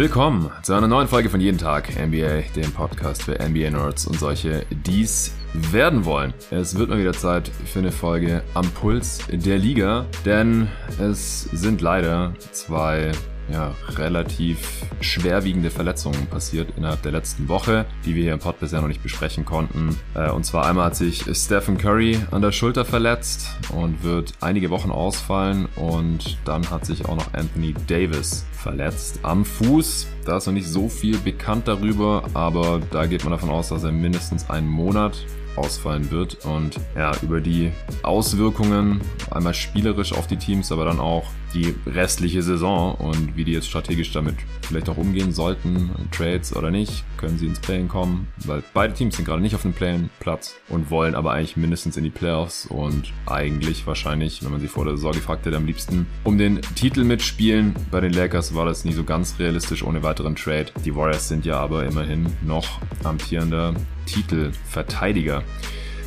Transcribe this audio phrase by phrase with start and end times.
[0.00, 4.64] Willkommen zu einer neuen Folge von Jeden Tag NBA, dem Podcast für NBA-Nerds und solche,
[4.70, 6.32] die's werden wollen.
[6.50, 10.68] Es wird mal wieder Zeit für eine Folge am Puls der Liga, denn
[10.98, 13.12] es sind leider zwei
[13.52, 18.80] ja, relativ schwerwiegende Verletzungen passiert innerhalb der letzten Woche, die wir hier im Pod bisher
[18.80, 19.98] noch nicht besprechen konnten.
[20.14, 24.70] Äh, und zwar einmal hat sich Stephen Curry an der Schulter verletzt und wird einige
[24.70, 25.68] Wochen ausfallen.
[25.76, 30.06] Und dann hat sich auch noch Anthony Davis verletzt am Fuß.
[30.24, 33.84] Da ist noch nicht so viel bekannt darüber, aber da geht man davon aus, dass
[33.84, 35.24] er mindestens einen Monat
[35.56, 36.44] ausfallen wird.
[36.44, 42.42] Und ja, über die Auswirkungen einmal spielerisch auf die Teams, aber dann auch die restliche
[42.42, 47.38] Saison und wie die jetzt strategisch damit vielleicht auch umgehen sollten, Trades oder nicht, können
[47.38, 51.14] sie ins Playen kommen, weil beide Teams sind gerade nicht auf dem Playen-Platz und wollen
[51.14, 55.12] aber eigentlich mindestens in die Playoffs und eigentlich wahrscheinlich, wenn man sie vor der Saison
[55.12, 57.74] gefragt hätte, am liebsten um den Titel mitspielen.
[57.90, 60.66] Bei den Lakers war das nie so ganz realistisch ohne weiteren Trade.
[60.84, 63.74] Die Warriors sind ja aber immerhin noch amtierender
[64.10, 65.42] Titelverteidiger.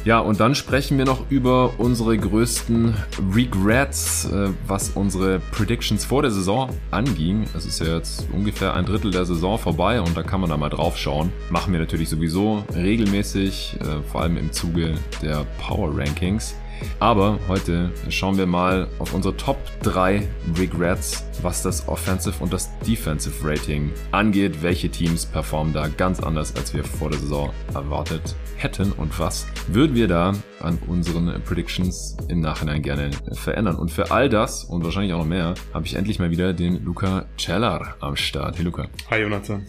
[0.06, 2.94] Ja, und dann sprechen wir noch über unsere größten
[3.34, 7.46] Regrets, äh, was unsere Predictions vor der Saison anging.
[7.56, 10.58] Es ist ja jetzt ungefähr ein Drittel der Saison vorbei und da kann man da
[10.58, 11.32] mal drauf schauen.
[11.50, 16.54] Machen wir natürlich sowieso regelmäßig, äh, vor allem im Zuge der Power Rankings.
[17.00, 22.70] Aber heute schauen wir mal auf unsere Top 3 Regrets, was das Offensive und das
[22.80, 24.62] Defensive Rating angeht.
[24.62, 29.48] Welche Teams performen da ganz anders, als wir vor der Saison erwartet hätten und was
[29.68, 33.76] würden wir da an unseren Predictions im Nachhinein gerne verändern.
[33.76, 36.84] Und für all das und wahrscheinlich auch noch mehr habe ich endlich mal wieder den
[36.84, 38.58] Luca Cellar am Start.
[38.58, 38.88] Hey Luca.
[39.10, 39.66] Hi Jonathan.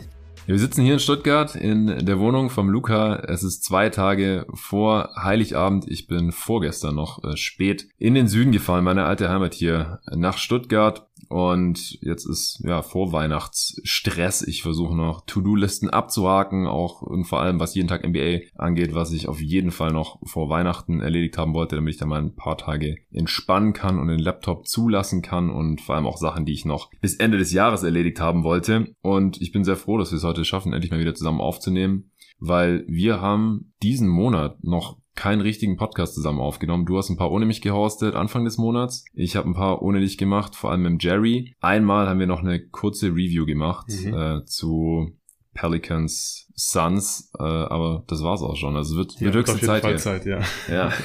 [0.46, 3.16] Wir sitzen hier in Stuttgart in der Wohnung vom Luca.
[3.16, 5.88] Es ist zwei Tage vor Heiligabend.
[5.88, 10.36] Ich bin vorgestern noch äh, spät in den Süden gefahren, meine alte Heimat hier nach
[10.36, 11.08] Stuttgart.
[11.34, 14.42] Und jetzt ist ja Vorweihnachtsstress.
[14.42, 19.10] Ich versuche noch To-Do-Listen abzuhaken, auch und vor allem was jeden Tag NBA angeht, was
[19.10, 22.36] ich auf jeden Fall noch vor Weihnachten erledigt haben wollte, damit ich da mal ein
[22.36, 26.52] paar Tage entspannen kann und den Laptop zulassen kann und vor allem auch Sachen, die
[26.52, 28.94] ich noch bis Ende des Jahres erledigt haben wollte.
[29.02, 32.12] Und ich bin sehr froh, dass wir es heute schaffen, endlich mal wieder zusammen aufzunehmen,
[32.38, 36.86] weil wir haben diesen Monat noch keinen richtigen Podcast zusammen aufgenommen.
[36.86, 39.04] Du hast ein paar ohne mich gehostet Anfang des Monats.
[39.14, 41.54] Ich habe ein paar ohne dich gemacht, vor allem mit Jerry.
[41.60, 44.14] Einmal haben wir noch eine kurze Review gemacht mhm.
[44.14, 45.16] äh, zu
[45.54, 48.76] Pelicans Suns, äh, aber das war's auch schon.
[48.76, 50.40] Also wird, ja, wird höchste Zeit, Fall Zeit, ja.
[50.68, 50.92] Ja.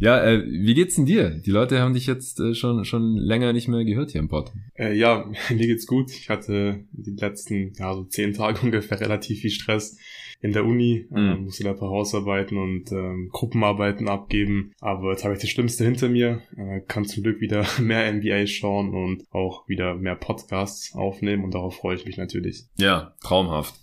[0.00, 1.30] Ja, äh, wie geht's denn dir?
[1.30, 4.52] Die Leute haben dich jetzt äh, schon schon länger nicht mehr gehört hier im Pod.
[4.74, 6.10] Äh, ja, mir geht's gut.
[6.12, 9.98] Ich hatte die letzten ja so zehn Tage ungefähr relativ viel Stress
[10.40, 11.16] in der Uni, mhm.
[11.16, 14.72] äh, musste da ein paar Hausarbeiten und ähm, Gruppenarbeiten abgeben.
[14.80, 18.46] Aber jetzt habe ich das Schlimmste hinter mir, äh, kann zum Glück wieder mehr NBA
[18.46, 22.66] schauen und auch wieder mehr Podcasts aufnehmen und darauf freue ich mich natürlich.
[22.76, 23.74] Ja, traumhaft.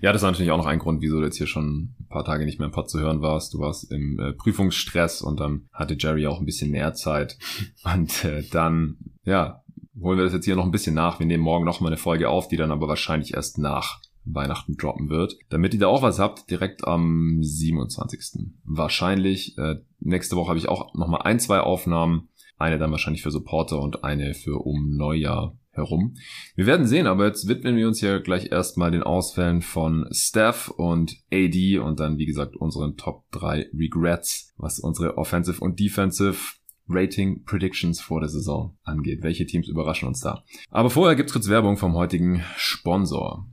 [0.00, 2.24] Ja, das ist natürlich auch noch ein Grund, wieso du jetzt hier schon ein paar
[2.24, 3.54] Tage nicht mehr im Pod zu hören warst.
[3.54, 7.38] Du warst im äh, Prüfungsstress und dann hatte Jerry auch ein bisschen mehr Zeit.
[7.84, 9.62] Und äh, dann, ja,
[10.00, 11.20] holen wir das jetzt hier noch ein bisschen nach.
[11.20, 14.76] Wir nehmen morgen noch mal eine Folge auf, die dann aber wahrscheinlich erst nach Weihnachten
[14.76, 15.36] droppen wird.
[15.50, 18.52] Damit ihr da auch was habt, direkt am 27.
[18.64, 19.56] Wahrscheinlich.
[19.58, 22.28] Äh, nächste Woche habe ich auch nochmal ein, zwei Aufnahmen.
[22.56, 26.14] Eine dann wahrscheinlich für Supporter und eine für um Neujahr herum.
[26.54, 30.68] Wir werden sehen, aber jetzt widmen wir uns ja gleich erstmal den Ausfällen von Steph
[30.68, 36.54] und AD und dann, wie gesagt, unseren Top 3 Regrets, was unsere Offensive und Defensive
[36.88, 39.22] Rating Predictions vor der Saison angeht.
[39.22, 40.44] Welche Teams überraschen uns da?
[40.70, 43.46] Aber vorher gibt's kurz Werbung vom heutigen Sponsor.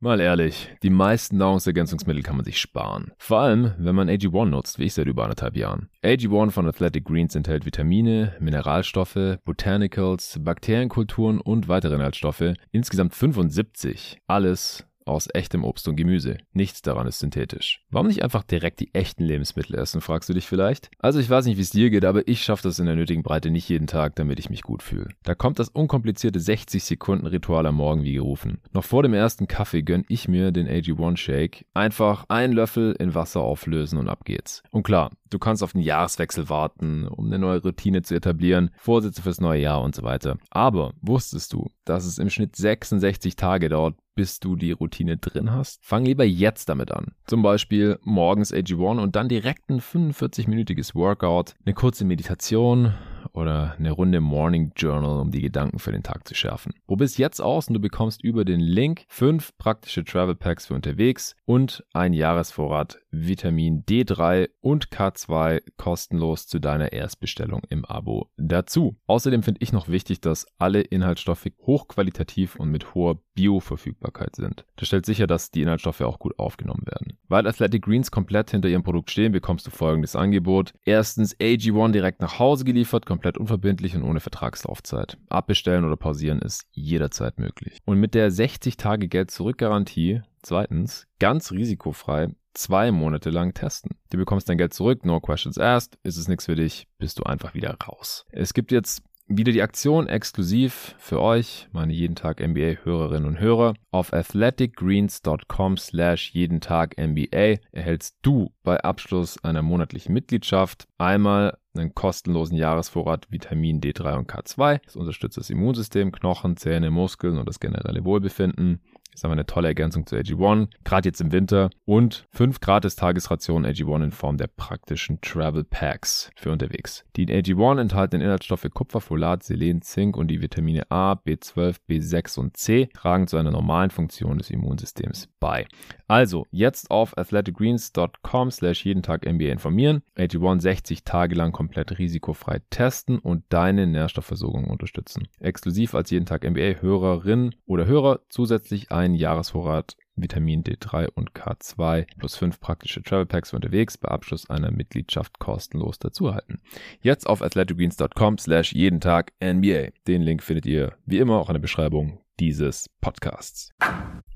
[0.00, 3.10] Mal ehrlich, die meisten Nahrungsergänzungsmittel kann man sich sparen.
[3.18, 5.88] Vor allem, wenn man AG1 nutzt, wie ich seit über anderthalb Jahren.
[6.04, 14.18] AG1 von Athletic Greens enthält Vitamine, Mineralstoffe, Botanicals, Bakterienkulturen und weitere Inhaltsstoffe, insgesamt 75.
[14.28, 16.38] Alles aus echtem Obst und Gemüse.
[16.52, 17.84] Nichts daran ist synthetisch.
[17.90, 20.90] Warum nicht einfach direkt die echten Lebensmittel essen, fragst du dich vielleicht?
[20.98, 23.22] Also ich weiß nicht, wie es dir geht, aber ich schaffe das in der nötigen
[23.22, 25.08] Breite nicht jeden Tag, damit ich mich gut fühle.
[25.22, 28.58] Da kommt das unkomplizierte 60 Sekunden Ritual am Morgen wie gerufen.
[28.72, 31.66] Noch vor dem ersten Kaffee gönn ich mir den AG1 Shake.
[31.74, 34.62] Einfach einen Löffel in Wasser auflösen und ab geht's.
[34.70, 39.22] Und klar, du kannst auf den Jahreswechsel warten, um eine neue Routine zu etablieren, Vorsätze
[39.22, 40.38] fürs neue Jahr und so weiter.
[40.50, 45.52] Aber wusstest du, dass es im Schnitt 66 Tage dauert, bis du die Routine drin
[45.52, 45.84] hast?
[45.84, 47.12] Fang lieber jetzt damit an.
[47.26, 52.94] Zum Beispiel morgens AG1 und dann direkt ein 45-minütiges Workout, eine kurze Meditation
[53.32, 56.74] oder eine Runde Morning Journal, um die Gedanken für den Tag zu schärfen.
[56.86, 61.34] Probier jetzt aus und du bekommst über den Link fünf praktische Travel Packs für unterwegs
[61.44, 68.96] und ein Jahresvorrat Vitamin D3 und K2 kostenlos zu deiner Erstbestellung im Abo dazu.
[69.06, 74.66] Außerdem finde ich noch wichtig, dass alle Inhaltsstoffe hochqualitativ und mit hoher Bioverfügbarkeit sind.
[74.76, 77.18] Das stellt sicher, dass die Inhaltsstoffe auch gut aufgenommen werden.
[77.28, 80.74] Weil Athletic Greens komplett hinter ihrem Produkt stehen, bekommst du folgendes Angebot.
[80.84, 85.18] Erstens AG1 direkt nach Hause geliefert, komplett unverbindlich und ohne Vertragslaufzeit.
[85.28, 87.78] Abbestellen oder pausieren ist jederzeit möglich.
[87.84, 93.96] Und mit der 60 Tage Geld zurück Garantie Zweitens, ganz risikofrei zwei Monate lang testen.
[94.10, 97.24] Du bekommst dein Geld zurück, no questions asked, ist es nichts für dich, bist du
[97.24, 98.24] einfach wieder raus.
[98.30, 103.38] Es gibt jetzt wieder die Aktion exklusiv für euch, meine jeden Tag NBA Hörerinnen und
[103.38, 103.74] Hörer.
[103.90, 111.94] Auf athleticgreens.com slash jeden Tag NBA erhältst du bei Abschluss einer monatlichen Mitgliedschaft einmal einen
[111.94, 114.80] kostenlosen Jahresvorrat Vitamin D3 und K2.
[114.84, 118.80] Das unterstützt das Immunsystem, Knochen, Zähne, Muskeln und das generelle Wohlbefinden.
[119.18, 121.70] Ist aber eine tolle Ergänzung zu AG1, gerade jetzt im Winter.
[121.84, 127.04] Und fünf gratis Tagesrationen AG1 in Form der praktischen Travel Packs für unterwegs.
[127.16, 132.38] Die in AG1 enthaltenen Inhaltsstoffe Kupfer, Folat, Selen, Zink und die Vitamine A, B12, B6
[132.38, 135.66] und C tragen zu einer normalen Funktion des Immunsystems bei.
[136.06, 142.60] Also, jetzt auf athleticgreens.com slash jeden Tag NBA informieren, AG1 60 Tage lang komplett risikofrei
[142.70, 145.26] testen und deine Nährstoffversorgung unterstützen.
[145.40, 152.06] Exklusiv als jeden Tag NBA Hörerin oder Hörer zusätzlich ein Jahresvorrat Vitamin D3 und K2
[152.18, 156.60] plus 5 praktische Travel Packs unterwegs bei Abschluss einer Mitgliedschaft kostenlos dazu erhalten.
[157.00, 159.90] Jetzt auf athleticgreens.com slash jeden Tag NBA.
[160.06, 163.72] Den Link findet ihr wie immer auch in der Beschreibung dieses Podcasts.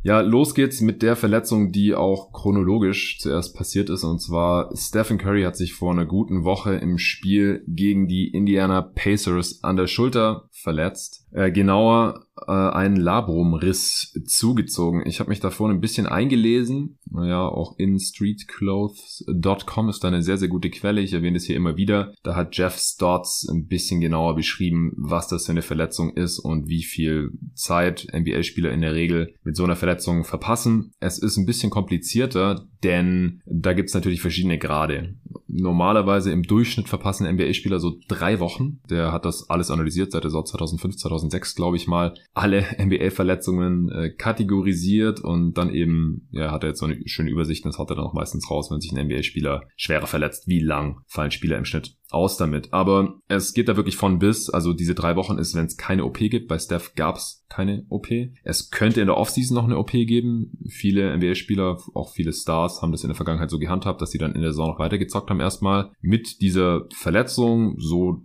[0.03, 4.03] Ja, los geht's mit der Verletzung, die auch chronologisch zuerst passiert ist.
[4.03, 8.83] Und zwar Stephen Curry hat sich vor einer guten Woche im Spiel gegen die Indiana
[8.83, 11.27] Pacers an der Schulter verletzt.
[11.33, 15.03] Äh, genauer äh, einen Labrumriss zugezogen.
[15.07, 16.99] Ich habe mich davor ein bisschen eingelesen.
[17.11, 21.01] Naja, auch in streetclothes.com ist da eine sehr, sehr gute Quelle.
[21.01, 22.15] Ich erwähne das hier immer wieder.
[22.23, 26.69] Da hat Jeff Stotts ein bisschen genauer beschrieben, was das für eine Verletzung ist und
[26.69, 30.93] wie viel Zeit NBA-Spieler in der Regel mit so einer Verletzung verpassen.
[31.01, 35.15] Es ist ein bisschen komplizierter, denn da gibt's natürlich verschiedene Grade.
[35.53, 38.81] Normalerweise im Durchschnitt verpassen NBA-Spieler so drei Wochen.
[38.89, 43.91] Der hat das alles analysiert seit der Saison 2005, 2006, glaube ich mal alle NBA-Verletzungen
[43.91, 47.79] äh, kategorisiert und dann eben, ja, hat er jetzt so eine schöne Übersicht und das
[47.79, 50.49] hat er dann auch meistens raus, wenn sich ein NBA-Spieler schwerer verletzt.
[50.49, 52.73] Wie lang fallen Spieler im Schnitt aus damit?
[52.73, 56.05] Aber es geht da wirklich von bis, also diese drei Wochen ist, wenn es keine
[56.05, 56.49] OP gibt.
[56.49, 58.09] Bei Steph gab's keine OP.
[58.45, 60.53] Es könnte in der Offseason noch eine OP geben.
[60.69, 64.35] Viele NBA-Spieler, auch viele Stars, haben das in der Vergangenheit so gehandhabt, dass sie dann
[64.35, 68.23] in der Saison noch weitergezockt haben erstmal mit dieser Verletzung, so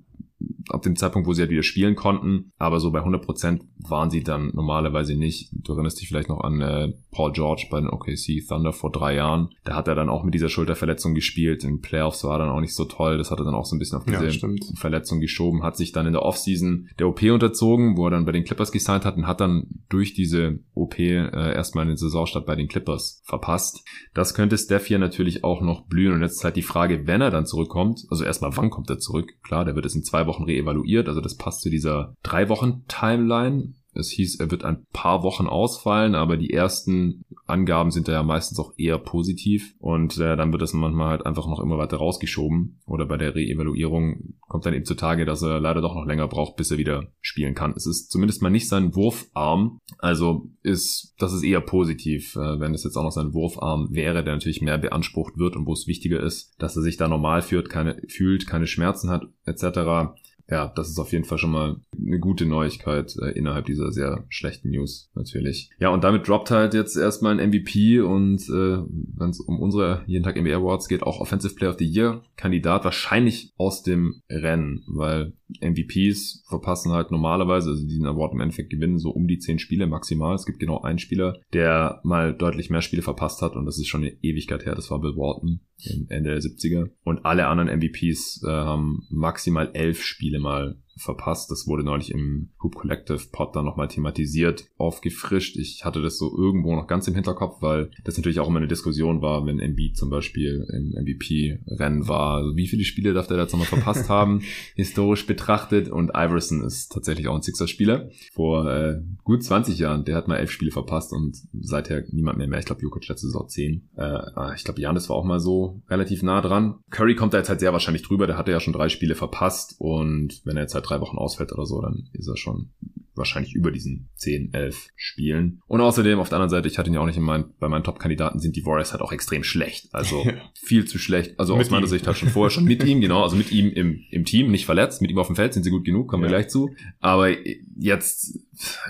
[0.69, 2.51] ab dem Zeitpunkt, wo sie halt wieder spielen konnten.
[2.57, 5.49] Aber so bei 100% waren sie dann normalerweise nicht.
[5.51, 9.15] Du erinnerst dich vielleicht noch an äh, Paul George bei den OKC Thunder vor drei
[9.15, 9.49] Jahren.
[9.63, 11.63] Da hat er dann auch mit dieser Schulterverletzung gespielt.
[11.63, 13.17] In Playoffs war dann auch nicht so toll.
[13.17, 15.63] Das hat er dann auch so ein bisschen auf diese ja, Verletzung geschoben.
[15.63, 18.71] Hat sich dann in der Offseason der OP unterzogen, wo er dann bei den Clippers
[18.71, 23.21] gesigned hat und hat dann durch diese OP äh, erstmal den Saisonstart bei den Clippers
[23.25, 23.83] verpasst.
[24.13, 26.13] Das könnte Steph hier natürlich auch noch blühen.
[26.13, 28.05] Und jetzt ist halt die Frage, wenn er dann zurückkommt.
[28.09, 29.33] Also erstmal, wann kommt er zurück?
[29.43, 31.07] Klar, der wird es in zwei Wochen reevaluiert.
[31.07, 33.73] Also das passt zu dieser drei Wochen Timeline.
[33.97, 38.59] Es hieß, er wird ein paar Wochen ausfallen, aber die ersten Angaben sind ja meistens
[38.59, 39.73] auch eher positiv.
[39.79, 42.79] Und äh, dann wird das manchmal halt einfach noch immer weiter rausgeschoben.
[42.85, 46.55] Oder bei der Reevaluierung kommt dann eben zutage, dass er leider doch noch länger braucht,
[46.55, 47.73] bis er wieder spielen kann.
[47.75, 52.73] Es ist zumindest mal nicht sein Wurfarm, also ist das ist eher positiv, äh, wenn
[52.73, 55.87] es jetzt auch noch sein Wurfarm wäre, der natürlich mehr beansprucht wird und wo es
[55.87, 60.13] wichtiger ist, dass er sich da normal fühlt, keine fühlt, keine Schmerzen hat etc
[60.49, 64.25] ja, das ist auf jeden Fall schon mal eine gute Neuigkeit äh, innerhalb dieser sehr
[64.29, 65.69] schlechten News natürlich.
[65.79, 68.83] Ja, und damit droppt halt jetzt erstmal ein MVP und äh,
[69.17, 72.21] wenn es um unsere jeden Tag NBA Awards geht, auch Offensive Player of the Year
[72.37, 78.69] Kandidat wahrscheinlich aus dem Rennen, weil MVPs verpassen halt normalerweise, also diesen Award im Endeffekt
[78.69, 80.35] gewinnen so um die zehn Spiele maximal.
[80.35, 83.87] Es gibt genau einen Spieler, der mal deutlich mehr Spiele verpasst hat und das ist
[83.87, 85.61] schon eine Ewigkeit her, das war Bill Walton.
[86.09, 86.89] Ende der 70er.
[87.03, 91.51] Und alle anderen MVPs äh, haben maximal elf Spiele mal verpasst.
[91.51, 95.57] Das wurde neulich im Hoop Collective Pod dann nochmal thematisiert, aufgefrischt.
[95.57, 98.67] Ich hatte das so irgendwo noch ganz im Hinterkopf, weil das natürlich auch immer eine
[98.67, 102.37] Diskussion war, wenn Embiid zum Beispiel im MVP-Rennen war.
[102.37, 104.41] Also wie viele Spiele darf der jetzt nochmal verpasst haben,
[104.75, 105.89] historisch betrachtet?
[105.89, 108.09] Und Iverson ist tatsächlich auch ein Sixer-Spieler.
[108.33, 112.47] Vor äh, gut 20 Jahren, der hat mal elf Spiele verpasst und seither niemand mehr
[112.47, 112.59] mehr.
[112.59, 113.89] Ich glaube, Jokic letzte Saison 10.
[113.95, 116.75] Äh, ah, ich glaube, Janis war auch mal so relativ nah dran.
[116.89, 118.27] Curry kommt da jetzt halt sehr wahrscheinlich drüber.
[118.27, 121.51] Der hatte ja schon drei Spiele verpasst und wenn er jetzt halt drei Wochen ausfällt
[121.51, 122.71] oder so, dann ist er schon
[123.17, 125.61] wahrscheinlich über diesen 10, 11 Spielen.
[125.67, 127.67] Und außerdem, auf der anderen Seite, ich hatte ihn ja auch nicht in mein, bei
[127.67, 129.89] meinen Top-Kandidaten, sind die Warriors halt auch extrem schlecht.
[129.93, 131.39] Also viel zu schlecht.
[131.39, 131.89] Also aus meiner ihm.
[131.89, 134.65] Sicht halt schon vorher schon mit ihm, genau, also mit ihm im, im Team, nicht
[134.65, 136.29] verletzt, mit ihm auf dem Feld sind sie gut genug, kommen ja.
[136.29, 136.75] wir gleich zu.
[136.99, 137.29] Aber
[137.75, 138.39] jetzt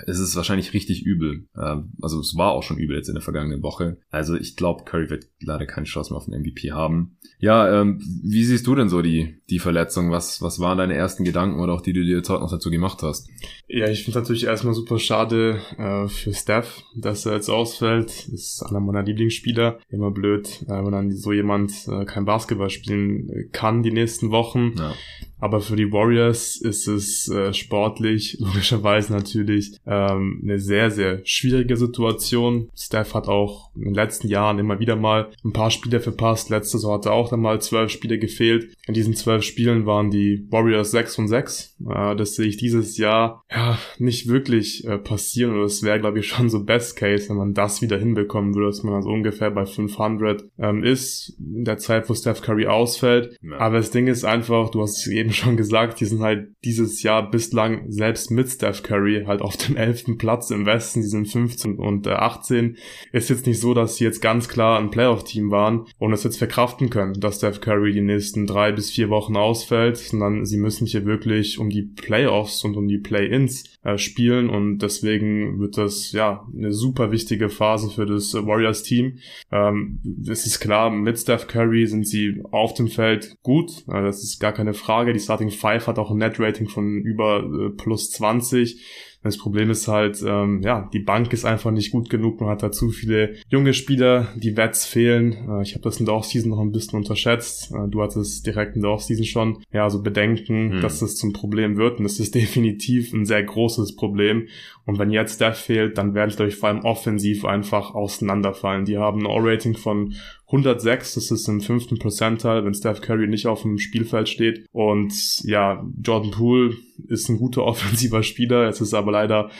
[0.06, 1.46] ist es wahrscheinlich richtig übel.
[1.56, 3.98] Ähm, also es war auch schon übel jetzt in der vergangenen Woche.
[4.10, 7.16] Also ich glaube, Curry wird leider keine Chance mehr auf den MVP haben.
[7.38, 10.10] Ja, ähm, wie siehst du denn so die, die Verletzung?
[10.10, 12.50] Was, was waren deine ersten Gedanken oder auch die, die du dir jetzt heute noch
[12.50, 13.28] dazu gemacht hast?
[13.68, 18.08] Ja, ich finde natürlich erstmal super schade äh, für Steph, dass er jetzt ausfällt.
[18.08, 19.78] Das ist einer meiner Lieblingsspieler.
[19.88, 24.74] Immer blöd, äh, wenn dann so jemand äh, kein Basketball spielen kann die nächsten Wochen.
[24.76, 24.94] Ja.
[25.40, 31.76] Aber für die Warriors ist es äh, sportlich, logischerweise natürlich, ähm, eine sehr, sehr schwierige
[31.76, 32.68] Situation.
[32.76, 36.50] Steph hat auch in den letzten Jahren immer wieder mal ein paar Spiele verpasst.
[36.50, 38.74] Letzte Saison hat er auch dann mal zwölf Spiele gefehlt.
[38.86, 41.76] In diesen zwölf Spielen waren die Warriors sechs von sechs.
[41.88, 45.54] Äh, das sehe ich dieses Jahr ja nicht wirklich äh, passieren.
[45.54, 48.68] Und das wäre, glaube ich, schon so Best Case, wenn man das wieder hinbekommen würde,
[48.68, 53.36] dass man also ungefähr bei 500 ähm, ist in der Zeit, wo Steph Curry ausfällt.
[53.42, 53.58] Ja.
[53.58, 56.54] Aber das Ding ist einfach, du hast es eben eben schon gesagt, die sind halt
[56.64, 60.16] dieses Jahr bislang selbst mit Steph Curry halt auf dem 11.
[60.16, 62.76] Platz im Westen, die sind 15 und äh, 18.
[63.12, 66.38] Ist jetzt nicht so, dass sie jetzt ganz klar ein Playoff-Team waren und es jetzt
[66.38, 70.86] verkraften können, dass Steph Curry die nächsten drei bis vier Wochen ausfällt, sondern sie müssen
[70.86, 76.12] hier wirklich um die Playoffs und um die Play-Ins äh, spielen und deswegen wird das
[76.12, 79.18] ja eine super wichtige Phase für das Warriors-Team.
[79.52, 84.22] Ähm, es ist klar, mit Steph Curry sind sie auf dem Feld gut, äh, das
[84.22, 88.10] ist gar keine Frage die Starting Five hat auch ein Net-Rating von über äh, plus
[88.12, 88.80] 20.
[89.22, 92.40] Das Problem ist halt, ähm, ja, die Bank ist einfach nicht gut genug.
[92.40, 95.32] Man hat da zu viele junge Spieler, die Wets fehlen.
[95.48, 97.72] Äh, ich habe das in der Offseason noch ein bisschen unterschätzt.
[97.72, 100.80] Äh, du hattest direkt in der Offseason schon, ja, so Bedenken, mhm.
[100.80, 101.98] dass das zum Problem wird.
[101.98, 104.46] Und es ist definitiv ein sehr großes Problem.
[104.88, 108.86] Und wenn jetzt der fehlt, dann werden sie, ich, vor allem offensiv einfach auseinanderfallen.
[108.86, 110.14] Die haben ein O-Rating von
[110.46, 114.64] 106, das ist im fünften Percentile, wenn Steph Curry nicht auf dem Spielfeld steht.
[114.72, 115.12] Und
[115.44, 116.74] ja, Jordan Poole
[117.06, 119.50] ist ein guter offensiver Spieler, es ist aber leider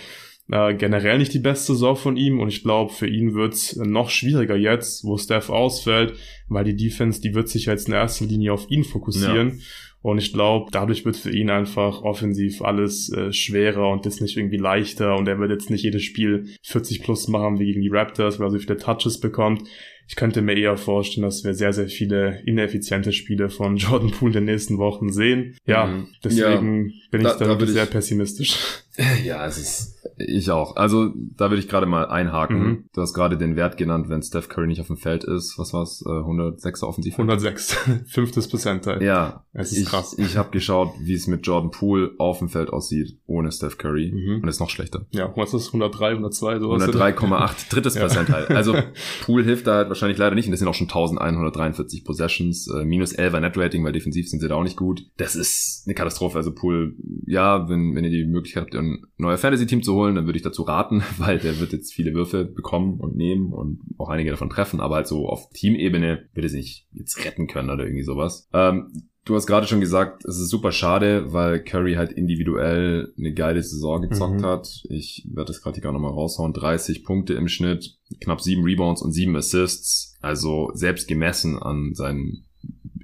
[0.51, 4.09] äh, generell nicht die beste Saison von ihm und ich glaube, für ihn wird's noch
[4.09, 6.15] schwieriger jetzt, wo Steph ausfällt,
[6.49, 9.59] weil die Defense, die wird sich jetzt in erster Linie auf ihn fokussieren.
[9.59, 9.65] Ja.
[10.01, 14.37] Und ich glaube, dadurch wird für ihn einfach offensiv alles äh, schwerer und ist nicht
[14.37, 15.17] irgendwie leichter.
[15.17, 18.47] Und er wird jetzt nicht jedes Spiel 40 plus machen wie gegen die Raptors, weil
[18.47, 19.69] er so viele Touches bekommt.
[20.09, 24.39] Ich könnte mir eher vorstellen, dass wir sehr, sehr viele ineffiziente Spiele von Jordan Poole
[24.39, 25.57] in den nächsten Wochen sehen.
[25.67, 26.09] Ja, mhm.
[26.25, 28.57] deswegen ja, bin ich da, da wirklich sehr pessimistisch.
[29.25, 30.77] Ja, es ist ich auch.
[30.77, 32.59] Also da würde ich gerade mal einhaken.
[32.59, 32.85] Mhm.
[32.93, 35.59] Du hast gerade den Wert genannt, wenn Steph Curry nicht auf dem Feld ist.
[35.59, 36.03] Was war's?
[36.07, 37.15] Äh, 106 offensiv?
[37.15, 37.77] 106.
[38.07, 39.05] Fünftes Percentile.
[39.05, 39.45] Ja.
[39.53, 40.17] Es ist ich, krass.
[40.19, 44.13] Ich habe geschaut, wie es mit Jordan Poole auf dem Feld aussieht, ohne Steph Curry.
[44.13, 44.43] Mhm.
[44.43, 45.07] Und ist noch schlechter.
[45.11, 45.67] Ja, was ist das?
[45.69, 46.59] 103, 102?
[46.59, 47.71] Sowas 103,8.
[47.71, 48.01] Drittes ja.
[48.01, 48.51] Percentile.
[48.51, 48.75] Also
[49.23, 50.47] Poole hilft da halt wahrscheinlich leider nicht.
[50.47, 52.69] Und das sind auch schon 1143 Possessions.
[52.69, 55.07] Äh, minus 11er Net-Rating, weil defensiv sind sie da auch nicht gut.
[55.17, 56.39] Das ist eine Katastrophe.
[56.39, 56.95] Also Poole,
[57.27, 60.43] ja, wenn, wenn ihr die Möglichkeit habt, ein neues Fantasy-Team zu holen, dann würde ich
[60.43, 64.51] dazu raten, weil der wird jetzt viele Würfe bekommen und nehmen und auch einige davon
[64.51, 68.49] treffen, aber halt so auf Teamebene wird er sich jetzt retten können oder irgendwie sowas.
[68.53, 73.35] Ähm, Du hast gerade schon gesagt, es ist super schade, weil Curry halt individuell eine
[73.35, 74.47] geile Saison gezockt mhm.
[74.47, 74.83] hat.
[74.89, 76.55] Ich werde das gerade hier auch nochmal raushauen.
[76.55, 80.17] 30 Punkte im Schnitt, knapp 7 Rebounds und 7 Assists.
[80.23, 82.47] Also selbst gemessen an seinen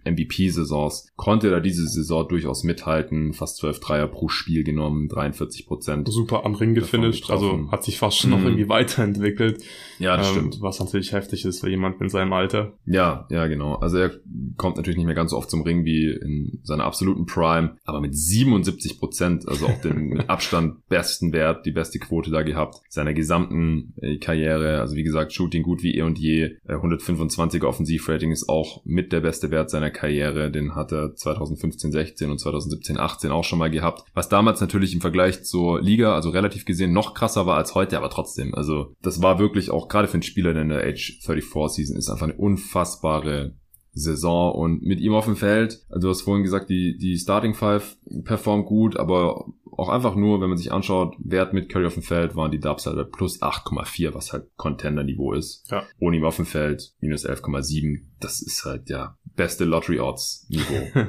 [0.04, 6.08] MVP-Saisons, konnte da diese Saison durchaus mithalten, fast 12 Dreier pro Spiel genommen, 43 Prozent.
[6.10, 8.36] Super am Ring gefinisht, also hat sich fast schon mhm.
[8.36, 9.62] noch irgendwie weiterentwickelt.
[9.98, 10.58] Ja, das ähm, stimmt.
[10.60, 12.72] Was natürlich heftig ist für jemand in seinem Alter.
[12.86, 13.74] Ja, ja, genau.
[13.76, 14.12] Also er
[14.56, 18.00] kommt natürlich nicht mehr ganz so oft zum Ring wie in seiner absoluten Prime, aber
[18.00, 22.80] mit 77 Prozent, also auch den mit Abstand besten Wert, die beste Quote da gehabt,
[22.88, 24.80] seiner gesamten äh, Karriere.
[24.80, 26.56] Also wie gesagt, Shooting gut wie eh und je.
[26.68, 30.50] 125er äh, Offensivrating ist auch mit der beste Wert seiner Karriere.
[30.50, 34.04] Den hat er 2015, 16 und 2017, 18 auch schon mal gehabt.
[34.14, 37.96] Was damals natürlich im Vergleich zur Liga, also relativ gesehen, noch krasser war als heute,
[37.96, 38.54] aber trotzdem.
[38.54, 41.96] Also das war wirklich auch gerade für einen Spieler, der in der Age 34 Season
[41.96, 43.54] ist, einfach eine unfassbare
[43.94, 47.54] Saison und mit ihm auf dem Feld, also du hast vorhin gesagt, die, die Starting
[47.54, 49.46] Five performt gut, aber
[49.76, 52.60] auch einfach nur, wenn man sich anschaut, Wert mit Curry auf dem Feld, waren die
[52.60, 55.64] Dubs halt plus 8,4, was halt Contender-Niveau ist.
[55.70, 55.84] Ja.
[55.98, 58.02] Ohne ihm auf dem Feld minus 11,7.
[58.20, 60.86] Das ist halt ja beste Lottery Odds Niveau.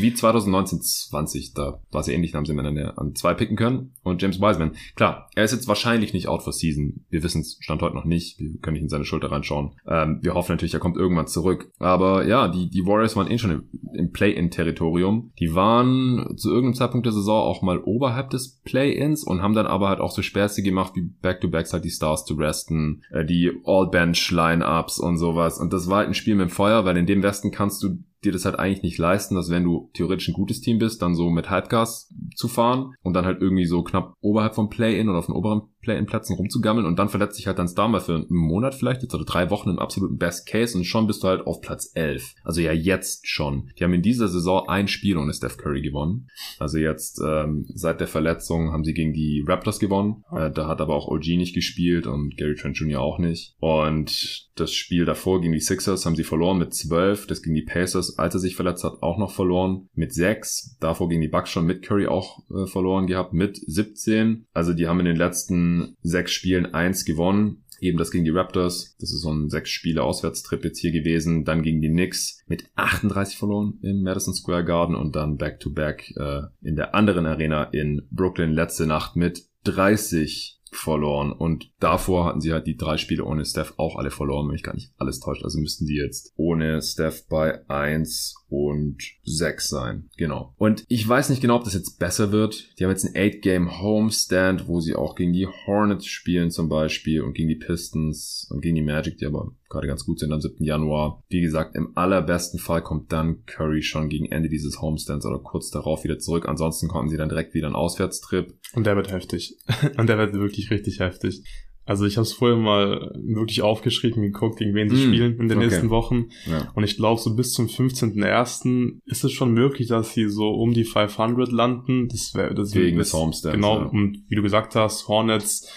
[0.00, 3.56] Wie 2019, 20, da war es ja ähnlich, da haben sie miteinander an zwei picken
[3.56, 3.92] können.
[4.02, 7.04] Und James Wiseman, klar, er ist jetzt wahrscheinlich nicht out for season.
[7.10, 8.38] Wir wissen es Stand heute noch nicht.
[8.38, 9.72] Wir können nicht in seine Schulter reinschauen.
[9.86, 11.70] Ähm, wir hoffen natürlich, er kommt irgendwann zurück.
[11.78, 13.64] Aber ja, die, die Warriors waren eh schon im,
[13.94, 15.32] im Play-In-Territorium.
[15.38, 19.66] Die waren zu irgendeinem Zeitpunkt der Saison auch mal oberhalb des Play-Ins und haben dann
[19.66, 23.52] aber halt auch so Späße gemacht, wie Back-to-Backs halt die Stars zu resten, äh, die
[23.64, 25.58] All-Bench-Line-Ups und sowas.
[25.58, 28.04] Und das war halt ein Spiel mit dem Feuer, weil in dem Westen kannst du
[28.24, 31.14] dir das halt eigentlich nicht leisten, dass wenn du theoretisch ein gutes Team bist, dann
[31.14, 35.18] so mit Halbgas zu fahren und dann halt irgendwie so knapp oberhalb vom Play-In oder
[35.18, 38.26] auf den oberen Play-In-Plätzen rumzugammeln und dann verletzt sich halt dein Star mal für einen
[38.30, 41.46] Monat vielleicht jetzt oder drei Wochen im absoluten Best Case und schon bist du halt
[41.46, 42.34] auf Platz 11.
[42.42, 43.70] Also ja jetzt schon.
[43.78, 46.28] Die haben in dieser Saison ein Spiel ohne Steph Curry gewonnen.
[46.58, 50.24] Also jetzt ähm, seit der Verletzung haben sie gegen die Raptors gewonnen.
[50.32, 53.00] Äh, da hat aber auch OG nicht gespielt und Gary Trent Jr.
[53.00, 53.54] auch nicht.
[53.60, 57.26] Und das Spiel davor gegen die Sixers haben sie verloren mit 12.
[57.26, 60.76] Das gegen die Pacers, als er sich verletzt hat, auch noch verloren mit 6.
[60.80, 64.46] Davor gegen die Bucks schon mit Curry auch äh, verloren gehabt mit 17.
[64.52, 67.64] Also die haben in den letzten sechs Spielen eins gewonnen.
[67.80, 68.96] Eben das gegen die Raptors.
[68.98, 71.44] Das ist so ein sechs Spiele Auswärtstrip jetzt hier gewesen.
[71.44, 75.70] Dann gegen die Knicks mit 38 verloren im Madison Square Garden und dann back to
[75.70, 81.32] back äh, in der anderen Arena in Brooklyn letzte Nacht mit 30 verloren.
[81.32, 84.62] Und davor hatten sie halt die drei Spiele ohne Steph auch alle verloren, wenn ich
[84.62, 85.44] gar nicht alles täuscht.
[85.44, 90.08] Also müssten sie jetzt ohne Steph bei eins und sechs sein.
[90.16, 90.54] Genau.
[90.56, 92.78] Und ich weiß nicht genau, ob das jetzt besser wird.
[92.78, 97.22] Die haben jetzt einen 8-Game Homestand, wo sie auch gegen die Hornets spielen zum Beispiel
[97.22, 100.40] und gegen die Pistons und gegen die Magic, die aber gerade ganz gut sind am
[100.40, 100.64] 7.
[100.64, 101.22] Januar.
[101.28, 105.70] Wie gesagt, im allerbesten Fall kommt dann Curry schon gegen Ende dieses Homestands oder kurz
[105.70, 106.48] darauf wieder zurück.
[106.48, 108.54] Ansonsten kommen sie dann direkt wieder einen Auswärtstrip.
[108.74, 109.56] Und der wird heftig.
[109.98, 111.42] und der wird wirklich richtig heftig.
[111.86, 115.48] Also ich habe es vorher mal wirklich aufgeschrieben, geguckt, gegen wen sie mm, spielen in
[115.48, 115.66] den okay.
[115.66, 116.30] nächsten Wochen.
[116.46, 116.72] Ja.
[116.74, 119.00] Und ich glaube, so bis zum 15.01.
[119.04, 122.08] ist es schon möglich, dass sie so um die 500 landen.
[122.08, 123.54] Das wäre das Wegen des Homestands.
[123.54, 123.86] Genau, ja.
[123.86, 125.68] und wie du gesagt hast, Hornets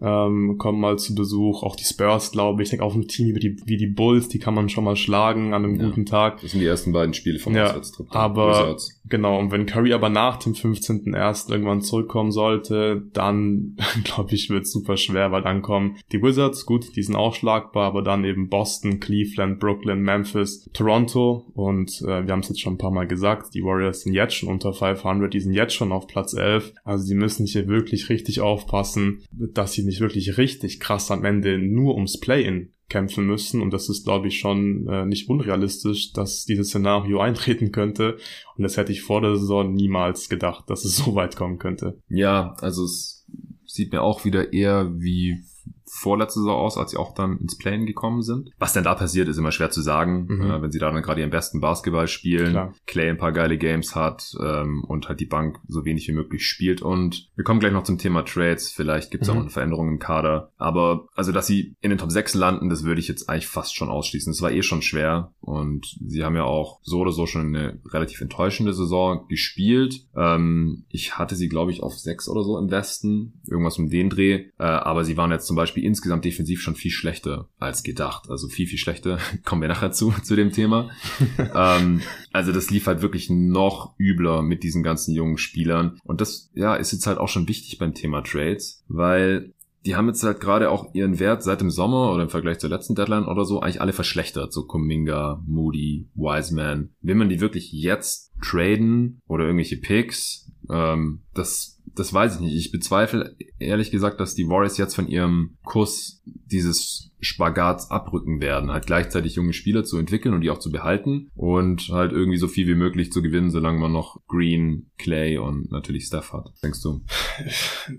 [0.00, 1.62] ähm, kommen mal zu Besuch.
[1.62, 2.66] Auch die Spurs, glaube ich.
[2.66, 4.96] Ich denke, auch ein Team wie die, wie die Bulls, die kann man schon mal
[4.96, 5.86] schlagen an einem ja.
[5.86, 6.40] guten Tag.
[6.40, 8.06] Das sind die ersten beiden Spiele vom ja, Auswärtstrip.
[8.10, 9.00] Aber Wizards.
[9.08, 11.50] genau, und wenn Curry aber nach dem 15.01.
[11.50, 16.94] irgendwann zurückkommen sollte, dann glaube ich, wird super schwer, weil dann kommen die Wizards, gut,
[16.96, 22.32] die sind auch schlagbar, aber dann eben Boston, Cleveland, Brooklyn, Memphis, Toronto und äh, wir
[22.32, 25.32] haben es jetzt schon ein paar Mal gesagt, die Warriors sind jetzt schon unter 500,
[25.32, 29.72] die sind jetzt schon auf Platz 11, also die müssen hier wirklich richtig aufpassen, dass
[29.72, 33.60] sie nicht wirklich richtig krass am Ende nur ums Play-in kämpfen müssen.
[33.60, 38.16] Und das ist, glaube ich, schon äh, nicht unrealistisch, dass dieses Szenario eintreten könnte.
[38.56, 42.00] Und das hätte ich vor der Saison niemals gedacht, dass es so weit kommen könnte.
[42.08, 43.26] Ja, also es
[43.66, 45.42] sieht mir auch wieder eher wie
[45.90, 48.50] vorletzte Saison aus, als sie auch dann ins Plane gekommen sind.
[48.58, 50.50] Was denn da passiert, ist immer schwer zu sagen, mhm.
[50.50, 52.74] äh, wenn sie da dann gerade ihren besten Basketball spielen, Klar.
[52.86, 56.46] Clay ein paar geile Games hat ähm, und halt die Bank so wenig wie möglich
[56.46, 56.82] spielt.
[56.82, 58.70] Und wir kommen gleich noch zum Thema Trades.
[58.70, 59.36] Vielleicht gibt es mhm.
[59.36, 60.52] auch eine Veränderung im Kader.
[60.56, 63.74] Aber also, dass sie in den Top 6 landen, das würde ich jetzt eigentlich fast
[63.74, 64.32] schon ausschließen.
[64.32, 65.32] Das war eh schon schwer.
[65.40, 70.06] Und sie haben ja auch so oder so schon eine relativ enttäuschende Saison gespielt.
[70.16, 73.40] Ähm, ich hatte sie, glaube ich, auf 6 oder so im Westen.
[73.46, 74.46] Irgendwas um den Dreh.
[74.58, 78.30] Äh, aber sie waren jetzt zum Beispiel insgesamt defensiv schon viel schlechter als gedacht.
[78.30, 79.18] Also viel, viel schlechter.
[79.44, 80.90] Kommen wir nachher zu, zu dem Thema.
[81.54, 82.00] ähm,
[82.32, 85.98] also das lief halt wirklich noch übler mit diesen ganzen jungen Spielern.
[86.04, 89.52] Und das, ja, ist jetzt halt auch schon wichtig beim Thema Trades, weil
[89.86, 92.70] die haben jetzt halt gerade auch ihren Wert seit dem Sommer oder im Vergleich zur
[92.70, 94.52] letzten Deadline oder so eigentlich alle verschlechtert.
[94.52, 96.90] So Kuminga, Moody, Wiseman.
[97.00, 100.50] Will man die wirklich jetzt traden oder irgendwelche Picks?
[100.70, 102.54] Ähm, das das weiß ich nicht.
[102.54, 108.70] Ich bezweifle ehrlich gesagt, dass die Warriors jetzt von ihrem Kuss dieses Spagats abrücken werden,
[108.70, 112.46] halt gleichzeitig junge Spieler zu entwickeln und die auch zu behalten und halt irgendwie so
[112.46, 116.52] viel wie möglich zu gewinnen, solange man noch Green, Clay und natürlich Steph hat.
[116.62, 117.00] Denkst du?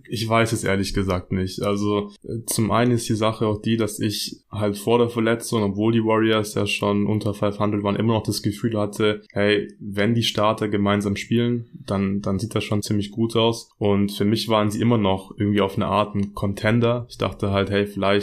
[0.08, 1.62] Ich weiß es ehrlich gesagt nicht.
[1.62, 2.12] Also
[2.46, 6.04] zum einen ist die Sache auch die, dass ich halt vor der Verletzung, obwohl die
[6.04, 10.68] Warriors ja schon unter 500 waren, immer noch das Gefühl hatte, hey, wenn die Starter
[10.68, 13.72] gemeinsam spielen, dann, dann sieht das schon ziemlich gut aus.
[13.78, 17.08] Und für mich waren sie immer noch irgendwie auf eine Art ein Contender.
[17.10, 18.19] Ich dachte halt, hey, vielleicht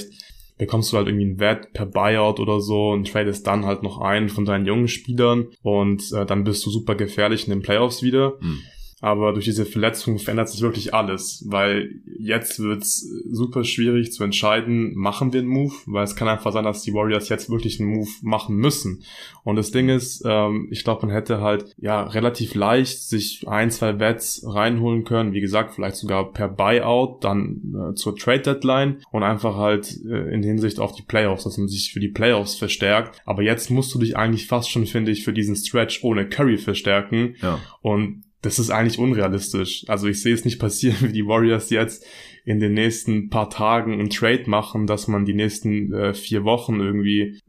[0.58, 4.00] bekommst du halt irgendwie einen Wert per Buyout oder so und tradest dann halt noch
[4.00, 8.02] einen von deinen jungen Spielern und äh, dann bist du super gefährlich in den Playoffs
[8.02, 8.36] wieder.
[8.40, 8.60] Mhm.
[9.06, 14.96] Aber durch diese Verletzung verändert sich wirklich alles, weil jetzt wird's super schwierig zu entscheiden,
[14.96, 17.90] machen wir einen Move, weil es kann einfach sein, dass die Warriors jetzt wirklich einen
[17.90, 19.04] Move machen müssen.
[19.44, 23.70] Und das Ding ist, ähm, ich glaube, man hätte halt ja relativ leicht sich ein,
[23.70, 29.02] zwei Bets reinholen können, wie gesagt, vielleicht sogar per Buyout, dann äh, zur Trade Deadline
[29.12, 32.56] und einfach halt äh, in Hinsicht auf die Playoffs, dass man sich für die Playoffs
[32.56, 33.22] verstärkt.
[33.24, 36.58] Aber jetzt musst du dich eigentlich fast schon, finde ich, für diesen Stretch ohne Curry
[36.58, 37.36] verstärken.
[37.40, 37.60] Ja.
[37.82, 39.84] Und das ist eigentlich unrealistisch.
[39.88, 42.04] Also ich sehe es nicht passieren, wie die Warriors jetzt
[42.46, 46.78] in den nächsten paar Tagen einen Trade machen, dass man die nächsten äh, vier Wochen
[46.78, 47.40] irgendwie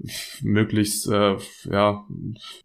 [0.42, 1.36] möglichst äh,
[1.70, 2.04] ja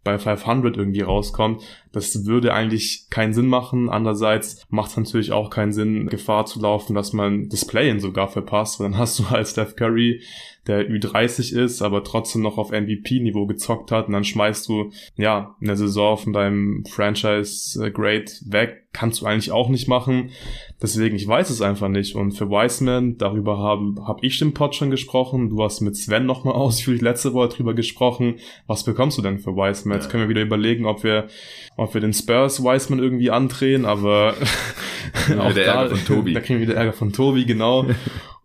[0.03, 1.63] bei 500 irgendwie rauskommt.
[1.93, 3.91] Das würde eigentlich keinen Sinn machen.
[3.91, 8.29] Andererseits macht es natürlich auch keinen Sinn, Gefahr zu laufen, dass man das Play-in sogar
[8.29, 8.81] verpasst.
[8.81, 10.23] Dann hast du halt Steph Curry,
[10.67, 14.07] der Ü30 ist, aber trotzdem noch auf MVP-Niveau gezockt hat.
[14.07, 18.79] Und dann schmeißt du, ja, eine Saison von deinem Franchise-Grade weg.
[18.93, 20.31] Kannst du eigentlich auch nicht machen.
[20.83, 22.15] Deswegen, ich weiß es einfach nicht.
[22.15, 25.49] Und für Wiseman, darüber habe hab ich den Pod schon gesprochen.
[25.49, 28.37] Du hast mit Sven nochmal ausführlich letzte Woche drüber gesprochen.
[28.67, 29.99] Was bekommst du denn für Wiseman?
[29.99, 31.29] Jetzt können wir wieder überlegen, ob wir,
[31.77, 34.35] ob wir den Spurs Wiseman irgendwie andrehen, aber
[35.39, 37.87] auch da, da kriegen wir wieder Ärger von Tobi, genau.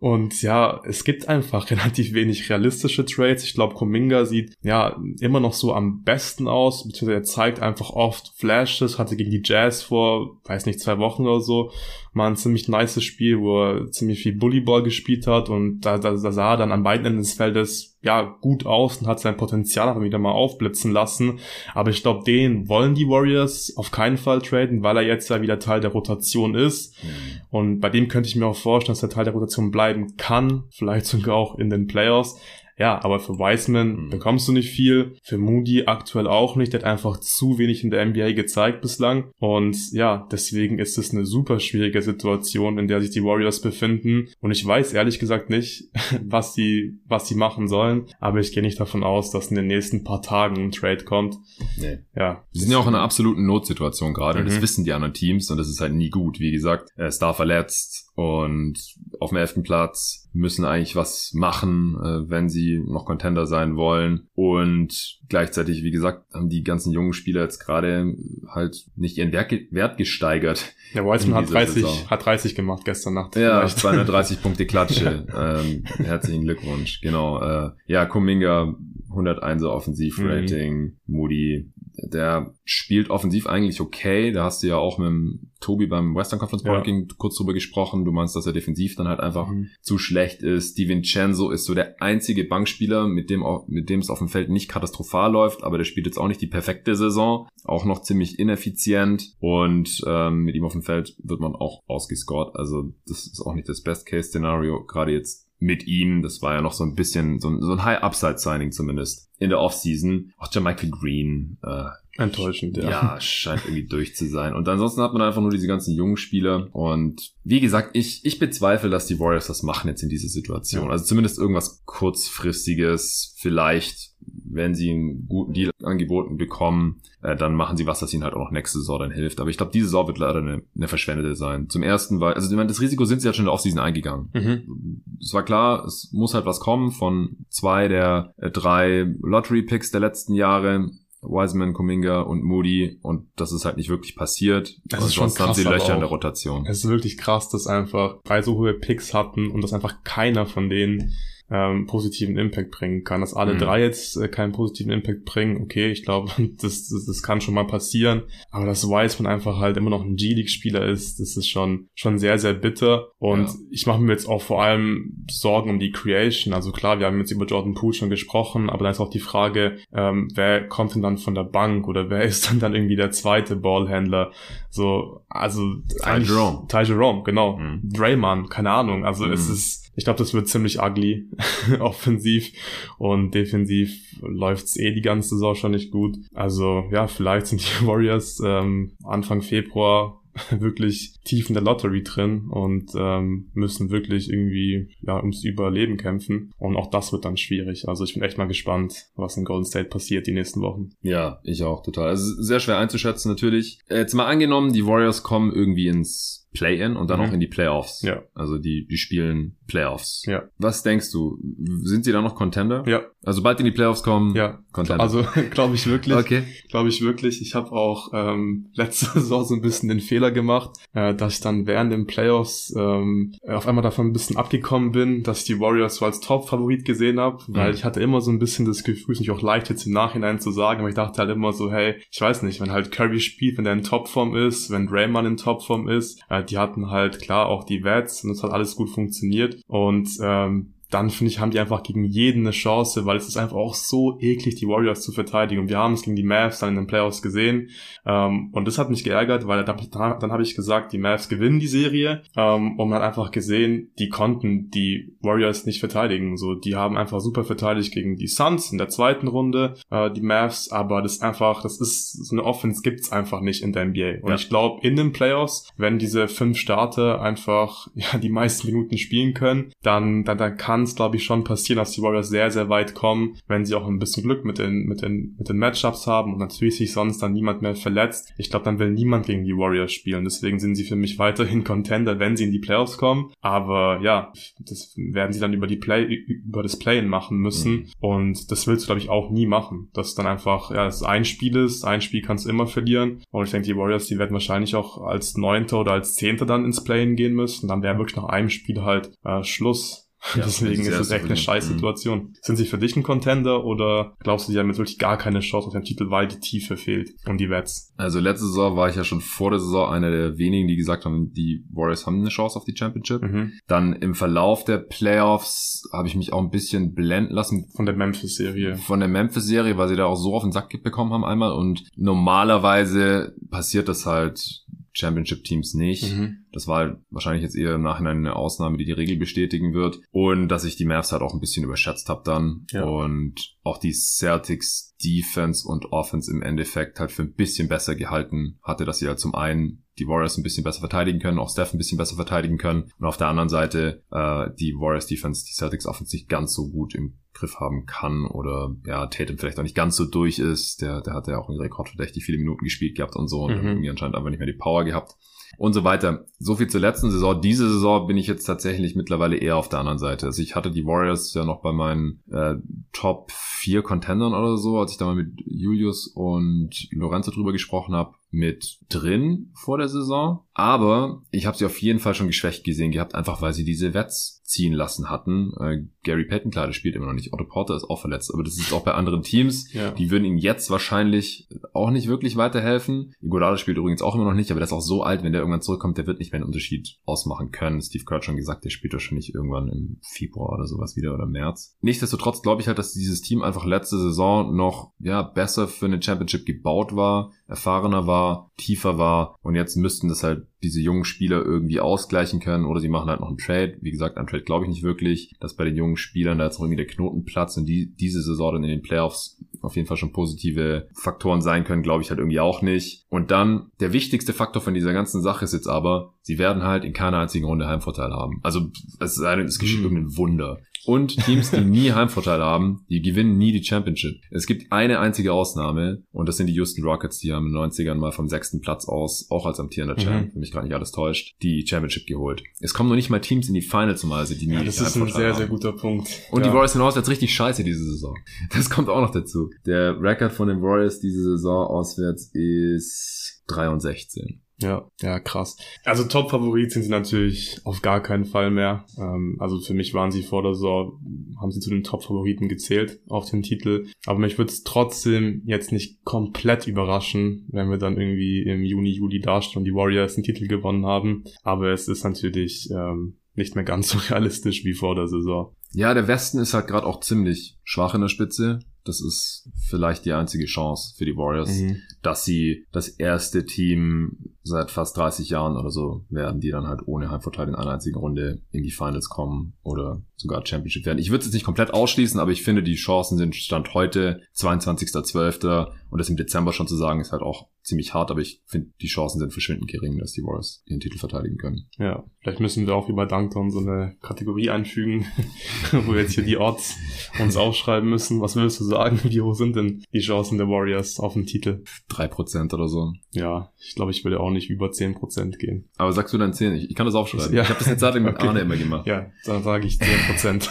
[0.00, 3.44] Und ja, es gibt einfach relativ wenig realistische Trades.
[3.44, 7.90] Ich glaube, Kuminga sieht ja immer noch so am besten aus, beziehungsweise er zeigt einfach
[7.90, 11.72] oft Flashes, hatte gegen die Jazz vor, weiß nicht, zwei Wochen oder so
[12.12, 16.10] mal ein ziemlich nices Spiel, wo er ziemlich viel Bullyball gespielt hat und da, da,
[16.10, 19.36] da sah er dann an beiden Enden des Feldes ja gut aus und hat sein
[19.36, 21.40] Potenzial aber wieder mal aufblitzen lassen.
[21.74, 25.42] Aber ich glaube, den wollen die Warriors auf keinen Fall traden, weil er jetzt ja
[25.42, 26.94] wieder Teil der Rotation ist.
[27.02, 27.08] Mhm.
[27.50, 30.64] Und bei dem könnte ich mir auch vorstellen, dass er Teil der Rotation bleiben kann,
[30.70, 32.38] vielleicht sogar auch in den Playoffs.
[32.78, 34.10] Ja, aber für Wiseman mhm.
[34.10, 35.16] bekommst du nicht viel.
[35.22, 36.72] Für Moody aktuell auch nicht.
[36.72, 39.30] Der hat einfach zu wenig in der NBA gezeigt bislang.
[39.38, 44.28] Und ja, deswegen ist es eine super schwierige Situation, in der sich die Warriors befinden.
[44.40, 45.90] Und ich weiß ehrlich gesagt nicht,
[46.22, 48.06] was sie, was sie machen sollen.
[48.20, 51.36] Aber ich gehe nicht davon aus, dass in den nächsten paar Tagen ein Trade kommt.
[51.78, 51.98] Nee.
[52.14, 52.44] Ja.
[52.52, 54.38] Sie sind ja auch in einer absoluten Notsituation gerade.
[54.38, 54.46] Mhm.
[54.46, 55.50] Und das wissen die anderen Teams.
[55.50, 56.38] Und das ist halt nie gut.
[56.38, 58.76] Wie gesagt, Star verletzt und
[59.20, 64.28] auf dem elften Platz müssen eigentlich was machen, äh, wenn sie noch Contender sein wollen.
[64.34, 68.14] Und gleichzeitig, wie gesagt, haben die ganzen jungen Spieler jetzt gerade
[68.48, 70.74] halt nicht ihren Wert, Wert gesteigert.
[70.94, 73.36] Ja, Wiseman hat 30, hat 30 gemacht gestern Nacht.
[73.36, 75.26] Ja, 230 Punkte Klatsche.
[75.34, 77.00] ähm, herzlichen Glückwunsch.
[77.00, 77.40] Genau.
[77.42, 78.74] Äh, ja, Kuminga
[79.10, 80.96] 101 Offensivrating, mhm.
[81.06, 81.70] Moody
[82.02, 84.32] der spielt offensiv eigentlich okay.
[84.32, 87.14] Da hast du ja auch mit dem Tobi beim Western Conference Parking ja.
[87.18, 88.04] kurz drüber gesprochen.
[88.04, 89.70] Du meinst, dass er defensiv dann halt einfach mhm.
[89.82, 90.78] zu schlecht ist.
[90.78, 94.48] Di Vincenzo ist so der einzige Bankspieler, mit dem, mit dem es auf dem Feld
[94.48, 97.48] nicht katastrophal läuft, aber der spielt jetzt auch nicht die perfekte Saison.
[97.64, 102.54] Auch noch ziemlich ineffizient und ähm, mit ihm auf dem Feld wird man auch ausgescored.
[102.54, 106.22] Also das ist auch nicht das Best-Case-Szenario, gerade jetzt mit ihm.
[106.22, 109.60] Das war ja noch so ein bisschen so ein, so ein High-Upside-Signing zumindest in der
[109.60, 110.32] Offseason.
[110.38, 111.58] Auch Michael Green.
[111.62, 111.84] Äh,
[112.16, 112.90] Enttäuschend, ja.
[112.90, 114.52] Ja, scheint irgendwie durch zu sein.
[114.54, 116.68] Und ansonsten hat man einfach nur diese ganzen jungen Spieler.
[116.72, 120.86] Und wie gesagt, ich, ich bezweifle, dass die Warriors das machen jetzt in dieser Situation.
[120.86, 120.90] Ja.
[120.90, 124.14] Also zumindest irgendwas kurzfristiges, vielleicht
[124.44, 128.34] wenn sie einen guten Deal angeboten bekommen, äh, dann machen sie was, das ihnen halt
[128.34, 129.40] auch noch nächste Saison dann hilft.
[129.40, 131.68] Aber ich glaube, diese Saison wird leider eine, eine verschwendete sein.
[131.68, 133.80] Zum ersten, weil, also ich meine, das Risiko sind sie ja schon in der Offseason
[133.80, 134.30] eingegangen.
[134.32, 135.02] Mhm.
[135.20, 140.00] Es war klar, es muss halt was kommen von zwei der äh, drei Lottery-Picks der
[140.00, 140.90] letzten Jahre.
[141.20, 144.76] Wiseman, Kuminga und Moody und das ist halt nicht wirklich passiert.
[144.84, 146.64] Das ist schon krass, haben sie Löcher in der Rotation.
[146.66, 150.46] Es ist wirklich krass, dass einfach drei so hohe Picks hatten und dass einfach keiner
[150.46, 151.12] von denen
[151.50, 153.20] ähm, positiven Impact bringen kann.
[153.20, 153.58] Dass alle mhm.
[153.58, 156.30] drei jetzt äh, keinen positiven Impact bringen, okay, ich glaube,
[156.60, 158.22] das, das, das kann schon mal passieren.
[158.50, 162.38] Aber dass Wiseman einfach halt immer noch ein G-League-Spieler ist, das ist schon, schon sehr,
[162.38, 163.08] sehr bitter.
[163.18, 163.54] Und ja.
[163.70, 166.52] ich mache mir jetzt auch vor allem Sorgen um die Creation.
[166.52, 169.18] Also klar, wir haben jetzt über Jordan Poole schon gesprochen, aber dann ist auch die
[169.18, 172.96] Frage, ähm, wer kommt denn dann von der Bank oder wer ist dann dann irgendwie
[172.96, 174.32] der zweite Ballhändler?
[174.68, 176.66] So, also Ty Jerome.
[176.68, 177.56] Ty Jerome, genau.
[177.56, 177.80] Mhm.
[177.84, 179.04] Draymond, keine Ahnung.
[179.04, 179.32] Also mhm.
[179.32, 181.28] es ist ich glaube, das wird ziemlich ugly,
[181.80, 182.52] offensiv
[182.98, 183.90] und defensiv
[184.22, 186.16] läuft's eh die ganze Saison schon nicht gut.
[186.32, 192.46] Also ja, vielleicht sind die Warriors ähm, Anfang Februar wirklich tief in der Lottery drin
[192.48, 196.52] und ähm, müssen wirklich irgendwie ja ums Überleben kämpfen.
[196.58, 197.88] Und auch das wird dann schwierig.
[197.88, 200.90] Also ich bin echt mal gespannt, was in Golden State passiert die nächsten Wochen.
[201.02, 202.10] Ja, ich auch total.
[202.10, 203.80] Also sehr schwer einzuschätzen natürlich.
[203.90, 207.26] Jetzt mal angenommen, die Warriors kommen irgendwie ins Play-In und dann Mhm.
[207.26, 208.02] auch in die Playoffs.
[208.02, 208.22] Ja.
[208.34, 210.24] Also die, die spielen Playoffs.
[210.26, 210.42] Ja.
[210.58, 211.38] Was denkst du?
[211.82, 212.82] Sind sie da noch Contender?
[212.88, 214.34] Ja, Also bald in die Playoffs kommen?
[214.34, 214.58] ja.
[214.72, 215.02] Contender.
[215.02, 216.16] Also glaube ich wirklich.
[216.16, 216.42] okay.
[216.70, 217.40] Glaube ich wirklich.
[217.42, 221.40] Ich habe auch ähm, letzte Saison so ein bisschen den Fehler gemacht, äh, dass ich
[221.40, 225.60] dann während den Playoffs ähm, auf einmal davon ein bisschen abgekommen bin, dass ich die
[225.60, 227.74] Warriors so als Top-Favorit gesehen habe, weil Mhm.
[227.74, 230.40] ich hatte immer so ein bisschen das Gefühl, ist nicht auch leicht jetzt im Nachhinein
[230.40, 233.20] zu sagen, aber ich dachte halt immer so, hey, ich weiß nicht, wenn halt Curry
[233.20, 237.20] spielt, wenn der in Topform ist, wenn Draymond in Topform ist, äh, die hatten halt
[237.20, 241.38] klar auch die Wets und es hat alles gut funktioniert und ähm, dann finde ich,
[241.40, 244.66] haben die einfach gegen jeden eine Chance, weil es ist einfach auch so eklig, die
[244.66, 245.60] Warriors zu verteidigen.
[245.62, 247.68] Und wir haben es gegen die Mavs dann in den Playoffs gesehen.
[248.06, 249.76] Ähm, und das hat mich geärgert, weil dann,
[250.20, 252.22] dann, habe ich gesagt, die Mavs gewinnen die Serie.
[252.36, 256.36] Ähm, und man hat einfach gesehen, die konnten die Warriors nicht verteidigen.
[256.36, 260.22] So, die haben einfach super verteidigt gegen die Suns in der zweiten Runde, äh, die
[260.22, 260.70] Mavs.
[260.70, 264.22] Aber das ist einfach, das ist so eine Offense gibt's einfach nicht in der NBA.
[264.22, 264.34] Und Ja.
[264.36, 269.34] ich glaube, in den Playoffs, wenn diese fünf Starter einfach ja die meisten Minuten spielen
[269.34, 272.68] können, dann, dann, dann kann es, glaube ich, schon passieren, dass die Warriors sehr, sehr
[272.68, 276.06] weit kommen, wenn sie auch ein bisschen Glück mit den, mit den, mit den Matchups
[276.06, 278.32] haben und natürlich sich sonst dann niemand mehr verletzt.
[278.38, 280.24] Ich glaube, dann will niemand gegen die Warriors spielen.
[280.24, 283.32] Deswegen sind sie für mich weiterhin Contender, wenn sie in die Playoffs kommen.
[283.40, 287.72] Aber ja, das werden sie dann über die Play, über das Play-In machen müssen.
[287.72, 287.86] Mhm.
[288.00, 289.88] Und das willst du, glaube ich, auch nie machen.
[289.92, 293.22] Dass dann einfach, ja, es ein Spiel ist, ein Spiel kannst du immer verlieren.
[293.30, 296.64] Und ich denke, die Warriors, die werden wahrscheinlich auch als Neunter oder als Zehnter dann
[296.64, 297.68] ins Play-In gehen müssen.
[297.68, 300.07] Dann wäre wirklich nach einem Spiel halt äh, Schluss.
[300.34, 301.36] Ja, Deswegen ist es echt eine zufrieden.
[301.36, 302.32] scheiß Mhm.
[302.42, 305.40] Sind sie für dich ein Contender oder glaubst du, die haben jetzt wirklich gar keine
[305.40, 307.94] Chance auf den Titel, weil die Tiefe fehlt und die Wets?
[307.96, 311.04] Also letzte Saison war ich ja schon vor der Saison einer der wenigen, die gesagt
[311.04, 313.22] haben, die Warriors haben eine Chance auf die Championship.
[313.22, 313.52] Mhm.
[313.68, 317.94] Dann im Verlauf der Playoffs habe ich mich auch ein bisschen blenden lassen Von der
[317.94, 318.76] Memphis-Serie.
[318.76, 321.52] von der Memphis-Serie, weil sie da auch so auf den Sack bekommen haben einmal.
[321.52, 324.64] Und normalerweise passiert das halt
[324.98, 326.12] Championship-Teams nicht.
[326.12, 326.46] Mhm.
[326.52, 330.00] Das war halt wahrscheinlich jetzt eher im Nachhinein eine Ausnahme, die die Regel bestätigen wird.
[330.10, 332.66] Und dass ich die Mavs halt auch ein bisschen überschätzt habe dann.
[332.70, 332.84] Ja.
[332.84, 338.58] Und auch die Celtics Defense und Offense im Endeffekt halt für ein bisschen besser gehalten
[338.62, 341.72] hatte, dass sie halt zum einen die Warriors ein bisschen besser verteidigen können, auch Steph
[341.72, 342.90] ein bisschen besser verteidigen können.
[342.98, 346.68] Und auf der anderen Seite äh, die Warriors Defense, die Celtics Offense nicht ganz so
[346.68, 350.82] gut im Griff haben kann oder ja, Tatum vielleicht auch nicht ganz so durch ist.
[350.82, 353.66] Der, der hat ja auch einen rekordverdächtig viele Minuten gespielt gehabt und so und Mhm.
[353.66, 355.14] irgendwie anscheinend einfach nicht mehr die Power gehabt
[355.56, 356.26] und so weiter.
[356.38, 357.40] So viel zur letzten Saison.
[357.40, 360.26] Diese Saison bin ich jetzt tatsächlich mittlerweile eher auf der anderen Seite.
[360.26, 362.54] Also ich hatte die Warriors ja noch bei meinen äh,
[362.92, 367.94] Top 4 Contendern oder so, als ich da mal mit Julius und Lorenzo drüber gesprochen
[367.94, 370.44] habe, mit drin vor der Saison.
[370.58, 373.94] Aber ich habe sie auf jeden Fall schon geschwächt gesehen gehabt, einfach weil sie diese
[373.94, 375.52] Wets ziehen lassen hatten.
[375.60, 377.32] Äh, Gary Payton, klar, der spielt immer noch nicht.
[377.32, 379.72] Otto Porter ist auch verletzt, aber das ist auch bei anderen Teams.
[379.72, 379.92] Ja.
[379.92, 383.14] Die würden ihm jetzt wahrscheinlich auch nicht wirklich weiterhelfen.
[383.22, 385.42] Iguodala spielt übrigens auch immer noch nicht, aber der ist auch so alt, wenn der
[385.42, 387.80] irgendwann zurückkommt, der wird nicht mehr einen Unterschied ausmachen können.
[387.80, 391.26] Steve Kerr hat schon gesagt, der spielt wahrscheinlich irgendwann im Februar oder sowas wieder oder
[391.26, 391.76] März.
[391.82, 396.02] Nichtsdestotrotz glaube ich halt, dass dieses Team einfach letzte Saison noch ja besser für eine
[396.02, 401.44] Championship gebaut war, erfahrener war, tiefer war und jetzt müssten das halt diese jungen Spieler
[401.44, 403.76] irgendwie ausgleichen können oder sie machen halt noch einen Trade.
[403.80, 406.58] Wie gesagt, an Trade glaube ich nicht wirklich, dass bei den jungen Spielern da jetzt
[406.58, 409.86] noch irgendwie der Knoten platzt und die diese Saison dann in den Playoffs auf jeden
[409.86, 413.04] Fall schon positive Faktoren sein können, glaube ich halt irgendwie auch nicht.
[413.08, 416.84] Und dann der wichtigste Faktor von dieser ganzen Sache ist jetzt aber, sie werden halt
[416.84, 418.40] in keiner einzigen Runde Heimvorteil haben.
[418.42, 419.84] Also es es geschieht Mhm.
[419.84, 420.58] irgendein Wunder.
[420.88, 424.20] Und Teams, die nie Heimvorteil haben, die gewinnen nie die Championship.
[424.30, 427.62] Es gibt eine einzige Ausnahme und das sind die Houston Rockets, die haben in den
[427.70, 430.00] 90ern mal vom sechsten Platz aus, auch als amtierender Mhm.
[430.04, 432.42] Champ, wenn mich gerade nicht alles täuscht, die Championship geholt.
[432.60, 434.96] Es kommen noch nicht mal Teams in die Finals normalerweise, die nie Ja, das ist
[434.96, 435.36] ein sehr, haben.
[435.36, 436.08] sehr guter Punkt.
[436.30, 436.48] Und ja.
[436.48, 438.16] die Warriors sind auch jetzt richtig scheiße diese Saison.
[438.54, 439.50] Das kommt auch noch dazu.
[439.66, 444.40] Der Rekord von den Warriors diese Saison auswärts ist 3 und 16.
[444.60, 445.56] Ja, ja, krass.
[445.84, 448.86] Also Top-Favorit sind sie natürlich auf gar keinen Fall mehr.
[448.98, 451.00] Ähm, also für mich waren sie vor der Saison,
[451.40, 453.86] haben sie zu den Top-Favoriten gezählt auf den Titel.
[454.06, 458.90] Aber mich würde es trotzdem jetzt nicht komplett überraschen, wenn wir dann irgendwie im Juni,
[458.90, 461.22] Juli dastehen und die Warriors den Titel gewonnen haben.
[461.44, 465.54] Aber es ist natürlich ähm, nicht mehr ganz so realistisch wie vor der Saison.
[465.72, 468.60] Ja, der Westen ist halt gerade auch ziemlich schwach in der Spitze.
[468.84, 471.76] Das ist vielleicht die einzige Chance für die Warriors, Mhm.
[472.00, 476.80] dass sie das erste Team seit fast 30 Jahren oder so werden, die dann halt
[476.86, 480.98] ohne Heimvorteil in einer einzigen Runde in die Finals kommen oder sogar Championship werden.
[480.98, 484.22] Ich würde es jetzt nicht komplett ausschließen, aber ich finde, die Chancen sind Stand heute
[484.34, 485.70] 22.12.
[485.90, 488.70] und das im Dezember schon zu sagen, ist halt auch ziemlich hart, aber ich finde,
[488.80, 491.68] die Chancen sind verschwindend gering, dass die Warriors ihren Titel verteidigen können.
[491.78, 495.06] Ja, vielleicht müssen wir auch wie bei Dunktown so eine Kategorie einfügen,
[495.72, 496.76] wo wir jetzt hier die Odds
[497.20, 498.20] uns aufschreiben müssen.
[498.20, 499.00] Was willst du sagen?
[499.08, 501.62] Wie hoch sind denn die Chancen der Warriors auf den Titel?
[501.88, 502.92] Drei Prozent oder so.
[503.10, 505.68] Ja, ich glaube, ich würde auch nicht über zehn Prozent gehen.
[505.76, 506.54] Aber sagst du dann zehn?
[506.54, 507.34] Ich, ich kann das aufschreiben.
[507.34, 507.42] Ja.
[507.42, 508.28] Ich habe das jetzt Zeit mit okay.
[508.28, 508.86] Arne immer gemacht.
[508.86, 510.50] Ja, dann sage ich zehn Prozent.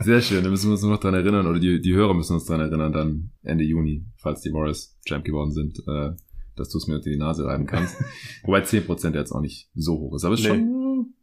[0.00, 2.34] Sehr schön, da müssen wir uns nur noch dran erinnern, oder die, die Hörer müssen
[2.34, 6.12] uns dran erinnern, dann Ende Juni, falls die Warriors Champ geworden sind, äh,
[6.58, 7.96] dass du es mir unter die Nase reiben kannst.
[8.42, 10.24] Wobei 10% jetzt auch nicht so hoch ist.
[10.24, 10.58] Aber es ist nee.
[10.58, 11.14] schon,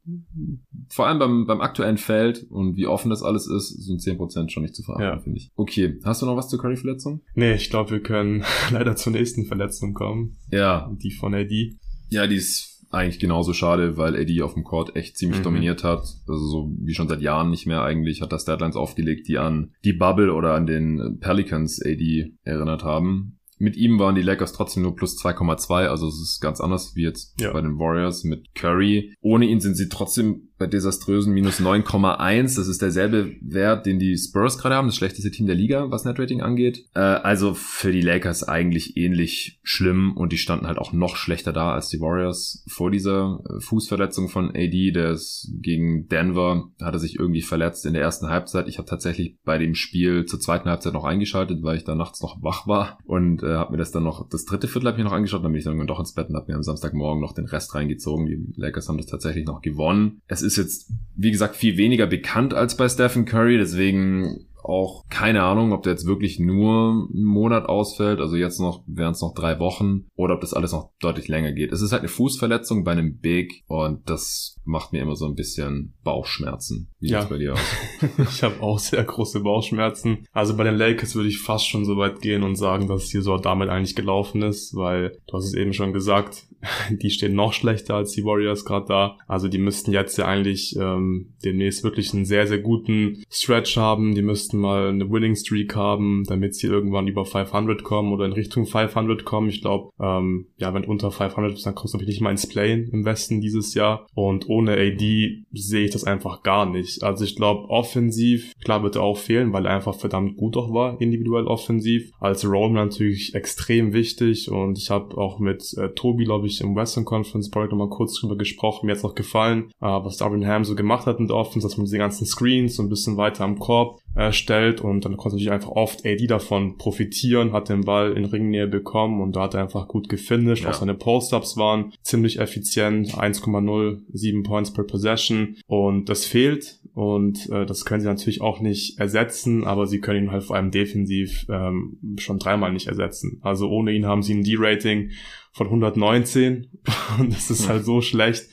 [0.89, 4.63] vor allem beim, beim aktuellen Feld und wie offen das alles ist, sind 10% schon
[4.63, 5.19] nicht zu verachten, ja.
[5.19, 5.51] finde ich.
[5.55, 7.21] Okay, hast du noch was zur Curry-Verletzung?
[7.33, 10.37] Nee, ich glaube, wir können leider zur nächsten Verletzung kommen.
[10.51, 10.91] Ja.
[11.01, 11.77] Die von AD.
[12.09, 15.43] Ja, die ist eigentlich genauso schade, weil AD auf dem Court echt ziemlich mhm.
[15.43, 16.05] dominiert hat.
[16.27, 19.73] Also so wie schon seit Jahren nicht mehr eigentlich, hat das Deadlines aufgelegt, die an
[19.83, 23.39] die Bubble oder an den Pelicans AD erinnert haben.
[23.57, 27.03] Mit ihm waren die Lakers trotzdem nur plus 2,2, also es ist ganz anders wie
[27.03, 27.53] jetzt ja.
[27.53, 29.15] bei den Warriors mit Curry.
[29.21, 32.55] Ohne ihn sind sie trotzdem bei desaströsen minus 9,1.
[32.55, 36.05] Das ist derselbe Wert, den die Spurs gerade haben, das schlechteste Team der Liga, was
[36.05, 36.85] Netrating angeht.
[36.93, 41.53] Äh, also für die Lakers eigentlich ähnlich schlimm und die standen halt auch noch schlechter
[41.53, 44.91] da als die Warriors vor dieser äh, Fußverletzung von AD.
[44.91, 48.67] Der ist gegen Denver, hat er sich irgendwie verletzt in der ersten Halbzeit.
[48.67, 52.21] Ich habe tatsächlich bei dem Spiel zur zweiten Halbzeit noch eingeschaltet, weil ich da nachts
[52.21, 55.03] noch wach war und äh, habe mir das dann noch, das dritte Viertel habe ich
[55.03, 57.33] noch angeschaut, dann bin ich dann doch ins Bett und habe mir am Samstagmorgen noch
[57.33, 58.25] den Rest reingezogen.
[58.25, 60.21] Die Lakers haben das tatsächlich noch gewonnen.
[60.27, 65.43] Es ist jetzt, wie gesagt, viel weniger bekannt als bei Stephen Curry, deswegen auch keine
[65.43, 69.33] Ahnung, ob der jetzt wirklich nur einen Monat ausfällt, also jetzt noch wären es noch
[69.33, 71.71] drei Wochen, oder ob das alles noch deutlich länger geht.
[71.71, 75.35] Es ist halt eine Fußverletzung bei einem Big und das macht mir immer so ein
[75.35, 76.89] bisschen Bauchschmerzen.
[76.99, 77.21] Wie ja.
[77.21, 77.59] sieht's bei dir aus?
[78.17, 80.25] ich habe auch sehr große Bauchschmerzen.
[80.31, 83.21] Also bei den Lakers würde ich fast schon so weit gehen und sagen, dass die
[83.21, 86.47] so damit eigentlich gelaufen ist, weil du hast es eben schon gesagt,
[86.89, 89.17] die stehen noch schlechter als die Warriors gerade da.
[89.27, 94.15] Also die müssten jetzt ja eigentlich ähm, demnächst wirklich einen sehr, sehr guten Stretch haben.
[94.15, 98.33] Die müssten mal eine Winning Streak haben, damit sie irgendwann über 500 kommen oder in
[98.33, 99.49] Richtung 500 kommen.
[99.49, 102.47] Ich glaube, ähm, ja, wenn unter 500 bist, dann kommst du natürlich nicht mal ins
[102.47, 104.07] Play im Westen dieses Jahr.
[104.13, 107.03] Und ohne AD sehe ich das einfach gar nicht.
[107.03, 110.73] Also ich glaube, offensiv, klar wird er auch fehlen, weil er einfach verdammt gut auch
[110.73, 112.11] war, individuell offensiv.
[112.19, 116.75] Als Rollman natürlich extrem wichtig und ich habe auch mit äh, Tobi, glaube ich, im
[116.75, 118.85] Western Conference Projekt nochmal kurz drüber gesprochen.
[118.85, 121.77] Mir hat's auch gefallen, äh, was Darwin Ham so gemacht hat in der Offense, dass
[121.77, 125.35] man diese ganzen Screens so ein bisschen weiter am Korb äh, stellt und dann konnte
[125.35, 129.53] natürlich einfach oft AD davon profitieren, hat den Ball in Ringnähe bekommen und da hat
[129.53, 130.63] er einfach gut gefinisht.
[130.63, 130.69] Ja.
[130.69, 137.65] Auch seine Post-Ups waren ziemlich effizient, 1,07 Points per Possession und das fehlt und äh,
[137.65, 141.45] das können sie natürlich auch nicht ersetzen, aber sie können ihn halt vor allem defensiv
[141.49, 143.39] ähm, schon dreimal nicht ersetzen.
[143.41, 145.09] Also ohne ihn haben sie ein D-Rating
[145.55, 146.67] von 119
[147.19, 148.49] und das ist halt so schlecht.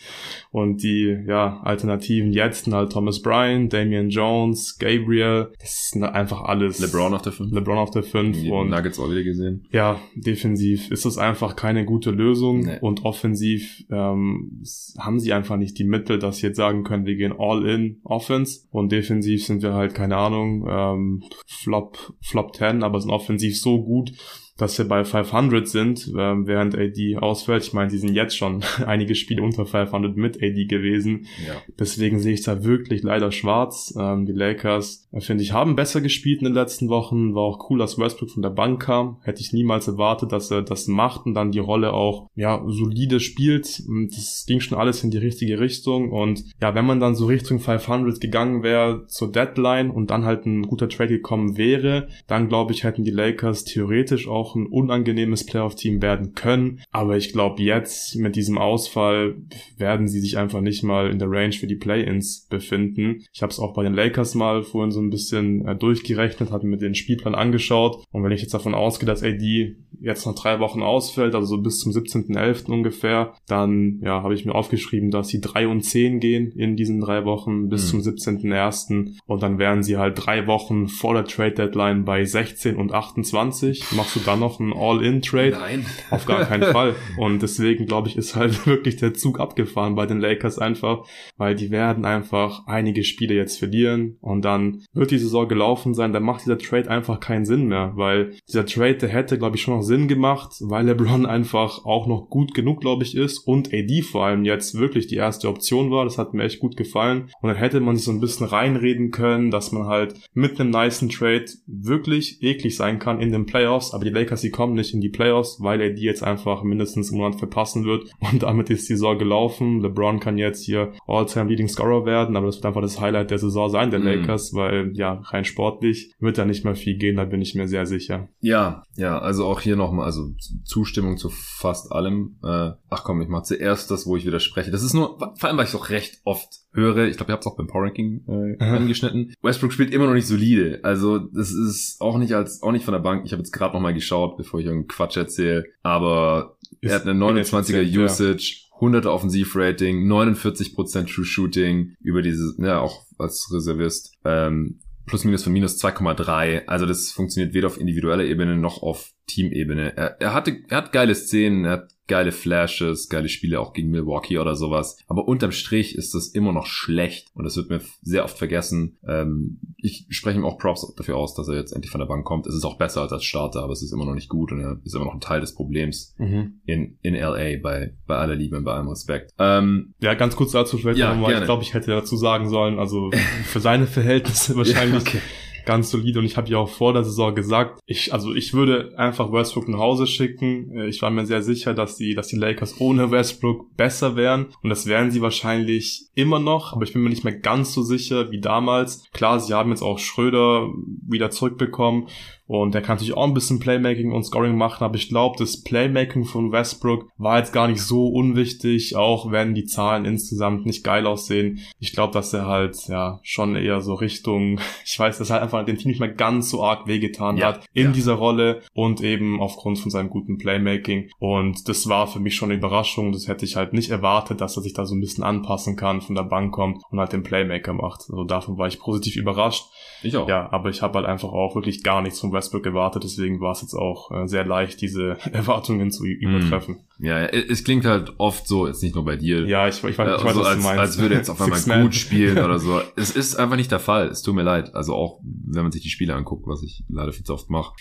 [0.53, 5.51] Und die ja, Alternativen jetzt sind halt Thomas Bryan, Damian Jones, Gabriel.
[5.59, 6.79] Das ist einfach alles.
[6.79, 7.53] LeBron auf der 5.
[7.53, 8.39] LeBron auf der 5.
[8.39, 9.67] Die und Nuggets auch wieder gesehen.
[9.73, 12.61] Ja, defensiv ist das einfach keine gute Lösung.
[12.61, 12.79] Nee.
[12.83, 14.63] Und offensiv ähm,
[14.99, 18.01] haben sie einfach nicht die Mittel, dass sie jetzt sagen können, wir gehen all in
[18.05, 18.67] Offense.
[18.71, 23.83] Und defensiv sind wir halt, keine Ahnung, ähm, Flop, Flop 10, aber sind offensiv so
[23.83, 24.13] gut,
[24.57, 27.63] dass wir bei 500 sind, ähm, während AD ausfällt.
[27.65, 31.27] Ich meine, die sind jetzt schon einige Spiele unter 500 mit AD gewesen.
[31.47, 31.55] Ja.
[31.79, 33.95] Deswegen sehe ich da wirklich leider schwarz.
[33.99, 37.35] Ähm, die Lakers, finde ich, haben besser gespielt in den letzten Wochen.
[37.35, 39.19] War auch cool, dass Westbrook von der Bank kam.
[39.23, 43.21] Hätte ich niemals erwartet, dass er das macht und dann die Rolle auch, ja, solide
[43.21, 43.83] spielt.
[44.11, 46.11] Das ging schon alles in die richtige Richtung.
[46.11, 50.47] Und ja, wenn man dann so Richtung 500 gegangen wäre zur Deadline und dann halt
[50.47, 55.45] ein guter Trade gekommen wäre, dann glaube ich, hätten die Lakers theoretisch auch ein unangenehmes
[55.45, 56.81] Playoff-Team werden können.
[56.91, 59.37] Aber ich glaube, jetzt mit diesem Ausfall
[59.77, 63.25] werden sie sich einfach nicht mal in der Range für die Play-Ins befinden.
[63.33, 66.67] Ich habe es auch bei den Lakers mal vorhin so ein bisschen äh, durchgerechnet, habe
[66.67, 68.05] mir den Spielplan angeschaut.
[68.11, 71.63] Und wenn ich jetzt davon ausgehe, dass AD jetzt noch drei Wochen ausfällt, also so
[71.63, 72.71] bis zum 17.11.
[72.71, 77.01] ungefähr, dann ja, habe ich mir aufgeschrieben, dass sie drei und zehn gehen in diesen
[77.01, 78.03] drei Wochen bis mhm.
[78.03, 79.17] zum 17.01.
[79.27, 83.93] Und dann wären sie halt drei Wochen vor der Trade-Deadline bei 16 und 28.
[83.93, 85.51] Machst du dann noch ein All-In-Trade.
[85.51, 85.87] Nein.
[86.11, 86.95] Auf gar keinen Fall.
[87.17, 91.55] Und deswegen, glaube ich, ist halt wirklich der Zug abgefahren bei den Lakers einfach, weil
[91.55, 96.23] die werden einfach einige Spiele jetzt verlieren und dann wird die Saison gelaufen sein, dann
[96.23, 99.77] macht dieser Trade einfach keinen Sinn mehr, weil dieser Trade, der hätte, glaube ich, schon
[99.77, 104.03] noch Sinn gemacht, weil LeBron einfach auch noch gut genug, glaube ich, ist und AD
[104.03, 106.05] vor allem jetzt wirklich die erste Option war.
[106.05, 107.31] Das hat mir echt gut gefallen.
[107.41, 110.71] Und dann hätte man sich so ein bisschen reinreden können, dass man halt mit einem
[110.71, 114.95] niceen Trade wirklich eklig sein kann in den Playoffs, aber die Lakers, sie kommen nicht
[114.95, 118.89] in die Playoffs, weil die jetzt einfach mindestens im Monat verpassen wird und damit ist
[118.89, 119.81] die Saison gelaufen.
[119.81, 123.39] LeBron kann jetzt hier All-Time Leading Scorer werden, aber das wird einfach das Highlight der
[123.39, 124.07] Saison sein, der mhm.
[124.07, 127.69] Lakers, weil ja, rein sportlich wird da nicht mehr viel gehen, da bin ich mir
[127.69, 128.29] sehr sicher.
[128.41, 130.31] Ja, ja, also auch hier nochmal, also
[130.65, 132.37] Zustimmung zu fast allem.
[132.43, 134.71] Äh, ach komm, ich mach zuerst das, wo ich widerspreche.
[134.71, 137.45] Das ist nur, vor allem, weil ich doch recht oft höre, ich glaube, ihr habt
[137.45, 138.25] es auch beim Power Ranking
[138.59, 139.35] äh, angeschnitten.
[139.43, 140.81] Westbrook spielt immer noch nicht solide.
[140.83, 143.25] Also das ist auch nicht als auch nicht von der Bank.
[143.25, 145.65] Ich habe jetzt gerade noch mal geschaut, bevor ich irgendeinen Quatsch erzähle.
[145.83, 148.57] Aber er hat eine 29er Usage.
[148.67, 148.72] Ja.
[148.83, 155.53] 100 Offensivrating, 49% True Shooting über diese, ja, auch als Reservist, ähm, plus minus von
[155.53, 156.67] minus 2,3.
[156.67, 159.97] Also das funktioniert weder auf individueller Ebene noch auf Teamebene.
[159.97, 163.91] Er, er hatte, er hat geile Szenen, er hat geile Flashes, geile Spiele auch gegen
[163.91, 164.99] Milwaukee oder sowas.
[165.07, 168.99] Aber unterm Strich ist das immer noch schlecht und das wird mir sehr oft vergessen.
[169.07, 172.25] Ähm, ich spreche ihm auch Props dafür aus, dass er jetzt endlich von der Bank
[172.25, 172.47] kommt.
[172.47, 174.61] Es ist auch besser als als Starter, aber es ist immer noch nicht gut und
[174.61, 176.61] er ist immer noch ein Teil des Problems mhm.
[176.67, 179.33] in, in LA bei, bei aller Liebe und bei allem Respekt.
[179.39, 181.35] Ähm, ja, ganz kurz dazu vielleicht ja, nochmal.
[181.35, 183.11] Ich glaube, ich hätte dazu sagen sollen, also
[183.45, 185.05] für seine Verhältnisse wahrscheinlich.
[185.05, 185.21] ja, okay
[185.65, 188.95] ganz solide und ich habe ja auch vor der Saison gesagt, ich also ich würde
[188.97, 190.77] einfach Westbrook nach Hause schicken.
[190.77, 194.47] Äh, ich war mir sehr sicher, dass die dass die Lakers ohne Westbrook besser wären
[194.63, 197.83] und das wären sie wahrscheinlich immer noch, aber ich bin mir nicht mehr ganz so
[197.83, 199.05] sicher wie damals.
[199.13, 200.69] Klar, sie haben jetzt auch Schröder
[201.09, 202.09] wieder zurückbekommen
[202.53, 205.63] und er kann natürlich auch ein bisschen Playmaking und Scoring machen, aber ich glaube, das
[205.63, 210.85] Playmaking von Westbrook war jetzt gar nicht so unwichtig, auch wenn die Zahlen insgesamt nicht
[210.85, 211.61] geil aussehen.
[211.79, 215.45] Ich glaube, dass er halt ja schon eher so Richtung, ich weiß, dass er halt
[215.45, 217.93] einfach dem Team nicht mehr ganz so arg wehgetan ja, hat in ja.
[217.93, 221.09] dieser Rolle und eben aufgrund von seinem guten Playmaking.
[221.19, 223.13] Und das war für mich schon eine Überraschung.
[223.13, 226.03] Das hätte ich halt nicht erwartet, dass er sich da so ein bisschen anpassen kann,
[226.03, 228.03] von der Bank kommt und halt den Playmaker macht.
[228.11, 229.65] Also davon war ich positiv überrascht.
[230.03, 230.29] Ich auch.
[230.29, 233.53] Ja, aber ich habe halt einfach auch wirklich gar nichts von Westbrook gewartet, deswegen war
[233.53, 236.81] es jetzt auch äh, sehr leicht, diese Erwartungen zu übertreffen.
[236.99, 239.47] Ja, es klingt halt oft so, jetzt nicht nur bei dir.
[239.47, 240.81] Ja, ich, ich, ich weiß, äh, was als, du meinst.
[240.81, 242.81] Als würde jetzt auf einmal gut spielen oder so.
[242.97, 244.09] Es ist einfach nicht der Fall.
[244.09, 244.75] Es tut mir leid.
[244.75, 247.75] Also auch, wenn man sich die Spiele anguckt, was ich leider viel zu oft mache.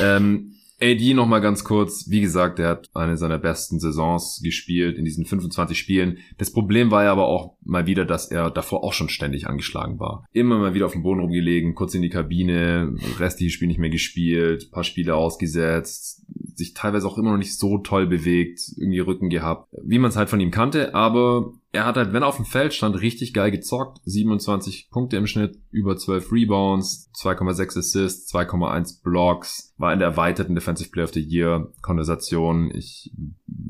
[0.00, 2.08] Ähm, AD noch mal ganz kurz.
[2.08, 6.18] Wie gesagt, er hat eine seiner besten Saisons gespielt in diesen 25 Spielen.
[6.38, 10.00] Das Problem war ja aber auch mal wieder, dass er davor auch schon ständig angeschlagen
[10.00, 10.26] war.
[10.32, 13.90] Immer mal wieder auf dem Boden rumgelegen, kurz in die Kabine, restliche Spiel nicht mehr
[13.90, 16.24] gespielt, paar Spiele ausgesetzt,
[16.54, 20.16] sich teilweise auch immer noch nicht so toll bewegt, irgendwie Rücken gehabt, wie man es
[20.16, 23.32] halt von ihm kannte, aber er hat halt, wenn er auf dem Feld stand, richtig
[23.32, 23.98] geil gezockt.
[24.04, 30.54] 27 Punkte im Schnitt, über 12 Rebounds, 2,6 Assists, 2,1 Blocks, war in der erweiterten
[30.54, 32.70] Defensive Player of the Year Konversation.
[32.74, 33.12] Ich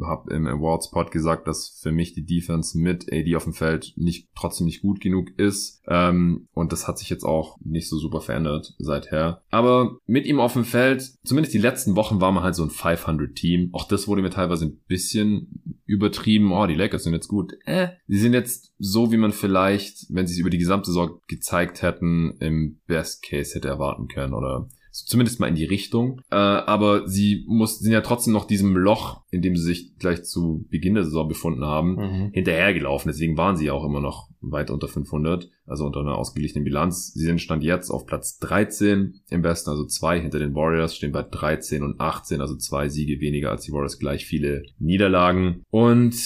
[0.03, 3.93] habe im Awards Pod gesagt, dass für mich die Defense mit AD auf dem Feld
[3.97, 5.83] nicht trotzdem nicht gut genug ist.
[5.87, 9.43] Ähm, und das hat sich jetzt auch nicht so super verändert seither.
[9.51, 12.71] Aber mit ihm auf dem Feld, zumindest die letzten Wochen war man halt so ein
[12.71, 13.69] 500 Team.
[13.73, 16.53] Auch das wurde mir teilweise ein bisschen übertrieben.
[16.53, 17.55] Oh, die Lakers sind jetzt gut.
[17.67, 21.21] Äh, sie sind jetzt so, wie man vielleicht, wenn sie es über die gesamte Saison
[21.27, 26.21] gezeigt hätten, im Best Case hätte erwarten können oder zumindest mal in die Richtung.
[26.31, 30.25] Äh, aber sie muss, sind ja trotzdem noch diesem Loch, in dem sie sich gleich
[30.25, 32.31] zu Beginn der Saison befunden haben, mhm.
[32.33, 33.11] hinterhergelaufen.
[33.11, 37.13] Deswegen waren sie ja auch immer noch weit unter 500, also unter einer ausgeglichenen Bilanz.
[37.13, 41.13] Sie sind Stand jetzt auf Platz 13 im Westen, also zwei hinter den Warriors, stehen
[41.13, 45.63] bei 13 und 18, also zwei Siege weniger als die Warriors, gleich viele Niederlagen.
[45.71, 46.17] Und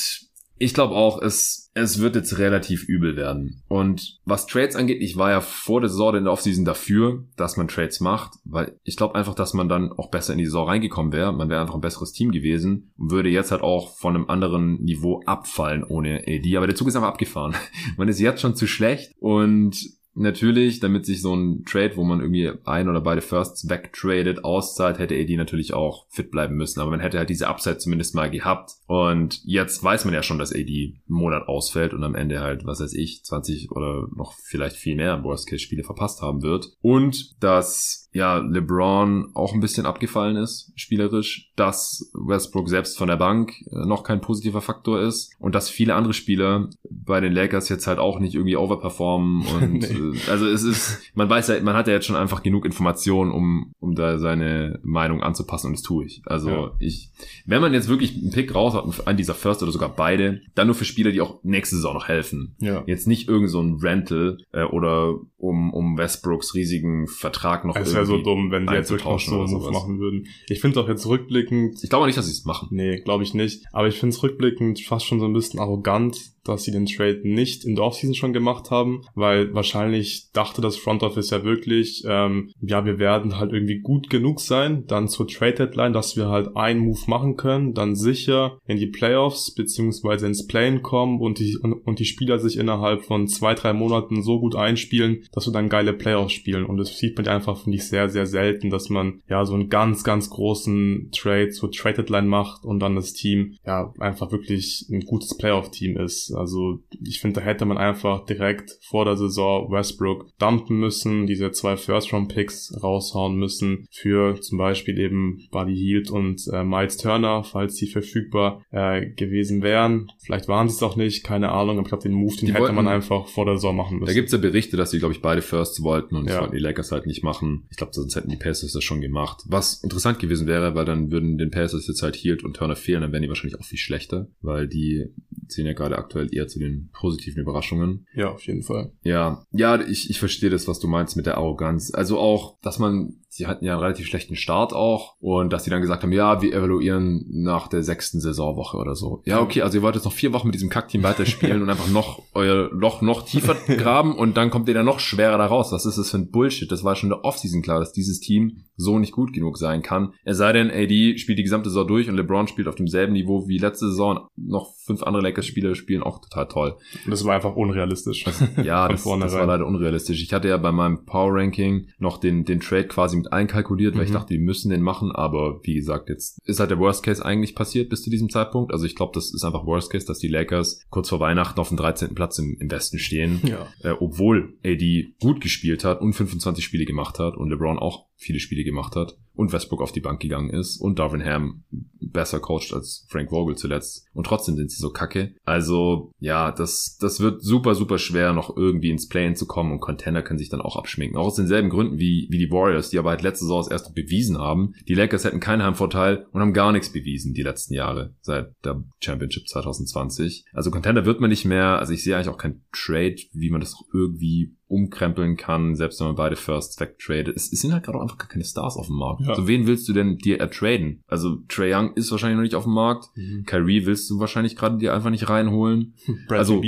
[0.58, 3.62] ich glaube auch, es, es wird jetzt relativ übel werden.
[3.68, 7.56] Und was Trades angeht, ich war ja vor der Saison in der Offseason dafür, dass
[7.56, 10.68] man Trades macht, weil ich glaube einfach, dass man dann auch besser in die Saison
[10.68, 11.32] reingekommen wäre.
[11.32, 14.82] Man wäre einfach ein besseres Team gewesen und würde jetzt halt auch von einem anderen
[14.84, 16.56] Niveau abfallen ohne AD.
[16.56, 17.54] Aber der Zug ist einfach abgefahren.
[17.96, 19.76] man ist jetzt schon zu schlecht und
[20.14, 24.98] natürlich, damit sich so ein Trade, wo man irgendwie ein oder beide Firsts wegtradet, auszahlt,
[24.98, 26.80] hätte AD natürlich auch fit bleiben müssen.
[26.80, 28.72] Aber man hätte halt diese Upside zumindest mal gehabt.
[28.86, 32.64] Und jetzt weiß man ja schon, dass AD einen Monat ausfällt und am Ende halt,
[32.64, 36.68] was weiß ich, 20 oder noch vielleicht viel mehr Worst-Case-Spiele verpasst haben wird.
[36.80, 43.16] Und dass ja, LeBron auch ein bisschen abgefallen ist, spielerisch, dass Westbrook selbst von der
[43.16, 47.68] Bank äh, noch kein positiver Faktor ist und dass viele andere Spieler bei den Lakers
[47.68, 50.18] jetzt halt auch nicht irgendwie overperformen und nee.
[50.18, 53.32] Äh, also es ist, man weiß ja, man hat ja jetzt schon einfach genug Informationen,
[53.32, 56.22] um, um da seine Meinung anzupassen und das tue ich.
[56.24, 56.70] Also ja.
[56.78, 57.10] ich,
[57.46, 60.68] wenn man jetzt wirklich einen Pick raus hat, an dieser First oder sogar beide, dann
[60.68, 62.54] nur für Spieler, die auch nächste Saison noch helfen.
[62.60, 62.84] Ja.
[62.86, 68.03] Jetzt nicht irgend so ein Rental äh, oder um, um Westbrooks riesigen Vertrag noch also
[68.08, 70.26] wäre so dumm, wenn die jetzt wirklich so einen machen würden.
[70.48, 71.82] Ich finde auch jetzt rückblickend.
[71.82, 72.68] Ich glaube nicht, dass sie es machen.
[72.70, 73.64] Nee, glaube ich nicht.
[73.72, 77.20] Aber ich finde es rückblickend fast schon so ein bisschen arrogant dass sie den Trade
[77.22, 82.02] nicht in der Offseason schon gemacht haben, weil wahrscheinlich dachte das Front Office ja wirklich,
[82.06, 86.28] ähm, ja, wir werden halt irgendwie gut genug sein, dann zur Trade Deadline, dass wir
[86.28, 91.38] halt einen Move machen können, dann sicher in die Playoffs beziehungsweise ins Play kommen und
[91.38, 95.46] die, und, und die Spieler sich innerhalb von zwei, drei Monaten so gut einspielen, dass
[95.46, 96.64] wir dann geile Playoffs spielen.
[96.64, 99.68] Und das sieht man einfach, finde ich, sehr, sehr selten, dass man ja so einen
[99.68, 104.86] ganz, ganz großen Trade zur Trade Deadline macht und dann das Team ja einfach wirklich
[104.90, 106.33] ein gutes Playoff-Team ist.
[106.34, 111.50] Also ich finde, da hätte man einfach direkt vor der Saison Westbrook dumpen müssen, diese
[111.52, 117.76] zwei First-Round-Picks raushauen müssen für zum Beispiel eben Buddy Hield und äh, Miles Turner, falls
[117.76, 120.08] die verfügbar äh, gewesen wären.
[120.24, 122.52] Vielleicht waren sie es auch nicht, keine Ahnung, aber ich glaube, den Move, den die
[122.52, 124.06] hätte wollten, man einfach vor der Saison machen müssen.
[124.06, 126.54] Da gibt es ja Berichte, dass sie, glaube ich, beide Firsts wollten und das wollten
[126.54, 127.66] die Lakers halt nicht machen.
[127.70, 129.42] Ich glaube, sonst hätten die Pacers das schon gemacht.
[129.46, 133.02] Was interessant gewesen wäre, weil dann würden den Pacers jetzt halt Hield und Turner fehlen,
[133.02, 135.06] dann wären die wahrscheinlich auch viel schlechter, weil die
[135.48, 138.06] zählen ja gerade aktuell eher zu den positiven Überraschungen.
[138.14, 138.92] Ja, auf jeden Fall.
[139.02, 141.92] Ja, ja, ich, ich verstehe das, was du meinst mit der Arroganz.
[141.92, 145.70] Also auch, dass man sie hatten ja einen relativ schlechten Start auch und dass sie
[145.70, 149.22] dann gesagt haben, ja, wir evaluieren nach der sechsten Saisonwoche oder so.
[149.24, 151.88] Ja, okay, also ihr wollt jetzt noch vier Wochen mit diesem Kackteam weiterspielen und einfach
[151.88, 155.72] noch euer Loch noch tiefer graben und dann kommt ihr dann noch schwerer da raus.
[155.72, 156.70] Was ist das für ein Bullshit?
[156.70, 159.82] Das war schon in der Offseason klar, dass dieses Team so nicht gut genug sein
[159.82, 160.12] kann.
[160.24, 163.48] Es sei denn, AD spielt die gesamte Saison durch und LeBron spielt auf demselben Niveau
[163.48, 164.28] wie letzte Saison.
[164.36, 166.76] Noch fünf andere Lakers-Spieler spielen auch total toll.
[167.04, 168.24] Und das war einfach unrealistisch.
[168.62, 170.22] ja, das, das war leider unrealistisch.
[170.22, 174.06] Ich hatte ja bei meinem Power-Ranking noch den, den Trade quasi mit einkalkuliert, weil mhm.
[174.06, 175.12] ich dachte, die müssen den machen.
[175.12, 178.72] Aber wie gesagt, jetzt ist halt der Worst Case eigentlich passiert bis zu diesem Zeitpunkt.
[178.72, 181.68] Also ich glaube, das ist einfach Worst Case, dass die Lakers kurz vor Weihnachten auf
[181.68, 182.14] dem 13.
[182.14, 183.40] Platz im, im Westen stehen.
[183.44, 183.66] Ja.
[183.82, 188.40] Äh, obwohl AD gut gespielt hat und 25 Spiele gemacht hat und LeBron auch viele
[188.40, 191.64] Spiele gemacht hat und Westbrook auf die Bank gegangen ist und Darvin Ham
[192.00, 194.06] besser coacht als Frank Vogel zuletzt.
[194.12, 195.34] Und trotzdem sind sie so kacke.
[195.44, 199.80] Also, ja, das, das wird super, super schwer, noch irgendwie ins Play-In zu kommen und
[199.80, 201.18] Contender können sich dann auch abschminken.
[201.18, 204.38] Auch aus denselben Gründen wie, wie die Warriors, die aber halt letzte Saison erst bewiesen
[204.38, 204.74] haben.
[204.88, 208.84] Die Lakers hätten keinen Heimvorteil und haben gar nichts bewiesen die letzten Jahre seit der
[209.00, 210.44] Championship 2020.
[210.52, 211.78] Also Contender wird man nicht mehr.
[211.78, 216.08] Also ich sehe eigentlich auch kein Trade, wie man das irgendwie umkrempeln kann, selbst wenn
[216.08, 217.36] man beide Firsts wegtradet.
[217.36, 219.22] Es, es sind halt gerade auch einfach gar keine Stars auf dem Markt.
[219.22, 219.34] Ja.
[219.34, 221.02] So wen willst du denn dir ertraden?
[221.06, 223.08] Also Trey Young ist wahrscheinlich noch nicht auf dem Markt.
[223.14, 223.44] Mhm.
[223.46, 225.94] Kyrie willst du wahrscheinlich gerade dir einfach nicht reinholen.
[226.28, 226.62] also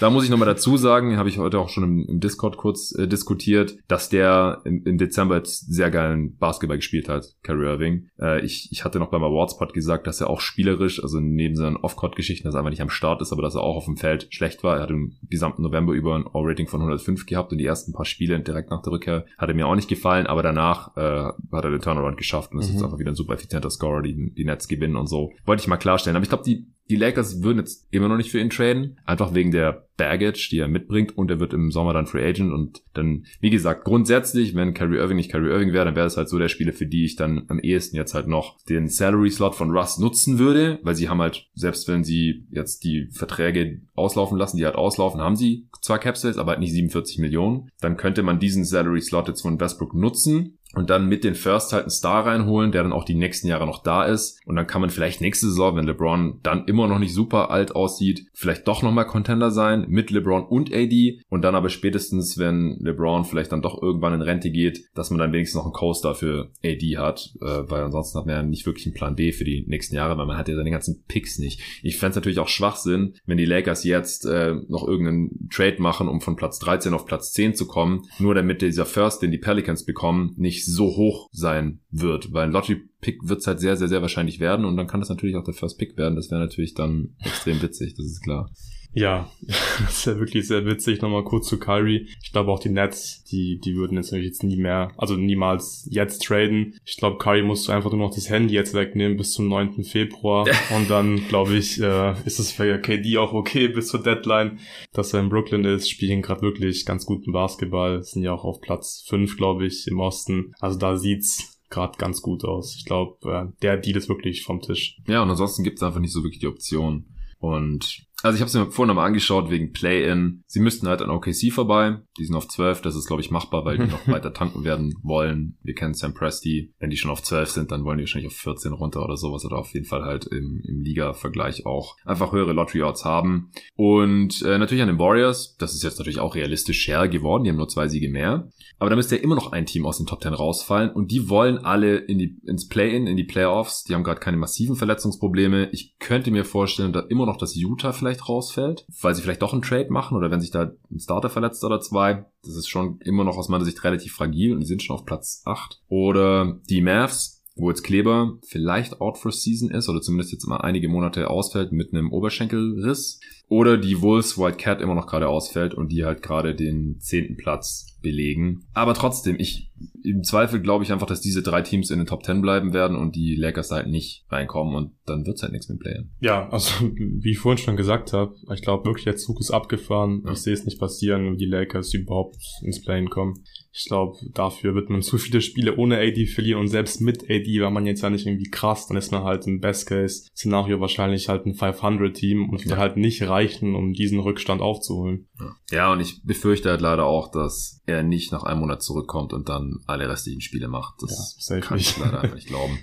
[0.00, 2.94] da muss ich nochmal dazu sagen, habe ich heute auch schon im, im Discord kurz
[2.98, 8.08] äh, diskutiert, dass der im, im, Dezember jetzt sehr geilen Basketball gespielt hat, Kyrie Irving.
[8.20, 11.76] Äh, ich, ich hatte noch beim Awardspot gesagt, dass er auch spielerisch, also neben seinen
[11.76, 14.28] Off-Court-Geschichten, dass er einfach nicht am Start ist, aber dass er auch auf dem Feld
[14.30, 14.76] schlecht war.
[14.76, 18.04] Er hat im gesamten November über ein All-Rating von 105 gehabt und die ersten paar
[18.04, 21.64] Spiele direkt nach der Rückkehr hat er mir auch nicht gefallen, aber danach äh, hat
[21.64, 22.74] er den Turnaround geschafft und ist mhm.
[22.74, 25.32] jetzt einfach wieder ein super effizienter Scorer, die die Nets gewinnen und so.
[25.44, 26.16] Wollte ich mal klarstellen.
[26.16, 29.34] Aber ich glaube, die die Lakers würden jetzt immer noch nicht für ihn traden, einfach
[29.34, 32.82] wegen der Baggage, die er mitbringt und er wird im Sommer dann Free Agent und
[32.92, 36.28] dann, wie gesagt, grundsätzlich, wenn Kyrie Irving nicht Kyrie Irving wäre, dann wäre es halt
[36.28, 39.54] so der Spieler, für die ich dann am ehesten jetzt halt noch den Salary Slot
[39.54, 44.38] von Russ nutzen würde, weil sie haben halt, selbst wenn sie jetzt die Verträge auslaufen
[44.38, 48.22] lassen, die halt auslaufen, haben sie zwar Cap aber halt nicht 47 Millionen, dann könnte
[48.22, 51.90] man diesen Salary Slot jetzt von Westbrook nutzen und dann mit den First halt einen
[51.90, 54.40] Star reinholen, der dann auch die nächsten Jahre noch da ist.
[54.46, 57.74] Und dann kann man vielleicht nächste Saison, wenn LeBron dann immer noch nicht super alt
[57.76, 61.20] aussieht, vielleicht doch nochmal Contender sein mit LeBron und AD.
[61.28, 65.18] Und dann aber spätestens, wenn LeBron vielleicht dann doch irgendwann in Rente geht, dass man
[65.18, 68.66] dann wenigstens noch einen Coaster für AD hat, äh, weil ansonsten hat man ja nicht
[68.66, 71.38] wirklich einen Plan B für die nächsten Jahre, weil man hat ja seine ganzen Picks
[71.38, 71.60] nicht.
[71.82, 76.08] Ich fände es natürlich auch Schwachsinn, wenn die Lakers jetzt äh, noch irgendeinen Trade machen,
[76.08, 79.38] um von Platz 13 auf Platz 10 zu kommen, nur damit dieser First, den die
[79.38, 83.76] Pelicans bekommen, nicht nicht so hoch sein wird, weil ein Lottery-Pick wird es halt sehr,
[83.76, 86.16] sehr, sehr wahrscheinlich werden und dann kann das natürlich auch der First Pick werden.
[86.16, 88.50] Das wäre natürlich dann extrem witzig, das ist klar.
[88.94, 91.00] Ja, das ist ja wirklich sehr witzig.
[91.00, 92.08] Nochmal kurz zu Kyrie.
[92.22, 95.88] Ich glaube auch die Nets, die, die würden jetzt natürlich jetzt nie mehr, also niemals
[95.90, 96.78] jetzt traden.
[96.84, 99.84] Ich glaube, Kyrie musst du einfach nur noch das Handy jetzt wegnehmen bis zum 9.
[99.84, 100.46] Februar.
[100.76, 104.58] Und dann, glaube ich, äh, ist es für KD auch okay bis zur Deadline,
[104.92, 105.88] dass er in Brooklyn ist.
[105.88, 108.02] Spielen gerade wirklich ganz guten Basketball.
[108.02, 110.52] Sind ja auch auf Platz 5, glaube ich, im Osten.
[110.60, 112.76] Also da sieht's gerade ganz gut aus.
[112.76, 114.98] Ich glaube, äh, der Deal ist wirklich vom Tisch.
[115.08, 117.06] Ja, und ansonsten gibt's einfach nicht so wirklich die Option.
[117.38, 120.44] Und also ich habe es mir vorhin nochmal angeschaut wegen Play-In.
[120.46, 121.98] Sie müssten halt an OKC vorbei.
[122.18, 122.82] Die sind auf 12.
[122.82, 125.58] Das ist, glaube ich, machbar, weil die noch weiter tanken werden wollen.
[125.62, 126.72] Wir kennen Sam Presti.
[126.78, 129.44] Wenn die schon auf 12 sind, dann wollen die wahrscheinlich auf 14 runter oder sowas.
[129.44, 133.50] Oder auf jeden Fall halt im, im Liga-Vergleich auch einfach höhere Lottery-Odds haben.
[133.74, 135.56] Und äh, natürlich an den Warriors.
[135.58, 137.44] Das ist jetzt natürlich auch realistisch share geworden.
[137.44, 138.48] Die haben nur zwei Siege mehr.
[138.78, 140.90] Aber da müsste ja immer noch ein Team aus den Top 10 rausfallen.
[140.90, 143.84] Und die wollen alle in die, ins Play-In, in die Playoffs.
[143.84, 145.70] Die haben gerade keine massiven Verletzungsprobleme.
[145.70, 149.42] Ich könnte mir vorstellen, da immer noch das Utah vielleicht vielleicht rausfällt, weil sie vielleicht
[149.42, 152.26] doch einen Trade machen oder wenn sich da ein Starter verletzt oder zwei.
[152.42, 155.04] Das ist schon immer noch aus meiner Sicht relativ fragil und die sind schon auf
[155.04, 155.80] Platz 8.
[155.88, 160.58] Oder die Mavs, wo jetzt Kleber vielleicht out for season ist oder zumindest jetzt mal
[160.58, 163.20] einige Monate ausfällt mit einem Oberschenkelriss.
[163.48, 167.36] Oder die Wolves, White Cat immer noch gerade ausfällt und die halt gerade den zehnten
[167.36, 168.64] Platz belegen.
[168.72, 169.70] Aber trotzdem, ich
[170.04, 172.96] im Zweifel glaube ich einfach, dass diese drei Teams in den Top 10 bleiben werden
[172.96, 176.14] und die Lakers halt nicht reinkommen und dann wird's halt nichts mit Playen.
[176.20, 180.22] Ja, also wie ich vorhin schon gesagt habe, ich glaube wirklich, der Zug ist abgefahren.
[180.24, 180.32] Ja.
[180.32, 183.44] Ich sehe es nicht passieren, wenn die Lakers überhaupt ins Playen kommen.
[183.74, 187.60] Ich glaube, dafür wird man zu viele Spiele ohne AD verlieren und selbst mit AD
[187.62, 191.46] war man jetzt ja nicht irgendwie krass, dann ist man halt im Best-Case-Szenario wahrscheinlich halt
[191.46, 195.28] ein 500-Team und wird halt nicht reichen, um diesen Rückstand aufzuholen.
[195.70, 199.48] Ja, und ich befürchte halt leider auch, dass er nicht nach einem Monat zurückkommt und
[199.48, 200.96] dann alle restlichen Spiele macht.
[201.00, 202.78] Das ja, kann ich leider einfach nicht glauben.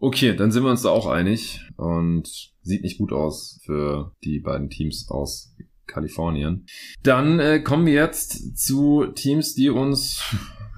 [0.00, 2.28] Okay, dann sind wir uns da auch einig und
[2.62, 5.54] sieht nicht gut aus für die beiden Teams aus
[5.88, 6.66] Kalifornien.
[7.02, 10.22] Dann äh, kommen wir jetzt zu Teams, die uns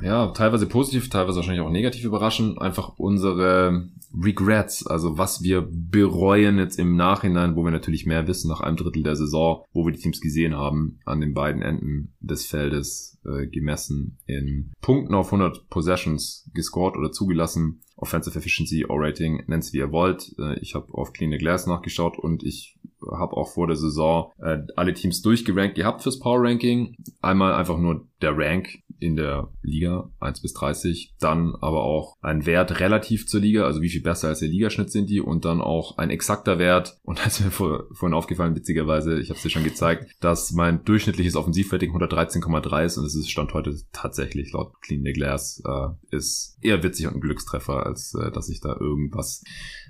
[0.03, 2.59] ja teilweise positiv, teilweise wahrscheinlich auch negativ überraschen.
[2.59, 3.89] Einfach unsere
[4.19, 8.77] Regrets, also was wir bereuen jetzt im Nachhinein, wo wir natürlich mehr wissen nach einem
[8.77, 13.21] Drittel der Saison, wo wir die Teams gesehen haben, an den beiden Enden des Feldes
[13.25, 17.83] äh, gemessen in Punkten auf 100 Possessions gescored oder zugelassen.
[17.97, 20.35] Offensive Efficiency, O-Rating, nennt es wie ihr wollt.
[20.39, 22.79] Äh, ich habe auf Clean the Glass nachgeschaut und ich
[23.11, 26.97] habe auch vor der Saison äh, alle Teams durchgerankt gehabt fürs Power Ranking.
[27.21, 32.45] Einmal einfach nur der Rank in der Liga 1 bis 30, dann aber auch ein
[32.45, 35.21] Wert relativ zur Liga, also wie viel besser als der Ligaschnitt sind die.
[35.21, 36.99] Und dann auch ein exakter Wert.
[37.03, 40.53] Und da ist mir vor, vorhin aufgefallen, witzigerweise, ich habe es dir schon gezeigt, dass
[40.53, 42.99] mein durchschnittliches Offensivrating 113,3 ist.
[42.99, 47.15] Und es ist Stand heute tatsächlich laut Clean the Glass äh, ist eher witzig und
[47.15, 49.43] ein Glückstreffer, als äh, dass ich da irgendwas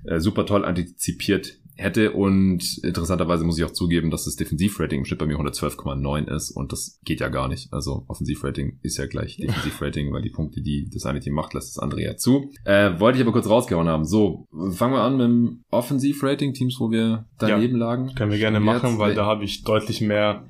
[0.05, 5.05] äh, super toll antizipiert hätte und interessanterweise muss ich auch zugeben, dass das Defensivrating im
[5.05, 7.73] Schnitt bei mir 112,9 ist und das geht ja gar nicht.
[7.73, 11.77] Also Offensivrating ist ja gleich Defensivrating, weil die Punkte, die das eine Team macht, lässt
[11.77, 12.51] das andere ja zu.
[12.65, 14.05] Äh, wollte ich aber kurz rausgehauen haben.
[14.05, 18.15] So, fangen wir an mit dem Offensivrating, Teams, wo wir daneben ja, lagen.
[18.15, 20.47] Können wir gerne machen, weil da habe ich deutlich mehr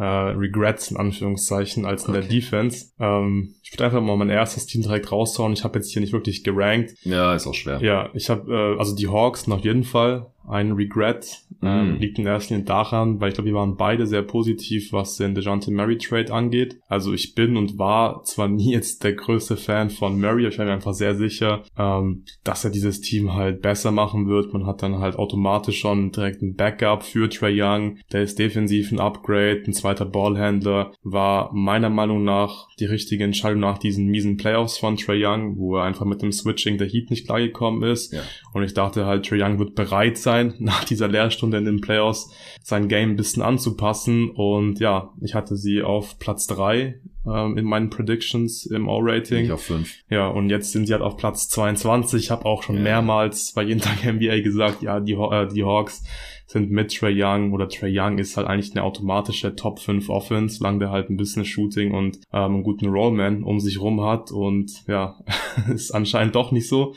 [0.00, 2.20] äh, Regrets in Anführungszeichen als in okay.
[2.20, 2.86] der Defense.
[2.98, 5.52] Ähm, ich würde einfach mal mein erstes Team direkt raushauen.
[5.52, 6.94] Ich habe jetzt hier nicht wirklich gerankt.
[7.02, 7.82] Ja, ist auch schwer.
[7.82, 11.42] Ja, ich habe äh, also die Hawks auf jeden Fall ein Regret.
[11.60, 11.66] Mm.
[11.66, 15.16] Ähm, liegt in erster Linie daran, weil ich glaube, wir waren beide sehr positiv, was
[15.16, 16.80] den DeJounte Murray Trade angeht.
[16.88, 20.58] Also ich bin und war zwar nie jetzt der größte Fan von Murray, aber ich
[20.58, 24.52] war mir einfach sehr sicher, ähm, dass er dieses Team halt besser machen wird.
[24.52, 27.98] Man hat dann halt automatisch schon direkt ein Backup für Trey Young.
[28.12, 30.92] Der ist defensiv ein Upgrade, ein zweiter Ballhändler.
[31.02, 35.76] War meiner Meinung nach die richtige Entscheidung nach diesen miesen Playoffs von Trey Young, wo
[35.76, 38.12] er einfach mit dem Switching der Heat nicht klargekommen ist.
[38.12, 38.22] Ja.
[38.52, 41.80] Und ich dachte halt, Trey Young wird bereit sein, sein, nach dieser Lehrstunde in den
[41.80, 42.30] Playoffs
[42.62, 44.30] sein Game ein bisschen anzupassen.
[44.30, 48.88] Und ja, ich hatte sie auf Platz drei ähm, in meinen Predictions im.
[48.88, 49.94] Ich auf fünf.
[50.08, 52.22] Ja, und jetzt sind sie halt auf Platz 22.
[52.22, 52.84] Ich habe auch schon yeah.
[52.84, 56.04] mehrmals bei jeden Tag NBA gesagt, ja, die, äh, die Hawks
[56.46, 60.56] sind mit Trey Young oder Trey Young ist halt eigentlich eine automatische Top 5 Offense,
[60.58, 64.32] solange der halt ein bisschen Shooting und ähm, einen guten Rollman um sich rum hat
[64.32, 65.16] und ja,
[65.72, 66.94] ist anscheinend doch nicht so.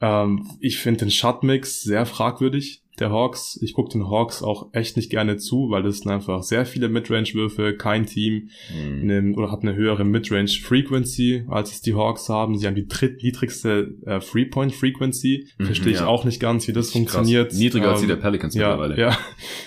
[0.00, 3.58] Ähm, ich finde den Shotmix sehr fragwürdig der Hawks.
[3.62, 6.88] Ich gucke den Hawks auch echt nicht gerne zu, weil das sind einfach sehr viele
[6.88, 7.76] Midrange-Würfe.
[7.76, 9.06] Kein Team mhm.
[9.06, 12.56] nimmt oder hat eine höhere Midrange-Frequency, als es die Hawks haben.
[12.56, 15.46] Sie haben die drittniedrigste äh, Three-Point-Frequency.
[15.58, 16.06] Mhm, Verstehe ich ja.
[16.06, 17.52] auch nicht ganz, wie das funktioniert.
[17.52, 19.00] Niedriger ähm, als die der Pelicans ja, mittlerweile.
[19.00, 19.18] Ja,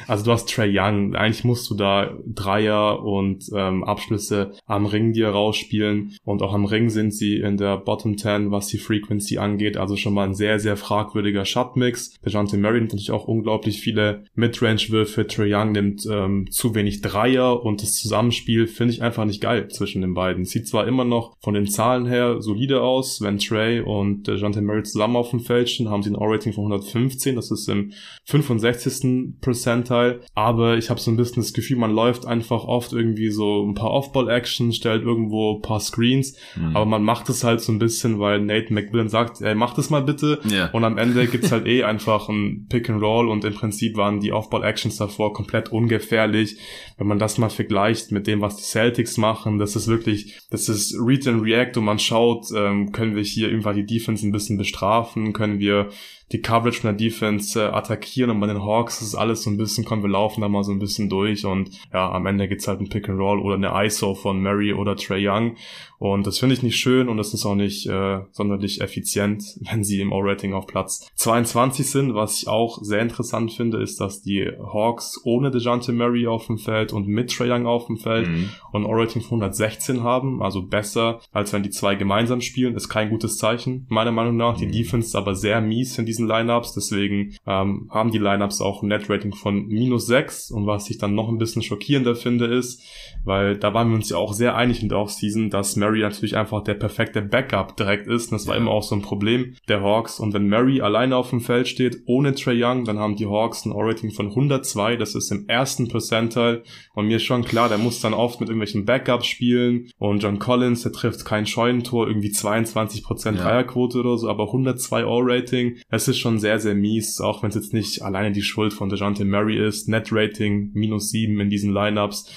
[0.08, 1.16] also du hast Trey Young.
[1.16, 6.16] Eigentlich musst du da Dreier und ähm, Abschlüsse am Ring dir rausspielen.
[6.24, 9.78] Und auch am Ring sind sie in der Bottom 10, was die Frequency angeht.
[9.78, 12.20] Also schon mal ein sehr, sehr fragwürdiger Shot-Mix.
[12.22, 15.28] DeJounte Murray natürlich auch unglaublich viele Midrange-Würfe.
[15.28, 19.68] Trae Young nimmt ähm, zu wenig Dreier und das Zusammenspiel finde ich einfach nicht geil
[19.70, 20.46] zwischen den beiden.
[20.46, 24.62] Sieht zwar immer noch von den Zahlen her solide aus, wenn Trey und äh, Jante
[24.62, 27.92] Murray zusammen auf dem Feld stehen, haben sie ein O-Rating von 115, das ist im
[28.26, 29.42] 65.
[29.42, 33.66] Percentile, aber ich habe so ein bisschen das Gefühl, man läuft einfach oft irgendwie so
[33.66, 36.76] ein paar Off-Ball-Actions, stellt irgendwo ein paar Screens, mhm.
[36.76, 39.90] aber man macht es halt so ein bisschen, weil Nate McMillan sagt, ey, mach das
[39.90, 40.70] mal bitte yeah.
[40.72, 44.32] und am Ende gibt's halt eh einfach ein Pick-and-Roll Roll und im Prinzip waren die
[44.32, 46.58] Off-Ball-Actions davor komplett ungefährlich.
[46.98, 50.70] Wenn man das mal vergleicht mit dem, was die Celtics machen, das ist wirklich, das
[50.70, 54.32] ist Read and React und man schaut, ähm, können wir hier irgendwann die Defense ein
[54.32, 55.90] bisschen bestrafen, können wir
[56.32, 58.32] die Coverage von der Defense äh, attackieren?
[58.32, 60.72] Und bei den Hawks ist alles so ein bisschen, kommen wir laufen da mal so
[60.72, 63.86] ein bisschen durch und ja, am Ende gibt's halt ein Pick and Roll oder eine
[63.86, 65.56] ISO von Murray oder Trey Young
[66.04, 69.42] und das finde ich nicht schön und das ist auch nicht äh, sonderlich effizient,
[69.72, 74.02] wenn sie im O-Rating auf Platz 22 sind, was ich auch sehr interessant finde, ist,
[74.02, 77.96] dass die Hawks ohne DeJounte Murray auf dem Feld und mit Trae Young auf dem
[77.96, 78.50] Feld mhm.
[78.74, 83.10] und All-Rating von 116 haben, also besser, als wenn die zwei gemeinsam spielen, ist kein
[83.10, 84.58] gutes Zeichen, meiner Meinung nach.
[84.58, 84.74] Die mhm.
[84.74, 88.90] Defense ist aber sehr mies in diesen Lineups, deswegen ähm, haben die Lineups auch ein
[88.90, 92.82] Net-Rating von minus 6 und was ich dann noch ein bisschen schockierender finde ist,
[93.24, 96.36] weil da waren wir uns ja auch sehr einig in der Offseason, dass Murray natürlich
[96.36, 98.32] einfach der perfekte Backup direkt ist.
[98.32, 100.20] Und das war immer auch so ein Problem der Hawks.
[100.20, 103.66] Und wenn Murray alleine auf dem Feld steht, ohne Trey Young, dann haben die Hawks
[103.66, 106.64] ein All-Rating von 102, das ist im ersten Percentile.
[106.94, 109.90] Und mir ist schon klar, der muss dann oft mit irgendwelchen Backups spielen.
[109.98, 115.78] Und John Collins, der trifft kein Scheunentor, irgendwie 22% Dreierquote oder so, aber 102 All-Rating,
[115.90, 118.90] das ist schon sehr, sehr mies, auch wenn es jetzt nicht alleine die Schuld von
[118.90, 122.32] DeJounte Murray ist, Net-Rating minus 7 in diesen Lineups,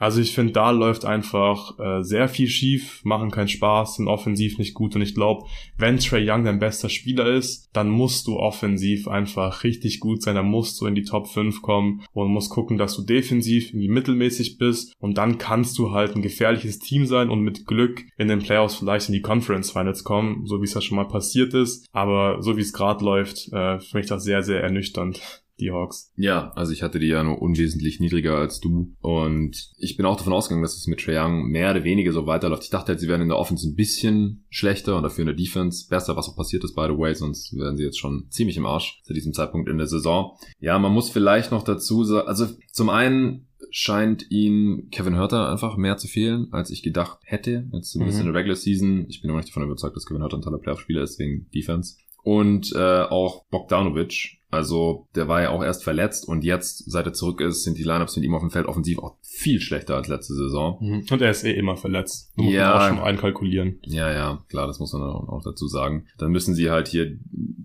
[0.00, 4.56] also ich finde, da läuft einfach äh, sehr viel schief, machen keinen Spaß, sind offensiv
[4.56, 4.96] nicht gut.
[4.96, 5.46] Und ich glaube,
[5.76, 10.36] wenn Trey Young dein bester Spieler ist, dann musst du offensiv einfach richtig gut sein,
[10.36, 13.90] dann musst du in die Top 5 kommen und musst gucken, dass du defensiv irgendwie
[13.90, 14.94] mittelmäßig bist.
[15.00, 18.76] Und dann kannst du halt ein gefährliches Team sein und mit Glück in den Playoffs
[18.76, 22.40] vielleicht in die Conference Finals kommen, so wie es ja schon mal passiert ist, aber
[22.40, 26.12] so wie es gerade läuft, äh, finde ich das sehr, sehr ernüchternd die Hawks.
[26.16, 30.16] Ja, also ich hatte die ja nur unwesentlich niedriger als du und ich bin auch
[30.16, 32.64] davon ausgegangen, dass es mit Trae Young mehr oder weniger so weiterläuft.
[32.64, 35.36] Ich dachte halt, sie werden in der Offense ein bisschen schlechter und dafür in der
[35.36, 38.56] Defense besser, was auch passiert ist, by the way, sonst wären sie jetzt schon ziemlich
[38.56, 40.36] im Arsch zu diesem Zeitpunkt in der Saison.
[40.58, 45.76] Ja, man muss vielleicht noch dazu sagen, also zum einen scheint ihn Kevin Hurter einfach
[45.76, 47.68] mehr zu fehlen, als ich gedacht hätte.
[47.72, 48.26] Jetzt zumindest mhm.
[48.26, 49.06] in der Regular Season.
[49.08, 51.96] Ich bin immer nicht davon überzeugt, dass Kevin Hurter ein toller Playoff-Spieler ist wegen Defense.
[52.22, 57.12] Und äh, auch Bogdanovic also der war ja auch erst verletzt und jetzt, seit er
[57.12, 60.08] zurück ist, sind die Lineups mit ihm auf dem Feld offensiv auch viel schlechter als
[60.08, 60.78] letzte Saison.
[60.80, 61.06] Mhm.
[61.10, 62.32] Und er ist eh immer verletzt.
[62.36, 63.78] Du musst ja, auch schon einkalkulieren.
[63.84, 66.06] Ja, ja, klar, das muss man auch dazu sagen.
[66.18, 67.16] Dann müssen sie halt hier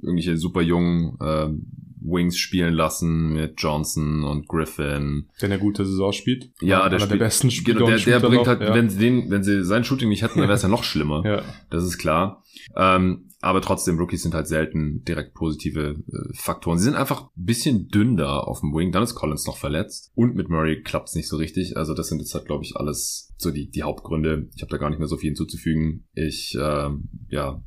[0.01, 1.49] irgendwelche super jungen äh,
[2.05, 5.27] Wings spielen lassen mit Johnson und Griffin.
[5.41, 6.51] Der eine gute Saison spielt.
[6.61, 7.79] Ja, der, spielt, der besten Spieler.
[7.79, 8.73] Genau, der, der bringt noch, halt, ja.
[8.73, 11.23] wenn sie den, wenn sie sein Shooting nicht hätten, dann wäre es ja noch schlimmer.
[11.25, 11.41] ja.
[11.69, 12.43] Das ist klar.
[12.75, 16.79] Ähm, aber trotzdem, Rookies sind halt selten direkt positive äh, Faktoren.
[16.79, 18.91] Sie sind einfach ein bisschen dünn da auf dem Wing.
[18.91, 20.11] Dann ist Collins noch verletzt.
[20.15, 21.77] Und mit Murray klappt es nicht so richtig.
[21.77, 24.49] Also das sind jetzt halt, glaube ich, alles so die, die Hauptgründe.
[24.55, 26.07] Ich habe da gar nicht mehr so viel hinzuzufügen.
[26.15, 26.89] Ich, äh,
[27.29, 27.63] ja,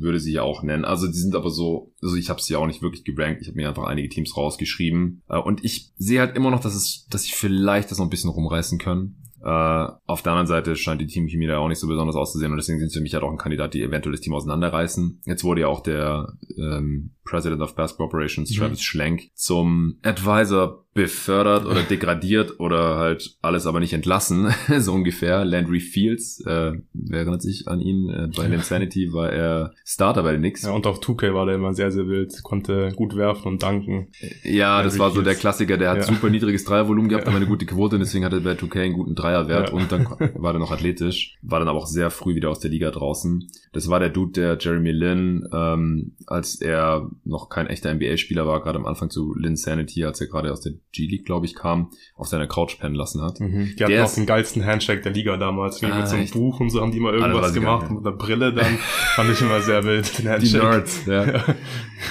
[0.00, 0.84] würde sie ja auch nennen.
[0.84, 3.42] Also die sind aber so, also ich habe sie ja auch nicht wirklich gerankt.
[3.42, 5.22] Ich habe mir einfach einige Teams rausgeschrieben.
[5.28, 8.10] Äh, und ich sehe halt immer noch, dass es, dass sie vielleicht das noch ein
[8.10, 9.22] bisschen rumreißen können.
[9.42, 12.58] Äh, auf der anderen Seite scheint die Teamchemie da auch nicht so besonders auszusehen und
[12.58, 15.22] deswegen sind sie für mich halt auch ein Kandidat, die eventuell das Team auseinanderreißen.
[15.24, 18.54] Jetzt wurde ja auch der ähm, President of Basketball Operations, mhm.
[18.56, 25.46] Travis Schlenk, zum Advisor befördert oder degradiert oder halt alles aber nicht entlassen, so ungefähr.
[25.46, 28.10] Landry Fields, äh, wer erinnert sich an ihn?
[28.10, 30.62] Äh, bei Insanity war er Starter bei den Knicks.
[30.62, 34.08] Ja, und auf 2K war der immer sehr, sehr wild, konnte gut werfen und danken.
[34.42, 35.16] Ja, Landry das war Fields.
[35.16, 36.02] so der Klassiker, der hat ja.
[36.02, 37.28] super niedriges Dreiervolumen gehabt, ja.
[37.28, 39.74] aber eine gute Quote und deswegen hatte er bei 2K einen guten Dreierwert ja.
[39.74, 42.70] und dann war er noch athletisch, war dann aber auch sehr früh wieder aus der
[42.70, 43.48] Liga draußen.
[43.72, 48.60] Das war der Dude, der Jeremy Lin, ähm, als er noch kein echter NBA-Spieler war,
[48.60, 51.90] gerade am Anfang zu Lin Sanity, als er gerade aus der G-League, glaube ich, kam,
[52.14, 53.40] auf seiner Couch pennen lassen hat.
[53.40, 53.74] Mhm.
[53.76, 55.82] Die hatten der auch den geilsten Handshake der Liga damals.
[55.82, 56.34] Ah, mit so einem echt?
[56.34, 57.82] Buch und so haben die immer irgendwas gemacht.
[57.82, 57.94] Geil, ja.
[57.96, 58.78] Mit einer Brille dann
[59.14, 60.18] fand ich immer sehr wild.
[60.18, 60.60] Den Handshake.
[60.60, 61.24] Die Nerds, ja.
[61.26, 61.44] ja,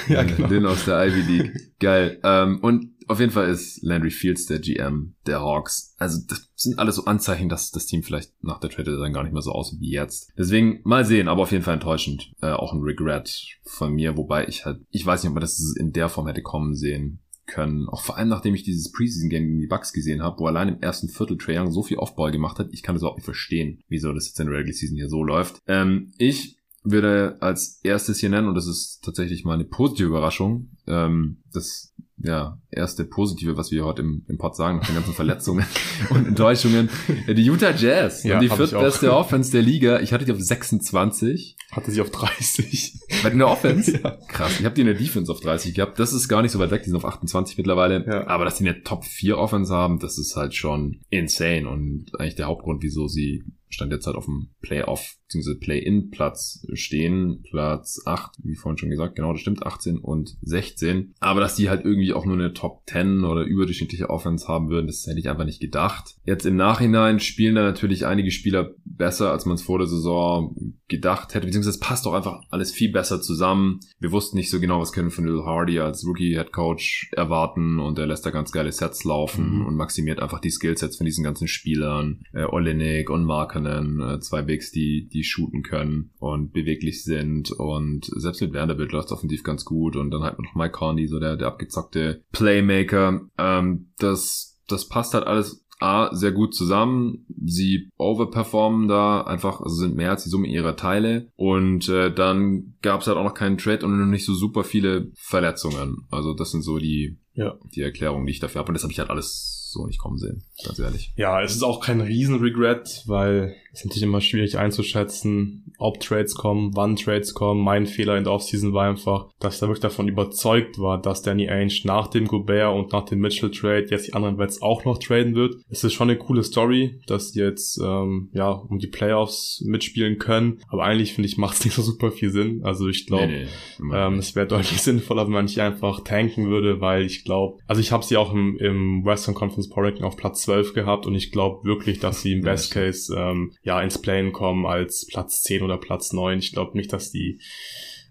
[0.08, 0.48] ja genau.
[0.48, 1.52] Den aus der Ivy League.
[1.78, 2.20] Geil.
[2.22, 5.96] Ähm, und auf jeden Fall ist Landry Fields der GM der Hawks.
[5.98, 9.24] Also das sind alles so Anzeichen, dass das Team vielleicht nach der Trade dann gar
[9.24, 10.30] nicht mehr so aussieht wie jetzt.
[10.38, 12.32] Deswegen mal sehen, aber auf jeden Fall enttäuschend.
[12.40, 15.74] Äh, auch ein Regret von mir, wobei ich halt, ich weiß nicht, ob man das
[15.76, 17.18] in der Form hätte kommen sehen
[17.50, 17.88] können.
[17.88, 20.80] Auch vor allem, nachdem ich dieses Preseason-Game gegen die Bucks gesehen habe, wo allein im
[20.80, 23.82] ersten Viertel Trae Young so viel Offball gemacht hat, ich kann das überhaupt nicht verstehen,
[23.88, 25.60] wieso das jetzt in der Regular Season hier so läuft.
[25.66, 30.70] Ähm, ich würde als erstes hier nennen, und das ist tatsächlich mal eine positive Überraschung,
[30.86, 31.89] ähm, das
[32.22, 35.64] ja, erste Positive, was wir heute im, im Pod sagen, nach den ganzen Verletzungen
[36.10, 36.90] und Enttäuschungen.
[37.26, 40.00] Die Utah Jazz, ja, die viertbeste Offense der Liga.
[40.00, 41.56] Ich hatte die auf 26.
[41.72, 43.00] Hatte sie auf 30.
[43.22, 44.00] Bei in der Offense?
[44.04, 44.18] ja.
[44.28, 45.98] Krass, ich habe die in der Defense auf 30 gehabt.
[45.98, 48.04] Das ist gar nicht so weit weg, die sind auf 28 mittlerweile.
[48.06, 48.26] Ja.
[48.26, 52.36] Aber dass die eine Top 4 Offense haben, das ist halt schon insane und eigentlich
[52.36, 55.54] der Hauptgrund, wieso sie stand jetzt halt auf dem Playoff bzw.
[55.54, 57.42] Play-in-Platz stehen.
[57.50, 61.14] Platz 8, wie vorhin schon gesagt, genau, das stimmt, 18 und 16.
[61.20, 64.86] Aber dass die halt irgendwie auch nur eine Top 10 oder überdurchschnittliche Offense haben würden,
[64.86, 66.16] das hätte ich einfach nicht gedacht.
[66.24, 70.54] Jetzt im Nachhinein spielen da natürlich einige Spieler besser, als man es vor der Saison
[70.88, 73.80] gedacht hätte, beziehungsweise es passt doch einfach alles viel besser zusammen.
[73.98, 77.78] Wir wussten nicht so genau, was können wir von Lil Hardy als Rookie-Head Coach erwarten
[77.78, 79.66] und er lässt da ganz geile Sets laufen mhm.
[79.66, 82.22] und maximiert einfach die Skillsets von diesen ganzen Spielern.
[82.32, 87.52] Äh, Olenek und Markenen, äh, zwei Bigs, die, die die shooten können und beweglich sind
[87.52, 91.08] und selbst mit Vanderbilt läuft es offensiv ganz gut und dann halt noch Mike Conley,
[91.08, 93.20] so der, der abgezockte Playmaker.
[93.36, 97.26] Ähm, das, das passt halt alles A, sehr gut zusammen.
[97.42, 101.28] Sie overperformen da einfach, also sind mehr als die Summe ihrer Teile.
[101.36, 104.62] Und äh, dann gab es halt auch noch keinen Trade und noch nicht so super
[104.62, 106.06] viele Verletzungen.
[106.10, 107.54] Also das sind so die, ja.
[107.74, 108.68] die Erklärungen, die ich dafür habe.
[108.68, 111.12] Und das habe ich halt alles so nicht kommen sehen, ganz ehrlich.
[111.16, 116.72] Ja, es ist auch kein Riesen-Regret, weil ist natürlich immer schwierig einzuschätzen, ob Trades kommen,
[116.74, 117.62] wann Trades kommen.
[117.62, 121.22] Mein Fehler in der Offseason war einfach, dass ich da wirklich davon überzeugt war, dass
[121.22, 124.98] Danny Ainge nach dem Gobert und nach dem Mitchell-Trade jetzt die anderen Wets auch noch
[124.98, 125.56] traden wird.
[125.68, 130.18] Es ist schon eine coole Story, dass die jetzt ähm, ja um die Playoffs mitspielen
[130.18, 132.60] können, aber eigentlich finde ich macht es nicht so super viel Sinn.
[132.64, 133.46] Also ich glaube, nee,
[133.78, 137.58] nee, ähm, es wäre deutlich sinnvoller, wenn man nicht einfach tanken würde, weil ich glaube,
[137.66, 141.06] also ich habe sie auch im, im Western Conference Power Ranking auf Platz 12 gehabt
[141.06, 145.06] und ich glaube wirklich, dass sie im Best Case ähm, ja ins Playen kommen als
[145.06, 146.38] Platz 10 oder Platz 9.
[146.38, 147.40] Ich glaube nicht, dass die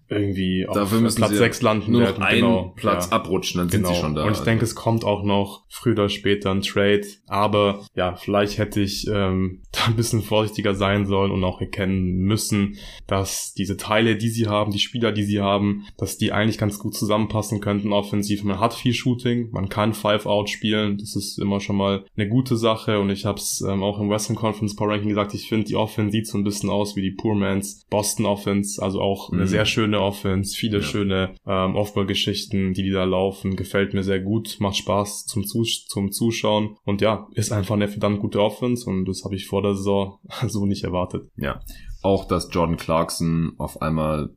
[0.10, 2.24] irgendwie auf Dafür müssen Platz 6 landen nur werden.
[2.24, 3.18] einen genau, Platz ja.
[3.18, 3.88] abrutschen, dann genau.
[3.88, 4.08] sind sie genau.
[4.08, 4.26] schon da.
[4.26, 7.06] Und ich denke, es kommt auch noch früher oder später ein Trade.
[7.28, 12.20] Aber ja, vielleicht hätte ich ähm, da ein bisschen vorsichtiger sein sollen und auch erkennen
[12.20, 16.58] müssen, dass diese Teile, die sie haben, die Spieler, die sie haben, dass die eigentlich
[16.58, 18.44] ganz gut zusammenpassen könnten offensiv.
[18.44, 22.58] Man hat viel Shooting, man kann Five-Out spielen, das ist immer schon mal eine gute
[22.58, 25.66] Sache und ich habe es ähm, auch im Western Conference Power Ranking gesagt, ich finde,
[25.66, 29.32] die Offense sieht so ein bisschen aus wie die Poor Man's Boston Offense, also auch
[29.32, 29.48] eine mhm.
[29.48, 30.84] sehr schöne schöne Offense, viele ja.
[30.84, 33.56] schöne ähm, Offball-Geschichten, die die da laufen.
[33.56, 36.78] Gefällt mir sehr gut, macht Spaß zum, Zus zum Zuschauen.
[36.86, 40.20] Und ja, ist einfach eine verdammt gute Offense und das habe ich vor der Saison
[40.48, 41.30] so nicht erwartet.
[41.36, 41.62] Ja,
[42.02, 44.30] auch, dass Jordan Clarkson auf einmal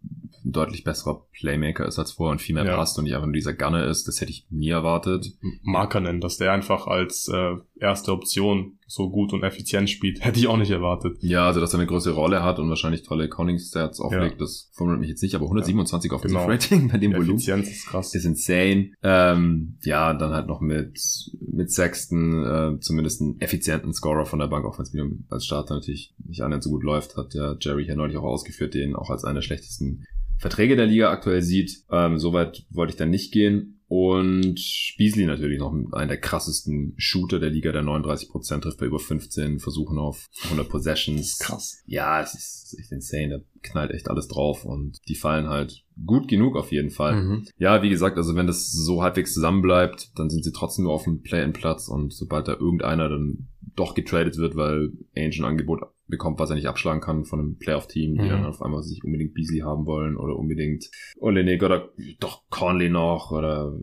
[0.45, 2.77] ein deutlich besserer Playmaker ist als vorher und viel mehr ja.
[2.77, 5.33] passt und nicht einfach nur dieser Gunner ist, das hätte ich nie erwartet.
[5.63, 10.47] Markanen, dass der einfach als äh, erste Option so gut und effizient spielt, hätte ich
[10.49, 11.19] auch nicht erwartet.
[11.21, 14.39] Ja, also dass er eine große Rolle hat und wahrscheinlich tolle Conning-Stats auflegt, ja.
[14.39, 16.17] das verwundert mich jetzt nicht, aber 127 ja.
[16.17, 16.51] Offensive genau.
[16.51, 17.37] Rating bei dem Volumen.
[17.37, 18.15] Effizienz ist krass.
[18.15, 18.93] Ist insane.
[19.03, 21.01] Ähm, ja, dann halt noch mit,
[21.41, 25.75] mit Sexton, äh, zumindest einen effizienten Scorer von der Bank, auch wenn es als Starter
[25.75, 29.11] natürlich nicht annähernd so gut läuft, hat der Jerry hier neulich auch ausgeführt, den auch
[29.11, 30.05] als einer der schlechtesten
[30.43, 31.85] Verträge der Liga aktuell sieht.
[31.89, 33.79] Ähm, Soweit wollte ich dann nicht gehen.
[33.87, 34.59] Und
[34.97, 39.61] Beasley natürlich noch einer der krassesten Shooter der Liga, der 39% trifft bei über 15
[39.61, 41.39] Versuchen auf 100 Possessions.
[41.39, 41.83] Krass.
[41.87, 43.29] Ja, es ist echt insane.
[43.29, 47.23] Da knallt echt alles drauf und die fallen halt gut genug auf jeden Fall.
[47.23, 47.45] Mhm.
[47.59, 51.05] Ja, wie gesagt, also wenn das so halbwegs zusammenbleibt, dann sind sie trotzdem nur auf
[51.05, 56.39] dem Play-in-Platz und sobald da irgendeiner dann doch getradet wird, weil Ainge ein Angebot bekommt,
[56.39, 58.29] was er nicht abschlagen kann von einem Playoff-Team, die mhm.
[58.29, 61.91] dann auf einmal sich unbedingt Beasley haben wollen oder unbedingt Olenek oder
[62.21, 63.75] doch Conley noch oder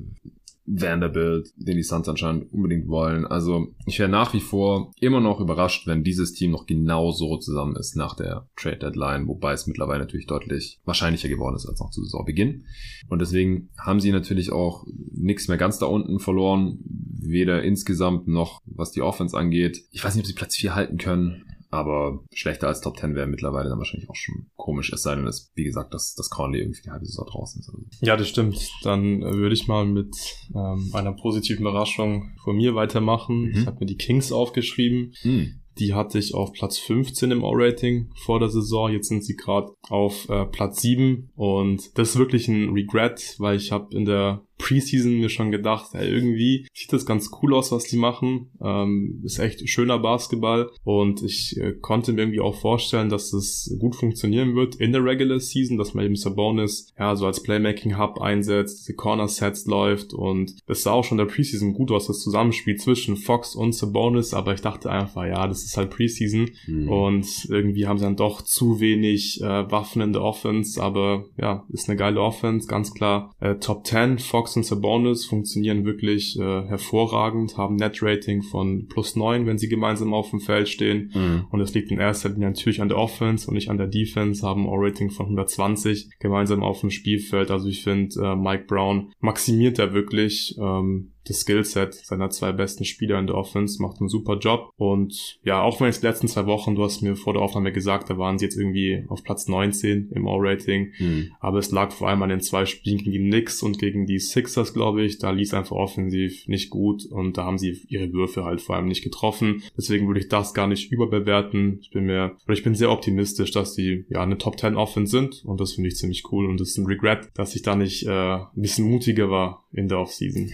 [0.72, 3.26] Vanderbilt, den die Suns anscheinend unbedingt wollen.
[3.26, 7.38] Also ich wäre nach wie vor immer noch überrascht, wenn dieses Team noch genau so
[7.38, 11.80] zusammen ist nach der Trade Deadline, wobei es mittlerweile natürlich deutlich wahrscheinlicher geworden ist als
[11.80, 12.66] noch zu Saisonbeginn.
[13.10, 18.62] Und deswegen haben sie natürlich auch nichts mehr ganz da unten verloren, weder insgesamt noch
[18.66, 19.86] was die Offense angeht.
[19.92, 21.46] Ich weiß nicht, ob sie Platz 4 halten können.
[21.72, 24.92] Aber schlechter als Top 10 wäre mittlerweile dann wahrscheinlich auch schon komisch.
[24.92, 27.72] Es sei denn, dass, wie gesagt, dass, dass Conley irgendwie die halbe Saison draußen ist.
[28.02, 28.70] Ja, das stimmt.
[28.84, 30.16] Dann würde ich mal mit
[30.56, 33.44] ähm, einer positiven Überraschung von mir weitermachen.
[33.44, 33.52] Mhm.
[33.52, 35.14] Ich habe mir die Kings aufgeschrieben.
[35.24, 35.62] Mhm.
[35.78, 38.92] Die hatte ich auf Platz 15 im O-Rating vor der Saison.
[38.92, 43.56] Jetzt sind sie gerade auf äh, Platz 7 und das ist wirklich ein Regret, weil
[43.56, 47.72] ich habe in der Preseason mir schon gedacht, ey, irgendwie sieht das ganz cool aus,
[47.72, 48.52] was die machen.
[48.62, 53.76] Ähm, ist echt schöner Basketball und ich äh, konnte mir irgendwie auch vorstellen, dass es
[53.80, 57.98] gut funktionieren wird in der Regular Season, dass man eben Sabonis ja so als Playmaking
[57.98, 62.08] Hub einsetzt, diese Corner Sets läuft und das sah auch schon der Preseason gut aus,
[62.08, 66.52] das Zusammenspiel zwischen Fox und Sabonis, aber ich dachte einfach, ja, das ist halt Preseason
[66.68, 66.90] mhm.
[66.90, 71.66] und irgendwie haben sie dann doch zu wenig äh, Waffen in der Offense, aber ja,
[71.70, 73.34] ist eine geile Offense, ganz klar.
[73.40, 79.16] Äh, Top 10 Fox Fox und Sabonis funktionieren wirklich äh, hervorragend, haben Net-Rating von plus
[79.16, 81.12] neun, wenn sie gemeinsam auf dem Feld stehen.
[81.14, 81.46] Mhm.
[81.52, 84.46] Und es liegt in erster Linie natürlich an der Offense und nicht an der Defense,
[84.46, 87.52] haben ein rating von 120 gemeinsam auf dem Spielfeld.
[87.52, 92.86] Also ich finde, äh, Mike Brown maximiert da wirklich ähm, das Skillset seiner zwei besten
[92.86, 94.72] Spieler in der Offense, macht einen super Job.
[94.78, 97.72] Und ja, auch wenn es die letzten zwei Wochen, du hast mir vor der Aufnahme
[97.72, 100.92] gesagt, da waren sie jetzt irgendwie auf Platz 19 im All-Rating.
[100.98, 101.32] Mhm.
[101.40, 104.20] Aber es lag vor allem an den zwei Spielen gegen die Knicks und gegen die
[104.20, 105.20] Sixers, glaube ich.
[105.20, 108.88] Da ließ einfach offensiv nicht gut und da haben sie ihre Würfe halt vor allem
[108.88, 109.64] nicht getroffen.
[109.78, 111.80] Deswegen würde ich das gar nicht überbewerten.
[111.82, 115.12] Ich bin mir, oder ich bin sehr optimistisch, dass sie ja eine Top 10 Offense
[115.12, 117.76] sind und das finde ich ziemlich cool und das ist ein Regret, dass ich da
[117.76, 120.52] nicht äh, ein bisschen mutiger war in der Offseason.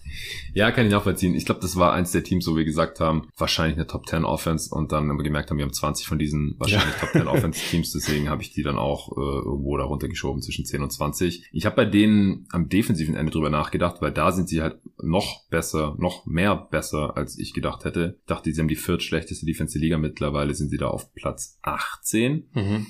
[0.54, 1.34] ja, kann ich nachvollziehen.
[1.34, 4.24] Ich glaube, das war eins der Teams, wo wir gesagt haben, wahrscheinlich eine Top 10
[4.24, 7.00] Offense und dann haben wir gemerkt haben, wir haben 20 von diesen wahrscheinlich ja.
[7.00, 10.64] Top 10 Offense Teams, deswegen habe ich die dann auch äh, irgendwo darunter geschoben zwischen
[10.64, 11.44] 10 und 20.
[11.52, 15.46] Ich habe bei denen am defensiven Ende drüber nachgedacht, weil da sind sie halt noch
[15.48, 18.16] besser, noch mehr besser, als ich gedacht hätte.
[18.20, 22.48] Ich dachte, sie haben die viertschlechteste Defensive Liga mittlerweile, sind sie da auf Platz 18.
[22.54, 22.86] Mhm.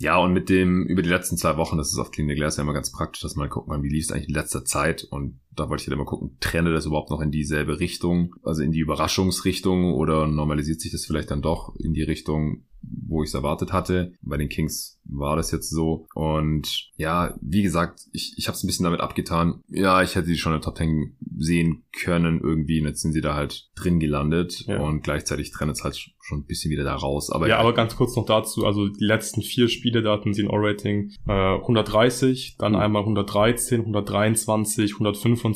[0.00, 2.56] Ja, und mit dem, über die letzten zwei Wochen, das ist auf Clean the Glass
[2.56, 5.04] ja immer ganz praktisch, dass man gucken kann, wie lief es eigentlich in letzter Zeit?
[5.10, 8.62] Und da wollte ich halt immer gucken, trenne das überhaupt noch in dieselbe Richtung, also
[8.62, 13.30] in die Überraschungsrichtung oder normalisiert sich das vielleicht dann doch in die Richtung, wo ich
[13.30, 14.12] es erwartet hatte.
[14.22, 16.06] Bei den Kings war das jetzt so.
[16.14, 19.62] Und ja, wie gesagt, ich, ich habe es ein bisschen damit abgetan.
[19.68, 22.80] Ja, ich hätte sie schon in der Top 10 sehen können irgendwie.
[22.80, 24.64] Und jetzt sind sie da halt drin gelandet.
[24.66, 24.80] Ja.
[24.80, 27.30] Und gleichzeitig trennt es halt schon ein bisschen wieder da raus.
[27.30, 28.66] Aber ja, aber ganz kurz noch dazu.
[28.66, 32.78] Also die letzten vier Spiele, da hatten sie ein O-Rating äh, 130, dann mhm.
[32.78, 35.47] einmal 113, 123, 125.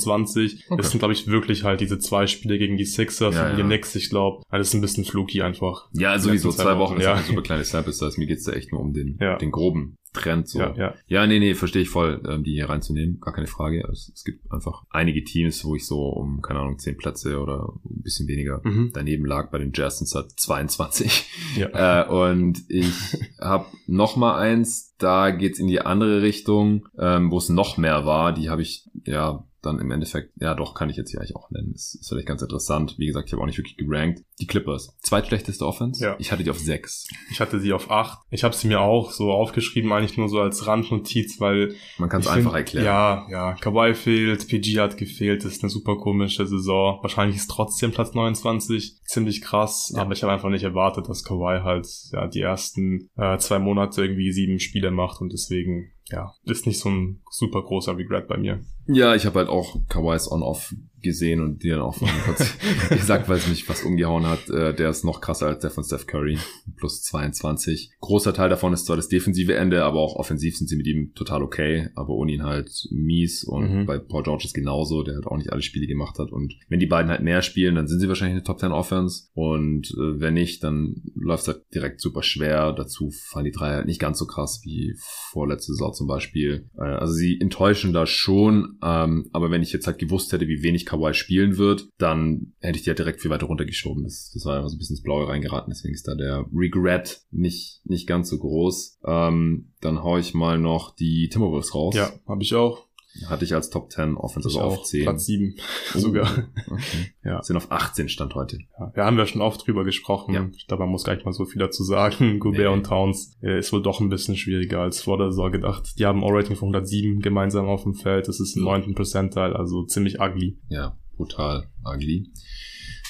[0.69, 0.77] Okay.
[0.77, 3.61] Das sind, glaube ich, wirklich halt diese zwei Spiele gegen die Sixers ja, und die
[3.61, 3.67] ja.
[3.67, 4.43] Knicks, ich glaube.
[4.53, 5.89] Ist ein bisschen fluky einfach.
[5.93, 6.93] Ja, sowieso zwei, zwei Wochen.
[6.95, 7.01] Wochen.
[7.01, 8.19] Ja, eine super kleine Sample Size.
[8.19, 9.37] Mir geht's da echt nur um den, ja.
[9.37, 10.59] den groben Trend so.
[10.61, 10.95] Ja, ja.
[11.07, 13.19] ja nee, nee, verstehe ich voll, ähm, die hier reinzunehmen.
[13.21, 13.83] Gar keine Frage.
[13.91, 17.73] Es, es, gibt einfach einige Teams, wo ich so um, keine Ahnung, zehn Plätze oder
[17.85, 18.91] ein bisschen weniger mhm.
[18.93, 19.51] daneben lag.
[19.51, 21.27] Bei den Jazzens hat 22.
[21.57, 21.71] Ja.
[21.83, 22.93] Äh, und ich
[23.41, 28.05] habe noch mal eins, da geht's in die andere Richtung, ähm, wo es noch mehr
[28.05, 28.33] war.
[28.33, 31.51] Die habe ich ja dann im Endeffekt, ja doch, kann ich jetzt hier eigentlich auch
[31.51, 31.73] nennen.
[31.73, 32.97] Das ist vielleicht ganz interessant.
[32.99, 34.23] Wie gesagt, ich habe auch nicht wirklich gerankt.
[34.41, 34.97] Die Clippers.
[35.01, 36.05] Zweitschlechteste Offense.
[36.05, 36.17] Ja.
[36.19, 37.07] Ich hatte die auf sechs.
[37.31, 38.21] Ich hatte sie auf acht.
[38.31, 41.75] Ich habe sie mir auch so aufgeschrieben, eigentlich nur so als Randnotiz, weil...
[41.99, 42.85] Man kann es einfach find, erklären.
[42.85, 43.55] Ja, ja.
[43.55, 45.45] Kawhi fehlt, PG hat gefehlt.
[45.45, 46.99] Das ist eine super komische Saison.
[47.03, 49.93] Wahrscheinlich ist trotzdem Platz 29 ziemlich krass.
[49.95, 50.03] Ja.
[50.03, 54.03] Aber ich habe einfach nicht erwartet, dass Kawhi halt ja die ersten äh, zwei Monate
[54.03, 58.37] irgendwie sieben Spiele macht und deswegen ja, ist nicht so ein super großer Regret bei
[58.37, 58.61] mir.
[58.87, 62.57] Ja, ich habe halt auch Kawhi's On-Off gesehen und die dann auch von kurz
[62.89, 64.49] gesagt, weil es mich fast umgehauen hat.
[64.51, 66.39] Äh, der ist noch krasser als der von Steph Curry.
[66.77, 67.93] Plus 22.
[68.01, 71.13] Großer Teil davon ist zwar das defensive Ende, aber auch offensiv sind sie mit ihm
[71.15, 71.89] total okay.
[71.95, 73.45] Aber ohne ihn halt mies.
[73.45, 73.87] Und mhm.
[73.87, 76.33] bei Paul George ist genauso, der halt auch nicht alle Spiele gemacht hat.
[76.33, 79.29] Und wenn die beiden halt mehr spielen, dann sind sie wahrscheinlich eine Top 10 Offense.
[79.35, 82.73] Und äh, wenn nicht, dann läuft es halt direkt super schwer.
[82.73, 84.95] Dazu fallen die drei halt nicht ganz so krass wie
[85.31, 86.69] vorletzte Saison zum Beispiel.
[86.77, 88.79] Äh, also sie enttäuschen da schon.
[88.83, 92.77] Ähm, aber wenn ich jetzt halt gewusst hätte, wie wenig Kawhi spielen wird, dann hätte
[92.77, 94.05] ich die ja direkt viel weiter runtergeschoben.
[94.05, 97.23] Das, das war einfach so ein bisschen ins Blaue reingeraten, deswegen ist da der Regret
[97.31, 98.99] nicht, nicht ganz so groß.
[99.07, 101.95] Ähm, dann hau ich mal noch die Timberwolves raus.
[101.95, 102.87] Ja, habe ich auch.
[103.27, 105.03] Hatte ich als Top 10 Offensive also auf 10.
[105.03, 105.55] Platz 7
[105.95, 106.49] oh, sogar.
[106.67, 107.15] Okay.
[107.25, 107.43] Ja.
[107.43, 108.59] Sind auf 18 Stand heute.
[108.79, 110.35] Ja, wir haben ja schon oft drüber gesprochen.
[110.35, 110.49] Ja.
[110.57, 112.39] Ich glaube, man muss gar nicht mal so viel dazu sagen.
[112.41, 112.67] Gobert nee.
[112.67, 115.99] und Towns äh, ist wohl doch ein bisschen schwieriger als vor der Saison gedacht.
[115.99, 118.29] Die haben All-Rating von 107 gemeinsam auf dem Feld.
[118.29, 118.95] Das ist ein 9.
[118.95, 120.59] Percentile, also ziemlich ugly.
[120.69, 122.31] Ja, brutal ugly.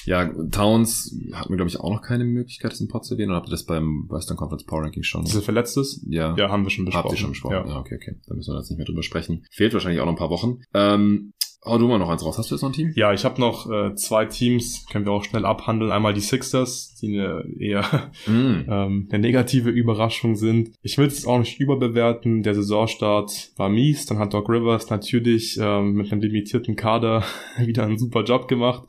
[0.05, 3.31] Ja, Towns hat mir, glaube ich, auch noch keine Möglichkeit, das im Pod zu erwähnen.
[3.31, 5.23] Oder habt ihr das beim Western Conference Power Ranking schon?
[5.23, 6.03] Das ist verletztes?
[6.07, 6.35] Ja.
[6.37, 7.03] Ja, haben wir schon besprochen.
[7.03, 7.53] Habt ihr schon besprochen?
[7.53, 7.67] Ja.
[7.67, 8.15] ja, okay, okay.
[8.27, 9.45] Da müssen wir jetzt nicht mehr drüber sprechen.
[9.51, 10.61] Fehlt wahrscheinlich auch noch ein paar Wochen.
[10.73, 11.33] Ähm,
[11.65, 12.37] Hau du mal noch eins raus.
[12.37, 12.91] Hast du jetzt noch ein Team?
[12.95, 15.93] Ja, ich habe noch äh, zwei Teams, können wir auch schnell abhandeln.
[15.93, 18.29] Einmal die Sixers, die eine eher mm.
[18.69, 20.71] ähm, eine negative Überraschung sind.
[20.81, 22.43] Ich will es auch nicht überbewerten.
[22.43, 24.05] Der Saisonstart war mies.
[24.05, 27.23] Dann hat Doc Rivers natürlich ähm, mit einem limitierten Kader
[27.57, 28.83] wieder einen super Job gemacht.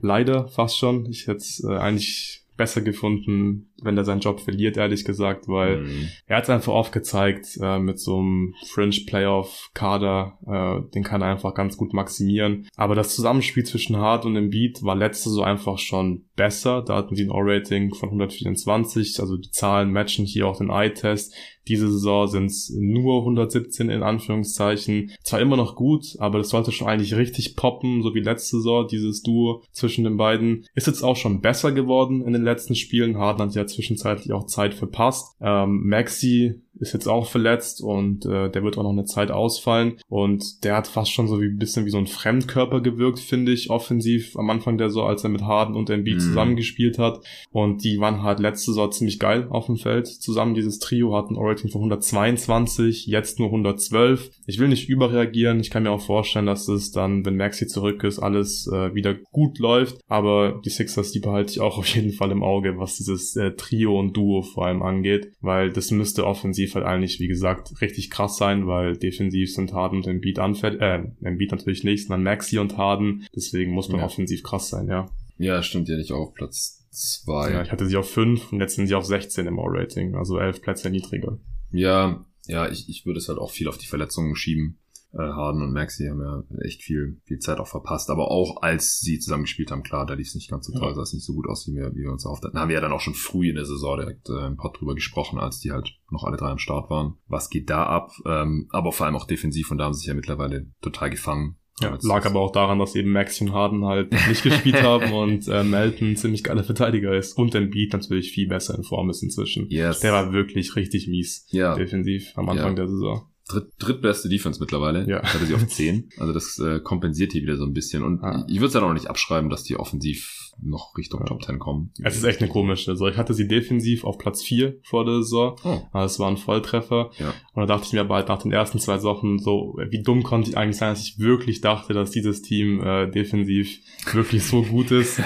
[0.00, 1.06] Leider fast schon.
[1.06, 5.82] Ich hätte es äh, eigentlich besser gefunden, wenn er seinen Job verliert, ehrlich gesagt, weil
[5.82, 6.08] mhm.
[6.26, 11.28] er hat einfach aufgezeigt, äh, mit so einem Fringe Playoff Kader, äh, den kann er
[11.28, 12.66] einfach ganz gut maximieren.
[12.76, 16.82] Aber das Zusammenspiel zwischen Hart und Embiid war letzte so einfach schon besser.
[16.82, 21.34] Da hatten sie ein O-Rating von 124, also die Zahlen matchen hier auch den Eye-Test.
[21.68, 25.12] Diese Saison sind es nur 117 in Anführungszeichen.
[25.22, 28.86] Zwar immer noch gut, aber das sollte schon eigentlich richtig poppen, so wie letzte Saison,
[28.86, 30.66] dieses Duo zwischen den beiden.
[30.74, 33.18] Ist jetzt auch schon besser geworden in den letzten Spielen.
[33.18, 35.36] Harden hat ja zwischenzeitlich auch Zeit verpasst.
[35.40, 39.94] Ähm, Maxi ist jetzt auch verletzt und äh, der wird auch noch eine Zeit ausfallen.
[40.08, 43.52] Und der hat fast schon so wie ein bisschen wie so ein Fremdkörper gewirkt, finde
[43.52, 46.20] ich, offensiv am Anfang der Saison, als er mit Harden und Embiid mm.
[46.20, 47.20] zusammengespielt hat.
[47.50, 50.06] Und die waren halt letzte Saison ziemlich geil auf dem Feld.
[50.06, 54.30] Zusammen dieses Trio hatten Orating von 122, jetzt nur 112.
[54.46, 55.60] Ich will nicht überreagieren.
[55.60, 59.14] Ich kann mir auch vorstellen, dass es dann, wenn Maxi zurück ist, alles äh, wieder
[59.14, 59.98] gut läuft.
[60.06, 63.52] Aber die Sixers, die behalte ich auch auf jeden Fall im Auge, was dieses äh,
[63.52, 68.10] Trio und Duo vor allem angeht, weil das müsste offensiv halt eigentlich, wie gesagt, richtig
[68.10, 72.58] krass sein, weil defensiv sind Harden und Embiid anfällig, äh, Embiid natürlich nicht, sondern Maxi
[72.58, 74.06] und Harden, deswegen muss man ja.
[74.06, 75.06] offensiv krass sein, ja.
[75.38, 77.52] Ja, stimmt ja nicht auf Platz zwei.
[77.52, 80.38] Ja, ich hatte sie auf fünf und jetzt sind sie auf 16 im All-Rating, also
[80.38, 81.38] elf Plätze niedriger.
[81.70, 84.78] Ja, ja, ich, ich würde es halt auch viel auf die Verletzungen schieben.
[85.12, 88.10] Äh, Harden und Maxi haben ja echt viel, viel Zeit auch verpasst.
[88.10, 90.88] Aber auch als sie zusammen gespielt haben, klar, da lief es nicht ganz so toll,
[90.88, 90.94] ja.
[90.94, 92.54] sah es nicht so gut aus, wie wir, wie wir uns erhofft hatten.
[92.54, 94.72] Da haben wir ja dann auch schon früh in der Saison direkt äh, ein paar
[94.72, 97.14] drüber gesprochen, als die halt noch alle drei am Start waren.
[97.26, 98.12] Was geht da ab?
[98.26, 101.56] Ähm, aber vor allem auch defensiv und da haben sie sich ja mittlerweile total gefangen.
[101.82, 105.46] Ja, lag aber auch daran, dass eben Maxi und Harden halt nicht gespielt haben und
[105.46, 109.68] äh, Melton ziemlich geiler Verteidiger ist und Beat natürlich viel besser in Form ist inzwischen.
[109.68, 110.00] Yes.
[110.00, 111.74] Der war wirklich richtig mies ja.
[111.74, 112.76] defensiv am Anfang ja.
[112.76, 115.08] der Saison dritt, drittbeste Defense mittlerweile.
[115.08, 115.22] Ja.
[115.22, 116.10] Ich hatte sie auf 10.
[116.18, 118.02] Also das äh, kompensiert hier wieder so ein bisschen.
[118.02, 118.44] Und ah.
[118.48, 121.26] ich würde es ja auch nicht abschreiben, dass die offensiv noch Richtung ja.
[121.26, 121.92] Top 10 kommen.
[122.02, 122.90] Es ist echt eine komische.
[122.90, 125.56] Also ich hatte sie defensiv auf Platz 4 vor der Saison.
[125.64, 125.80] Oh.
[125.92, 127.10] Also es war ein Volltreffer.
[127.18, 127.34] Ja.
[127.52, 130.50] Und da dachte ich mir bald nach den ersten zwei Wochen so, wie dumm konnte
[130.50, 133.78] ich eigentlich sein, dass ich wirklich dachte, dass dieses Team äh, defensiv
[134.12, 135.20] wirklich so gut ist.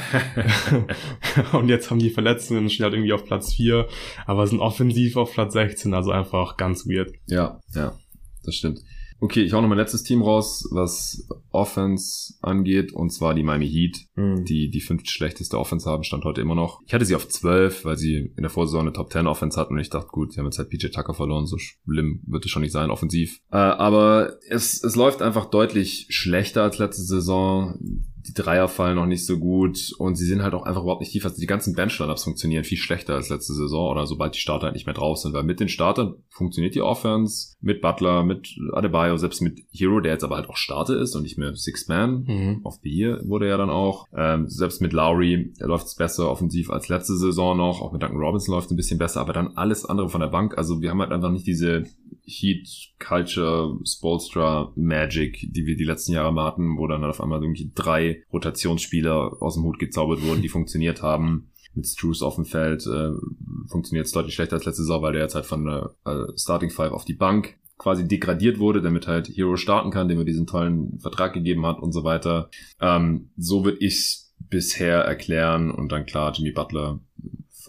[1.53, 3.87] und jetzt haben die Verletzungen und stehen halt irgendwie auf Platz 4,
[4.27, 7.13] aber sind offensiv auf Platz 16, also einfach ganz weird.
[7.27, 7.95] Ja, ja
[8.45, 8.81] das stimmt.
[9.21, 13.69] Okay, ich hau noch mein letztes Team raus, was Offense angeht, und zwar die Miami
[13.69, 14.45] Heat, mhm.
[14.45, 16.81] die die fünft schlechteste Offense haben, stand heute immer noch.
[16.87, 19.75] Ich hatte sie auf zwölf, weil sie in der Vorsaison eine Top 10 Offense hatten
[19.75, 22.51] und ich dachte, gut, sie haben jetzt halt PJ Tucker verloren, so schlimm wird es
[22.51, 23.41] schon nicht sein, offensiv.
[23.53, 27.79] Äh, aber es, es läuft einfach deutlich schlechter als letzte Saison
[28.27, 31.13] die Dreier fallen noch nicht so gut und sie sind halt auch einfach überhaupt nicht
[31.13, 31.25] tief.
[31.25, 34.75] Also die ganzen Bench-Lineups funktionieren viel schlechter als letzte Saison oder sobald die Starter halt
[34.75, 39.17] nicht mehr drauf sind, weil mit den Startern funktioniert die Offense, mit Butler, mit Adebayo,
[39.17, 42.25] selbst mit Hero, der jetzt aber halt auch Starter ist und nicht mehr Six Man.
[42.25, 42.61] Mhm.
[42.65, 44.07] Auf Year wurde er dann auch.
[44.17, 47.81] Ähm, selbst mit Lowry läuft es besser offensiv als letzte Saison noch.
[47.81, 50.29] Auch mit Duncan Robinson läuft es ein bisschen besser, aber dann alles andere von der
[50.29, 50.57] Bank.
[50.59, 51.85] Also wir haben halt einfach nicht diese
[52.25, 57.43] Heat Culture Spolstra Magic, die wir die letzten Jahre mal hatten, wo dann auf einmal
[57.43, 61.51] irgendwie drei Rotationsspieler aus dem Hut gezaubert wurden, die funktioniert haben.
[61.75, 63.13] Mit Struce auf dem Feld äh,
[63.69, 66.71] funktioniert es deutlich schlechter als letzte Saison, weil der jetzt halt von der äh, Starting
[66.71, 70.47] Five auf die Bank quasi degradiert wurde, damit halt Hero starten kann, dem er diesen
[70.47, 72.51] tollen Vertrag gegeben hat und so weiter.
[72.81, 77.01] Ähm, so würde ich bisher erklären und dann klar, Jimmy Butler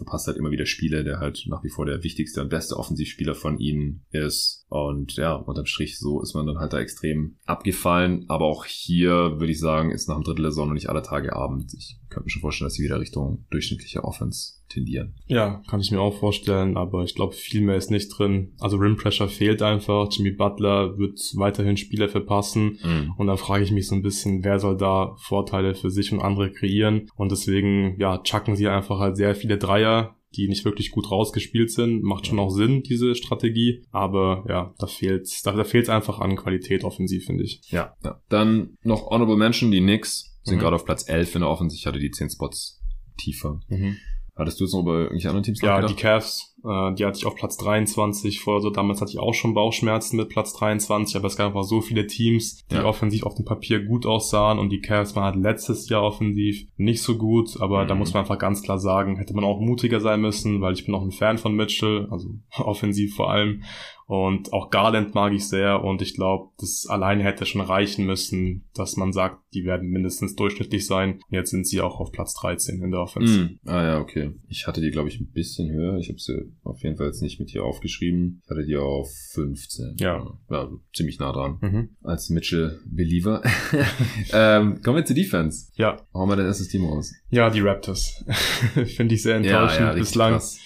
[0.04, 3.34] verpasst halt immer wieder Spiele, der halt nach wie vor der wichtigste und beste Offensivspieler
[3.34, 4.61] von ihnen ist.
[4.72, 8.24] Und ja, unterm Strich, so ist man dann halt da extrem abgefallen.
[8.28, 11.36] Aber auch hier würde ich sagen, ist nach dem Drittel der Sonne nicht alle Tage
[11.36, 11.74] Abend.
[11.76, 15.14] Ich könnte mir schon vorstellen, dass sie wieder Richtung durchschnittliche Offense tendieren.
[15.26, 18.54] Ja, kann ich mir auch vorstellen, aber ich glaube, viel mehr ist nicht drin.
[18.60, 20.08] Also Rim Pressure fehlt einfach.
[20.10, 22.78] Jimmy Butler wird weiterhin Spiele verpassen.
[22.82, 23.12] Mhm.
[23.18, 26.22] Und da frage ich mich so ein bisschen, wer soll da Vorteile für sich und
[26.22, 27.10] andere kreieren?
[27.14, 31.70] Und deswegen, ja, chucken sie einfach halt sehr viele Dreier die nicht wirklich gut rausgespielt
[31.70, 32.02] sind.
[32.02, 33.84] Macht schon auch Sinn, diese Strategie.
[33.90, 37.60] Aber ja, da fehlt's, da, da fehlt's einfach an Qualität offensiv, finde ich.
[37.68, 38.20] Ja, ja.
[38.28, 40.60] Dann noch Honorable Mention, die Knicks sind mhm.
[40.60, 41.78] gerade auf Platz 11 in der Offensive.
[41.78, 42.80] Ich hatte die 10 Spots
[43.18, 43.60] tiefer.
[43.68, 43.96] Mhm.
[44.34, 47.26] Hattest du jetzt noch über irgendwelche anderen Teams Ja, die Cavs, äh, die hatte ich
[47.26, 48.62] auf Platz 23 vor.
[48.62, 51.82] So damals hatte ich auch schon Bauchschmerzen mit Platz 23, aber es gab einfach so
[51.82, 52.84] viele Teams, die ja.
[52.84, 57.02] offensiv auf dem Papier gut aussahen und die Cavs waren halt letztes Jahr offensiv nicht
[57.02, 57.88] so gut, aber mhm.
[57.88, 60.86] da muss man einfach ganz klar sagen, hätte man auch mutiger sein müssen, weil ich
[60.86, 63.62] bin auch ein Fan von Mitchell, also offensiv vor allem
[64.12, 68.66] und auch Garland mag ich sehr und ich glaube, das alleine hätte schon reichen müssen,
[68.74, 71.20] dass man sagt, die werden mindestens durchschnittlich sein.
[71.30, 73.38] Jetzt sind sie auch auf Platz 13 in der Offense.
[73.38, 73.58] Mm.
[73.64, 74.34] Ah ja, okay.
[74.48, 75.96] Ich hatte die, glaube ich, ein bisschen höher.
[75.96, 78.42] Ich habe sie auf jeden Fall jetzt nicht mit hier aufgeschrieben.
[78.44, 79.96] Ich hatte die auf 15.
[79.98, 80.26] Ja.
[80.50, 81.56] Ja, ziemlich nah dran.
[81.62, 81.88] Mhm.
[82.02, 83.40] Als Mitchell-Believer.
[84.34, 85.70] ähm, kommen wir zur Defense.
[85.76, 85.96] Ja.
[86.12, 87.14] Hauen wir dein erstes Team raus.
[87.30, 88.22] Ja, die Raptors.
[88.94, 90.32] Finde ich sehr enttäuschend ja, ja, bislang.
[90.34, 90.58] Krass.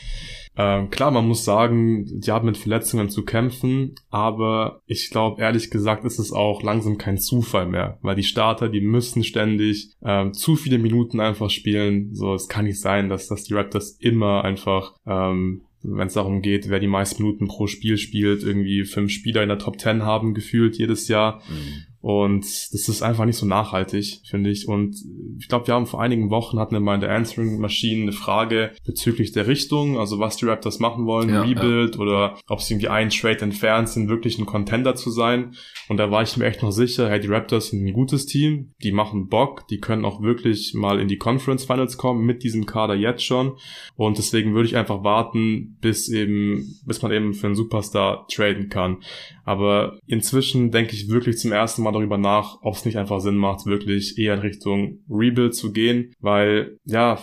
[0.56, 5.70] Ähm, klar, man muss sagen, die haben mit Verletzungen zu kämpfen, aber ich glaube, ehrlich
[5.70, 10.32] gesagt, ist es auch langsam kein Zufall mehr, weil die Starter, die müssen ständig ähm,
[10.32, 12.14] zu viele Minuten einfach spielen.
[12.14, 16.42] So, es kann nicht sein, dass, dass die Raptors immer einfach ähm, wenn es darum
[16.42, 20.02] geht, wer die meisten Minuten pro Spiel spielt, irgendwie fünf Spieler in der Top 10
[20.02, 21.42] haben gefühlt jedes Jahr.
[21.48, 21.84] Mhm.
[22.06, 24.68] Und das ist einfach nicht so nachhaltig, finde ich.
[24.68, 24.94] Und
[25.40, 28.12] ich glaube, wir haben vor einigen Wochen hatten wir mal in der Answering Machine eine
[28.12, 32.00] Frage bezüglich der Richtung, also was die Raptors machen wollen, ja, Rebuild ja.
[32.00, 35.56] oder ob sie irgendwie einen Trade entfernt sind, wirklich ein Contender zu sein.
[35.88, 38.72] Und da war ich mir echt noch sicher, hey, die Raptors sind ein gutes Team,
[38.84, 42.66] die machen Bock, die können auch wirklich mal in die Conference Finals kommen mit diesem
[42.66, 43.56] Kader jetzt schon.
[43.96, 48.68] Und deswegen würde ich einfach warten, bis eben, bis man eben für einen Superstar traden
[48.68, 48.98] kann.
[49.44, 53.36] Aber inzwischen denke ich wirklich zum ersten Mal darüber nach, ob es nicht einfach Sinn
[53.36, 57.18] macht, wirklich eher in Richtung Rebuild zu gehen, weil ja,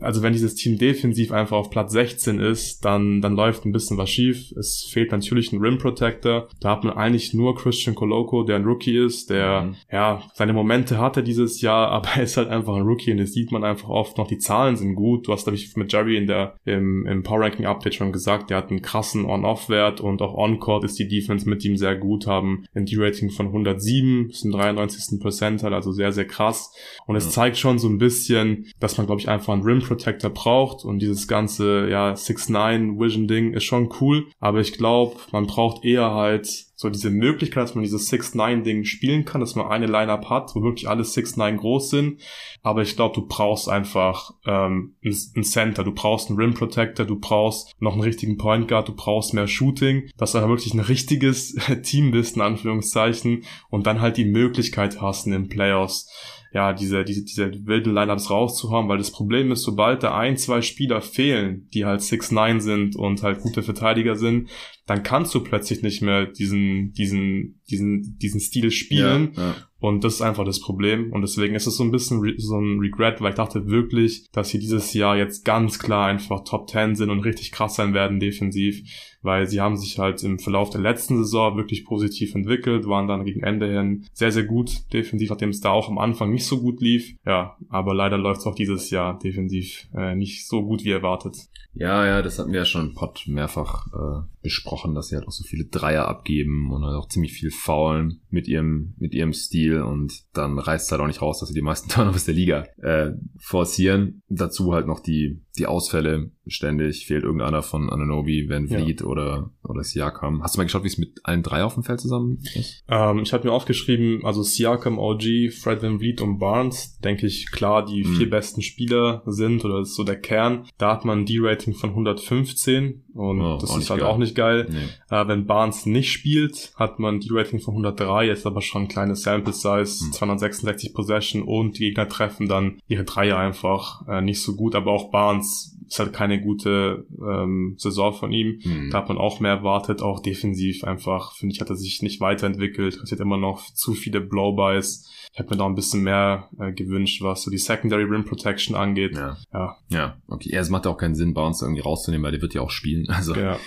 [0.00, 3.98] also wenn dieses Team defensiv einfach auf Platz 16 ist, dann dann läuft ein bisschen
[3.98, 4.52] was schief.
[4.52, 6.48] Es fehlt natürlich ein Rim Protector.
[6.60, 9.76] Da hat man eigentlich nur Christian Coloco, der ein Rookie ist, der mhm.
[9.90, 13.32] ja seine Momente hatte dieses Jahr, aber er ist halt einfach ein Rookie und das
[13.32, 14.28] sieht man einfach oft noch.
[14.28, 15.26] Die Zahlen sind gut.
[15.26, 18.50] Du hast glaube ich mit Jerry in der im, im Power Ranking Update schon gesagt,
[18.50, 22.26] der hat einen krassen On-Off-Wert und auch On-Court ist die Defense mit ihm sehr gut,
[22.26, 25.20] haben ein D-Rating von 107, ist ein 93.
[25.20, 26.72] Percentile, also sehr, sehr krass.
[27.06, 27.30] Und es ja.
[27.30, 31.00] zeigt schon so ein bisschen, dass man, glaube ich, einfach einen Rim Protector braucht und
[31.00, 36.65] dieses ganze, ja, 6-9 Vision-Ding ist schon cool, aber ich glaube, man braucht eher halt
[36.78, 40.62] so diese Möglichkeit, dass man dieses 6-9-Ding spielen kann, dass man eine Line-Up hat, wo
[40.62, 42.20] wirklich alle 6-9 groß sind.
[42.62, 47.18] Aber ich glaube, du brauchst einfach ähm, ein Center, du brauchst einen Rim Protector, du
[47.18, 51.54] brauchst noch einen richtigen Point Guard, du brauchst mehr Shooting, dass du wirklich ein richtiges
[51.82, 56.10] Team bist, in Anführungszeichen, und dann halt die Möglichkeit hast in den Playoffs
[56.52, 60.62] ja, diese, diese, diese wilden Lineups rauszuhauen, weil das Problem ist, sobald da ein, zwei
[60.62, 64.48] Spieler fehlen, die halt 6-9 sind und halt gute Verteidiger sind,
[64.86, 69.32] dann kannst du plötzlich nicht mehr diesen, diesen, diesen, diesen Stil spielen.
[69.36, 69.56] Ja, ja.
[69.78, 71.12] Und das ist einfach das Problem.
[71.12, 74.48] Und deswegen ist es so ein bisschen so ein Regret, weil ich dachte wirklich, dass
[74.48, 78.18] sie dieses Jahr jetzt ganz klar einfach Top 10 sind und richtig krass sein werden
[78.18, 78.82] defensiv
[79.26, 83.24] weil sie haben sich halt im Verlauf der letzten Saison wirklich positiv entwickelt, waren dann
[83.24, 86.60] gegen Ende hin sehr, sehr gut defensiv, nachdem es da auch am Anfang nicht so
[86.60, 87.14] gut lief.
[87.26, 91.36] Ja, aber leider läuft es auch dieses Jahr defensiv äh, nicht so gut wie erwartet.
[91.74, 95.26] Ja, ja, das hatten wir ja schon im Pod mehrfach äh, besprochen, dass sie halt
[95.26, 99.32] auch so viele Dreier abgeben und halt auch ziemlich viel faulen mit ihrem, mit ihrem
[99.32, 102.34] Stil und dann reißt es halt auch nicht raus, dass sie die meisten Turnovers der
[102.34, 103.10] Liga äh,
[103.40, 104.22] forcieren.
[104.28, 109.06] Dazu halt noch die, die Ausfälle ständig, fehlt irgendeiner von Ananobi, Van Vliet ja.
[109.06, 110.42] oder, oder Siakam.
[110.42, 112.84] Hast du mal geschaut, wie es mit allen drei auf dem Feld zusammen ist?
[112.88, 117.50] Ähm, ich hatte mir aufgeschrieben, also Siakam, OG, Fred Van Vliet und Barnes, denke ich,
[117.50, 118.16] klar, die mhm.
[118.16, 120.66] vier besten Spieler sind oder das ist so der Kern.
[120.78, 124.08] Da hat man die Rating von 115 und oh, das ist halt geil.
[124.08, 124.68] auch nicht geil.
[124.68, 125.16] Nee.
[125.16, 128.88] Äh, wenn Barnes nicht spielt, hat man die Rating von 103, jetzt aber schon ein
[128.88, 130.12] kleines Sample Size, hm.
[130.12, 134.92] 266 Possession und die Gegner treffen dann ihre Dreier einfach äh, nicht so gut, aber
[134.92, 135.45] auch Barnes
[135.86, 138.60] ist halt keine gute ähm, Saison von ihm.
[138.62, 138.90] Hm.
[138.90, 142.20] Da hat man auch mehr erwartet, auch defensiv einfach, finde ich, hat er sich nicht
[142.20, 142.98] weiterentwickelt.
[143.02, 145.10] Es hat immer noch zu viele Blow-Bys.
[145.32, 148.74] Ich hätte mir da ein bisschen mehr äh, gewünscht, was so die Secondary Rim Protection
[148.74, 149.14] angeht.
[149.14, 149.36] Ja.
[149.52, 150.50] Ja, ja okay.
[150.52, 153.06] Ja, es macht auch keinen Sinn, Bounce irgendwie rauszunehmen, weil der wird ja auch spielen.
[153.16, 153.58] Also ja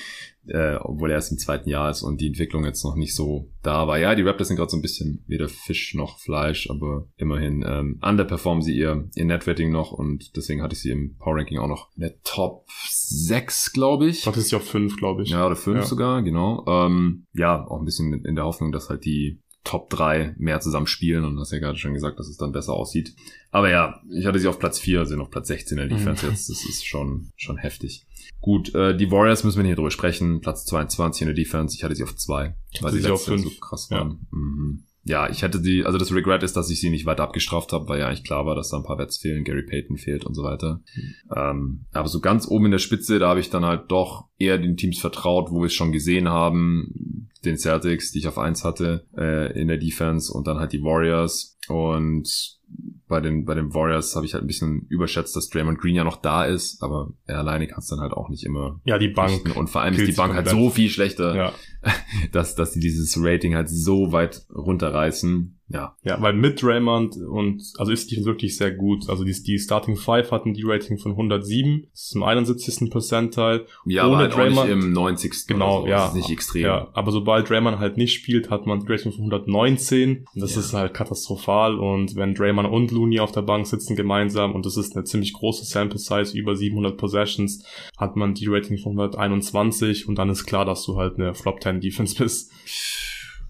[0.49, 3.49] äh, obwohl er erst im zweiten Jahr ist und die Entwicklung jetzt noch nicht so
[3.61, 3.97] da war.
[3.99, 7.99] Ja, die Raptors sind gerade so ein bisschen weder Fisch noch Fleisch, aber immerhin ähm,
[8.01, 11.67] underperformen sie ihr, ihr Netrating noch und deswegen hatte ich sie im Power Ranking auch
[11.67, 14.26] noch in der Top 6, glaube ich.
[14.26, 15.30] Hatte sie auf 5, glaube ich.
[15.30, 15.85] Ja, oder 5 ja.
[15.85, 16.65] sogar, genau.
[16.67, 19.39] Ähm, ja, auch ein bisschen in der Hoffnung, dass halt die
[19.69, 22.73] Top 3 mehr zusammen spielen und hast ja gerade schon gesagt, dass es dann besser
[22.73, 23.13] aussieht.
[23.51, 26.25] Aber ja, ich hatte sie auf Platz 4, sind auf Platz 16 in der Defense
[26.25, 26.31] mhm.
[26.31, 26.49] jetzt.
[26.49, 28.07] Das ist schon, schon heftig.
[28.41, 30.41] Gut, äh, die Warriors müssen wir nicht drüber sprechen.
[30.41, 31.77] Platz 22 in der Defense.
[31.77, 34.09] Ich hatte sie auf 2, weil sie letztes Jahr so krass waren.
[34.09, 34.37] Ja.
[34.37, 34.83] Mhm.
[35.03, 37.88] Ja, ich hätte die, also das Regret ist, dass ich sie nicht weiter abgestraft habe,
[37.88, 40.35] weil ja eigentlich klar war, dass da ein paar Wets fehlen, Gary Payton fehlt und
[40.35, 40.81] so weiter.
[40.95, 41.13] Mhm.
[41.35, 44.57] Ähm, aber so ganz oben in der Spitze, da habe ich dann halt doch eher
[44.57, 47.27] den Teams vertraut, wo wir es schon gesehen haben.
[47.45, 50.84] Den Celtics, die ich auf 1 hatte, äh, in der Defense und dann halt die
[50.84, 51.57] Warriors.
[51.69, 52.59] Und
[53.07, 56.03] bei den, bei den Warriors habe ich halt ein bisschen überschätzt, dass Draymond Green ja
[56.03, 58.80] noch da ist, aber er alleine kann es dann halt auch nicht immer.
[58.84, 59.45] Ja, die Bank.
[59.45, 59.51] Richten.
[59.51, 61.53] Und vor allem ist die Bank halt so viel schlechter, ja.
[62.31, 65.95] dass, dass die dieses Rating halt so weit runterreißen, ja.
[66.03, 69.07] Ja, weil mit Draymond und, also ist die wirklich sehr gut.
[69.07, 72.89] Also die, die Starting Five hatten die Rating von 107, das ist im 71.
[72.89, 73.67] Percentile.
[73.85, 75.47] Ja, Ohne aber halt Draymond, auch nicht im 90.
[75.47, 75.87] Genau, so.
[75.87, 75.97] ja.
[75.97, 76.63] Das ist nicht extrem.
[76.63, 80.25] Ja, aber sobald Draymond halt nicht spielt, hat man die Rating von 119.
[80.33, 80.61] Und das ja.
[80.61, 81.77] ist halt katastrophal.
[81.77, 85.33] Und wenn Draymond und Looney auf der Bank sitzen gemeinsam, und das ist eine ziemlich
[85.33, 87.63] große Sample Size, über 700 Possessions,
[87.97, 90.07] hat man die Rating von 121.
[90.07, 92.51] Und dann ist klar, dass du halt eine Flop 10 Defense bist.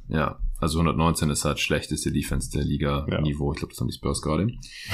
[0.10, 3.48] Ja, also 119 ist halt schlechteste Defense der Liga-Niveau.
[3.48, 3.54] Ja.
[3.54, 4.48] Ich glaube, das haben die Spurs gerade.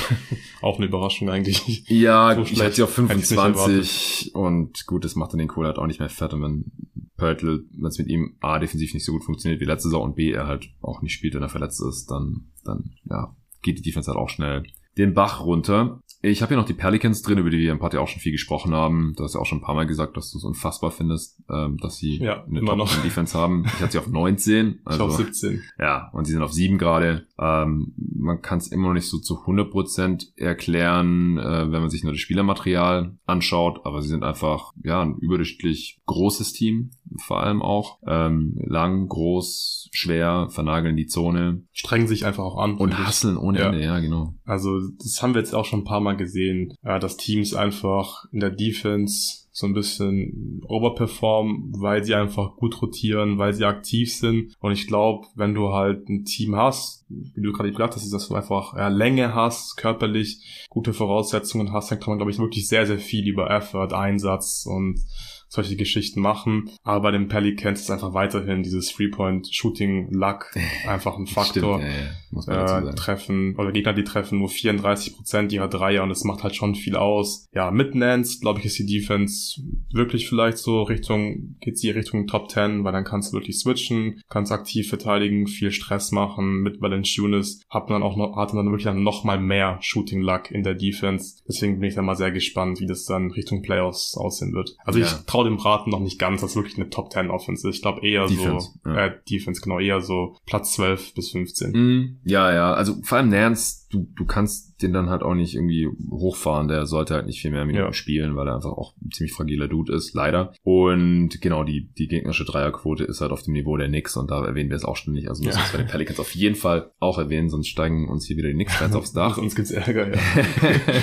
[0.61, 1.83] Auch eine Überraschung eigentlich.
[1.87, 5.77] Ja, so ich hatte sie auf 25 und gut, das macht dann den Kohl halt
[5.77, 6.33] auch nicht mehr fett.
[6.33, 6.71] Und wenn
[7.17, 10.15] Pörtl, wenn es mit ihm A, defensiv nicht so gut funktioniert wie letzte Saison und
[10.15, 13.83] B, er halt auch nicht spielt, wenn er verletzt ist, dann, dann, ja, geht die
[13.83, 14.63] Defense halt auch schnell
[14.97, 15.99] den Bach runter.
[16.31, 18.19] Ich habe hier noch die Pelicans drin, über die wir im Part ja auch schon
[18.19, 19.13] viel gesprochen haben.
[19.15, 21.77] Du hast ja auch schon ein paar Mal gesagt, dass du es unfassbar findest, ähm,
[21.77, 22.95] dass sie ja, eine immer noch.
[23.03, 23.65] Defense haben.
[23.65, 24.79] Ich hatte sie auf 19.
[24.85, 25.63] Also, ich auf 17.
[25.79, 27.27] Ja, und sie sind auf 7 gerade.
[27.37, 32.03] Ähm, man kann es immer noch nicht so zu 100% erklären, äh, wenn man sich
[32.03, 37.61] nur das Spielermaterial anschaut, aber sie sind einfach ja ein überdurchschnittlich großes Team vor allem
[37.61, 37.99] auch.
[38.05, 41.63] Ähm, lang, groß, schwer, vernageln die Zone.
[41.71, 42.77] Strengen sich einfach auch an.
[42.77, 43.65] Und hasseln ohne ja.
[43.67, 44.33] Ende, ja, genau.
[44.45, 48.25] Also das haben wir jetzt auch schon ein paar Mal gesehen, ja, dass Teams einfach
[48.31, 54.13] in der Defense so ein bisschen overperformen, weil sie einfach gut rotieren, weil sie aktiv
[54.13, 54.53] sind.
[54.59, 58.27] Und ich glaube, wenn du halt ein Team hast, wie du gerade gesagt hast, dass
[58.27, 62.67] du einfach ja, Länge hast, körperlich gute Voraussetzungen hast, dann kann man, glaube ich, wirklich
[62.67, 64.99] sehr, sehr viel über Effort, Einsatz und
[65.47, 66.69] solche Geschichten machen.
[66.83, 70.51] Aber bei den Pelicans ist einfach weiterhin dieses Three-Point-Shooting-Luck
[70.87, 71.79] einfach ein Faktor.
[71.79, 72.89] Stimmt, ja, ja.
[72.89, 76.75] Äh, treffen, oder Gegner, die treffen nur 34% ihrer Dreier und das macht halt schon
[76.75, 77.47] viel aus.
[77.53, 79.61] Ja, mit Nance, glaube ich, ist die Defense
[79.93, 84.21] wirklich vielleicht so Richtung, geht sie Richtung Top 10, weil dann kannst du wirklich switchen,
[84.29, 86.61] kannst aktiv verteidigen, viel Stress machen.
[86.61, 89.77] Mit Valanciunas hat man dann auch noch, hat man dann wirklich dann noch mal mehr
[89.81, 91.37] Shooting-Luck in der Defense.
[91.47, 94.75] Deswegen bin ich dann mal sehr gespannt, wie das dann Richtung Playoffs aussehen wird.
[94.83, 95.05] Also ja.
[95.05, 97.75] ich traue dem Braten noch nicht ganz, dass wirklich eine Top 10 Offense ist.
[97.75, 99.07] Ich glaube eher Defense, so, ja.
[99.07, 101.71] äh, Defense, genau, eher so Platz 12 bis 15.
[101.71, 105.55] Mm, ja, ja, also vor allem Nance, du, du kannst den dann halt auch nicht
[105.55, 107.93] irgendwie hochfahren, der sollte halt nicht viel mehr Minuten ja.
[107.93, 110.53] spielen, weil er einfach auch ein ziemlich fragiler Dude ist, leider.
[110.63, 114.45] Und genau, die, die gegnerische Dreierquote ist halt auf dem Niveau der Knicks und da
[114.45, 115.65] erwähnen wir es auch ständig, also müssen ja.
[115.65, 118.55] wir bei den Pelicans auf jeden Fall auch erwähnen, sonst steigen uns hier wieder die
[118.55, 119.35] Knicks-Fans aufs Dach.
[119.45, 120.21] Sonst gibt's Ärger, ja.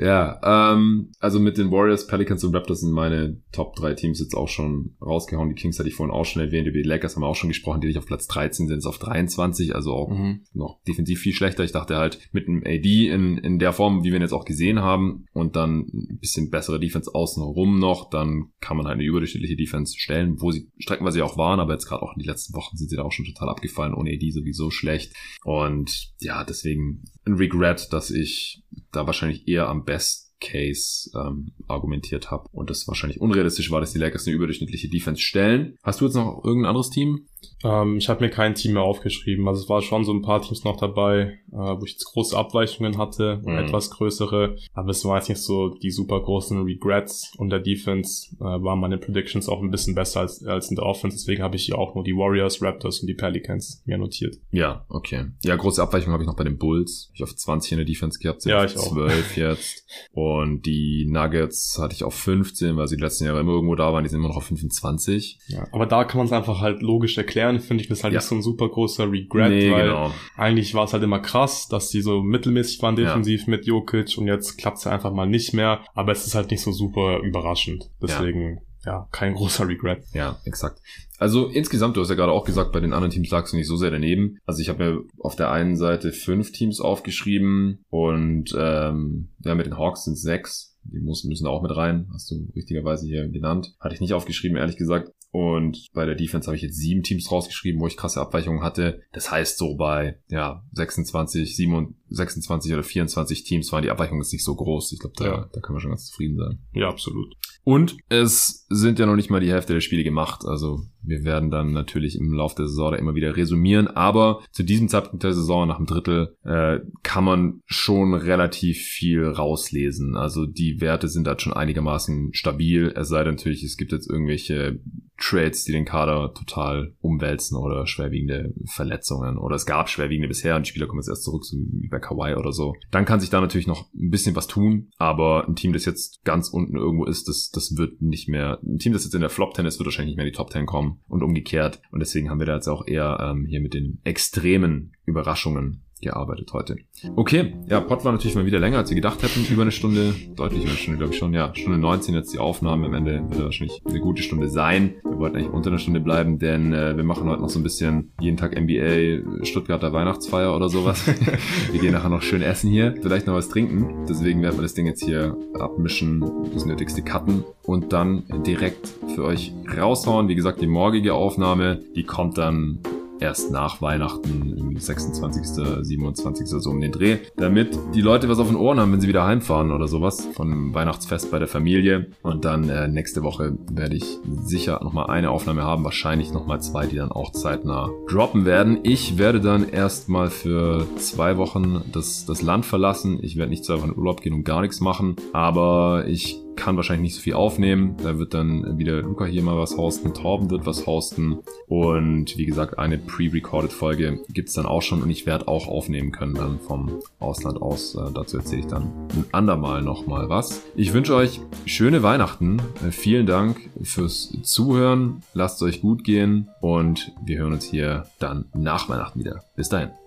[0.00, 0.40] Ja,
[0.72, 4.48] ähm, also mit den Warriors, Pelicans und Raptors sind meine Top 3 Teams jetzt auch
[4.48, 5.50] schon rausgehauen.
[5.50, 7.50] Die Kings hatte ich vorhin auch schon erwähnt, über die Lakers haben wir auch schon
[7.50, 10.42] gesprochen, die nicht auf Platz 13 sind, ist auf 23, also auch mhm.
[10.54, 11.51] noch defensiv viel schlechter.
[11.60, 14.44] Ich dachte halt mit einem AD in, in der Form, wie wir ihn jetzt auch
[14.44, 19.04] gesehen haben, und dann ein bisschen bessere Defense außenrum noch, dann kann man halt eine
[19.04, 22.54] überdurchschnittliche Defense stellen, wo sie streckenweise auch waren, aber jetzt gerade auch in den letzten
[22.54, 25.14] Wochen sind sie da auch schon total abgefallen, ohne AD sowieso schlecht.
[25.44, 32.30] Und ja, deswegen ein Regret, dass ich da wahrscheinlich eher am Best Case ähm, argumentiert
[32.30, 35.76] habe und das wahrscheinlich unrealistisch war, dass die Lakers eine überdurchschnittliche Defense stellen.
[35.82, 37.28] Hast du jetzt noch irgendein anderes Team?
[37.64, 39.46] Ähm, ich habe mir kein Team mehr aufgeschrieben.
[39.48, 42.36] Also es war schon so ein paar Teams noch dabei, äh, wo ich jetzt große
[42.36, 43.58] Abweichungen hatte, mhm.
[43.58, 44.56] etwas größere.
[44.72, 47.32] Aber es war jetzt nicht so die super großen Regrets.
[47.36, 50.86] Und der Defense äh, waren meine Predictions auch ein bisschen besser als, als in der
[50.86, 51.16] Offense.
[51.16, 54.36] Deswegen habe ich hier auch nur die Warriors, Raptors und die Pelicans mir notiert.
[54.50, 55.26] Ja, okay.
[55.44, 57.10] Ja, große Abweichungen habe ich noch bei den Bulls.
[57.14, 58.44] Ich auf 20 in der Defense gehabt.
[58.44, 58.92] Ja, ich auch.
[58.92, 59.86] 12 jetzt.
[60.12, 63.92] Und die Nuggets hatte ich auf 15, weil sie die letzten Jahre immer irgendwo da
[63.92, 64.04] waren.
[64.04, 65.38] Die sind immer noch auf 25.
[65.48, 68.12] Ja, aber da kann man es einfach halt logisch erklären erklären, finde ich das halt
[68.12, 68.18] ja.
[68.18, 70.12] nicht so ein super großer Regret, nee, weil genau.
[70.36, 73.50] eigentlich war es halt immer krass, dass die so mittelmäßig waren defensiv ja.
[73.50, 76.62] mit Jokic und jetzt klappt es einfach mal nicht mehr, aber es ist halt nicht
[76.62, 77.90] so super überraschend.
[78.02, 80.04] Deswegen, ja, ja kein großer Regret.
[80.12, 80.80] Ja, exakt.
[81.18, 83.68] Also insgesamt, du hast ja gerade auch gesagt, bei den anderen Teams lagst du nicht
[83.68, 84.38] so sehr daneben.
[84.44, 89.66] Also ich habe mir auf der einen Seite fünf Teams aufgeschrieben und ähm, ja, mit
[89.66, 90.76] den Hawks sind sechs.
[90.84, 93.72] Die müssen, müssen auch mit rein, hast du richtigerweise hier genannt.
[93.78, 95.12] Hatte ich nicht aufgeschrieben, ehrlich gesagt.
[95.32, 99.00] Und bei der Defense habe ich jetzt sieben Teams rausgeschrieben, wo ich krasse Abweichungen hatte.
[99.12, 104.32] Das heißt, so bei ja 26, 27, 26 oder 24 Teams waren die Abweichungen jetzt
[104.32, 104.92] nicht so groß.
[104.92, 105.50] Ich glaube, da, ja.
[105.50, 106.58] da können wir schon ganz zufrieden sein.
[106.74, 107.34] Ja, absolut.
[107.64, 110.44] Und es sind ja noch nicht mal die Hälfte der Spiele gemacht.
[110.44, 113.88] Also wir werden dann natürlich im Laufe der Saison da immer wieder resumieren.
[113.88, 119.24] Aber zu diesem Zeitpunkt der Saison, nach dem Drittel, äh, kann man schon relativ viel
[119.24, 120.16] rauslesen.
[120.16, 122.92] Also die Werte sind halt schon einigermaßen stabil.
[122.96, 124.80] Es sei denn natürlich, es gibt jetzt irgendwelche
[125.22, 129.38] Trades, die den Kader total umwälzen oder schwerwiegende Verletzungen.
[129.38, 132.34] Oder es gab schwerwiegende bisher und Spieler kommen jetzt erst zurück, so wie bei Kawhi
[132.34, 132.74] oder so.
[132.90, 134.90] Dann kann sich da natürlich noch ein bisschen was tun.
[134.96, 138.78] Aber ein Team, das jetzt ganz unten irgendwo ist, das, das wird nicht mehr, ein
[138.78, 140.50] Team, das jetzt in der Flop 10 ist, wird wahrscheinlich nicht mehr in die Top
[140.50, 141.80] 10 kommen und umgekehrt.
[141.90, 146.52] Und deswegen haben wir da jetzt auch eher ähm, hier mit den extremen Überraschungen gearbeitet
[146.52, 146.76] heute.
[147.16, 149.46] Okay, ja, Pod war natürlich mal wieder länger, als wir gedacht hätten.
[149.50, 151.32] Über eine Stunde, deutlich über eine Stunde, glaube ich schon.
[151.32, 152.86] Ja, Stunde 19 jetzt die Aufnahme.
[152.86, 154.94] Am Ende wird wahrscheinlich eine gute Stunde sein.
[155.02, 157.62] Wir wollten eigentlich unter einer Stunde bleiben, denn äh, wir machen heute noch so ein
[157.62, 161.06] bisschen jeden Tag NBA Stuttgarter Weihnachtsfeier oder sowas.
[161.72, 164.04] wir gehen nachher noch schön essen hier, vielleicht noch was trinken.
[164.08, 169.24] Deswegen werden wir das Ding jetzt hier abmischen, das nötigste cutten und dann direkt für
[169.24, 170.28] euch raushauen.
[170.28, 172.80] Wie gesagt, die morgige Aufnahme, die kommt dann
[173.22, 176.46] erst nach Weihnachten, 26., 27.
[176.46, 179.24] so um den Dreh, damit die Leute was auf den Ohren haben, wenn sie wieder
[179.24, 182.08] heimfahren oder sowas von Weihnachtsfest bei der Familie.
[182.22, 186.86] Und dann äh, nächste Woche werde ich sicher nochmal eine Aufnahme haben, wahrscheinlich nochmal zwei,
[186.86, 188.80] die dann auch zeitnah droppen werden.
[188.82, 193.20] Ich werde dann erstmal für zwei Wochen das, das Land verlassen.
[193.22, 197.12] Ich werde nicht zwei Wochen Urlaub gehen und gar nichts machen, aber ich kann wahrscheinlich
[197.12, 197.96] nicht so viel aufnehmen.
[198.02, 202.46] Da wird dann wieder Luca hier mal was hosten, Torben wird was hosten und wie
[202.46, 206.58] gesagt, eine pre-recorded Folge gibt's dann auch schon und ich werde auch aufnehmen können dann
[206.60, 207.94] vom Ausland aus.
[207.94, 208.82] Äh, dazu erzähle ich dann
[209.14, 210.62] ein andermal nochmal was.
[210.74, 212.60] Ich wünsche euch schöne Weihnachten.
[212.86, 215.22] Äh, vielen Dank fürs Zuhören.
[215.34, 219.44] Lasst es euch gut gehen und wir hören uns hier dann nach Weihnachten wieder.
[219.56, 220.01] Bis dahin.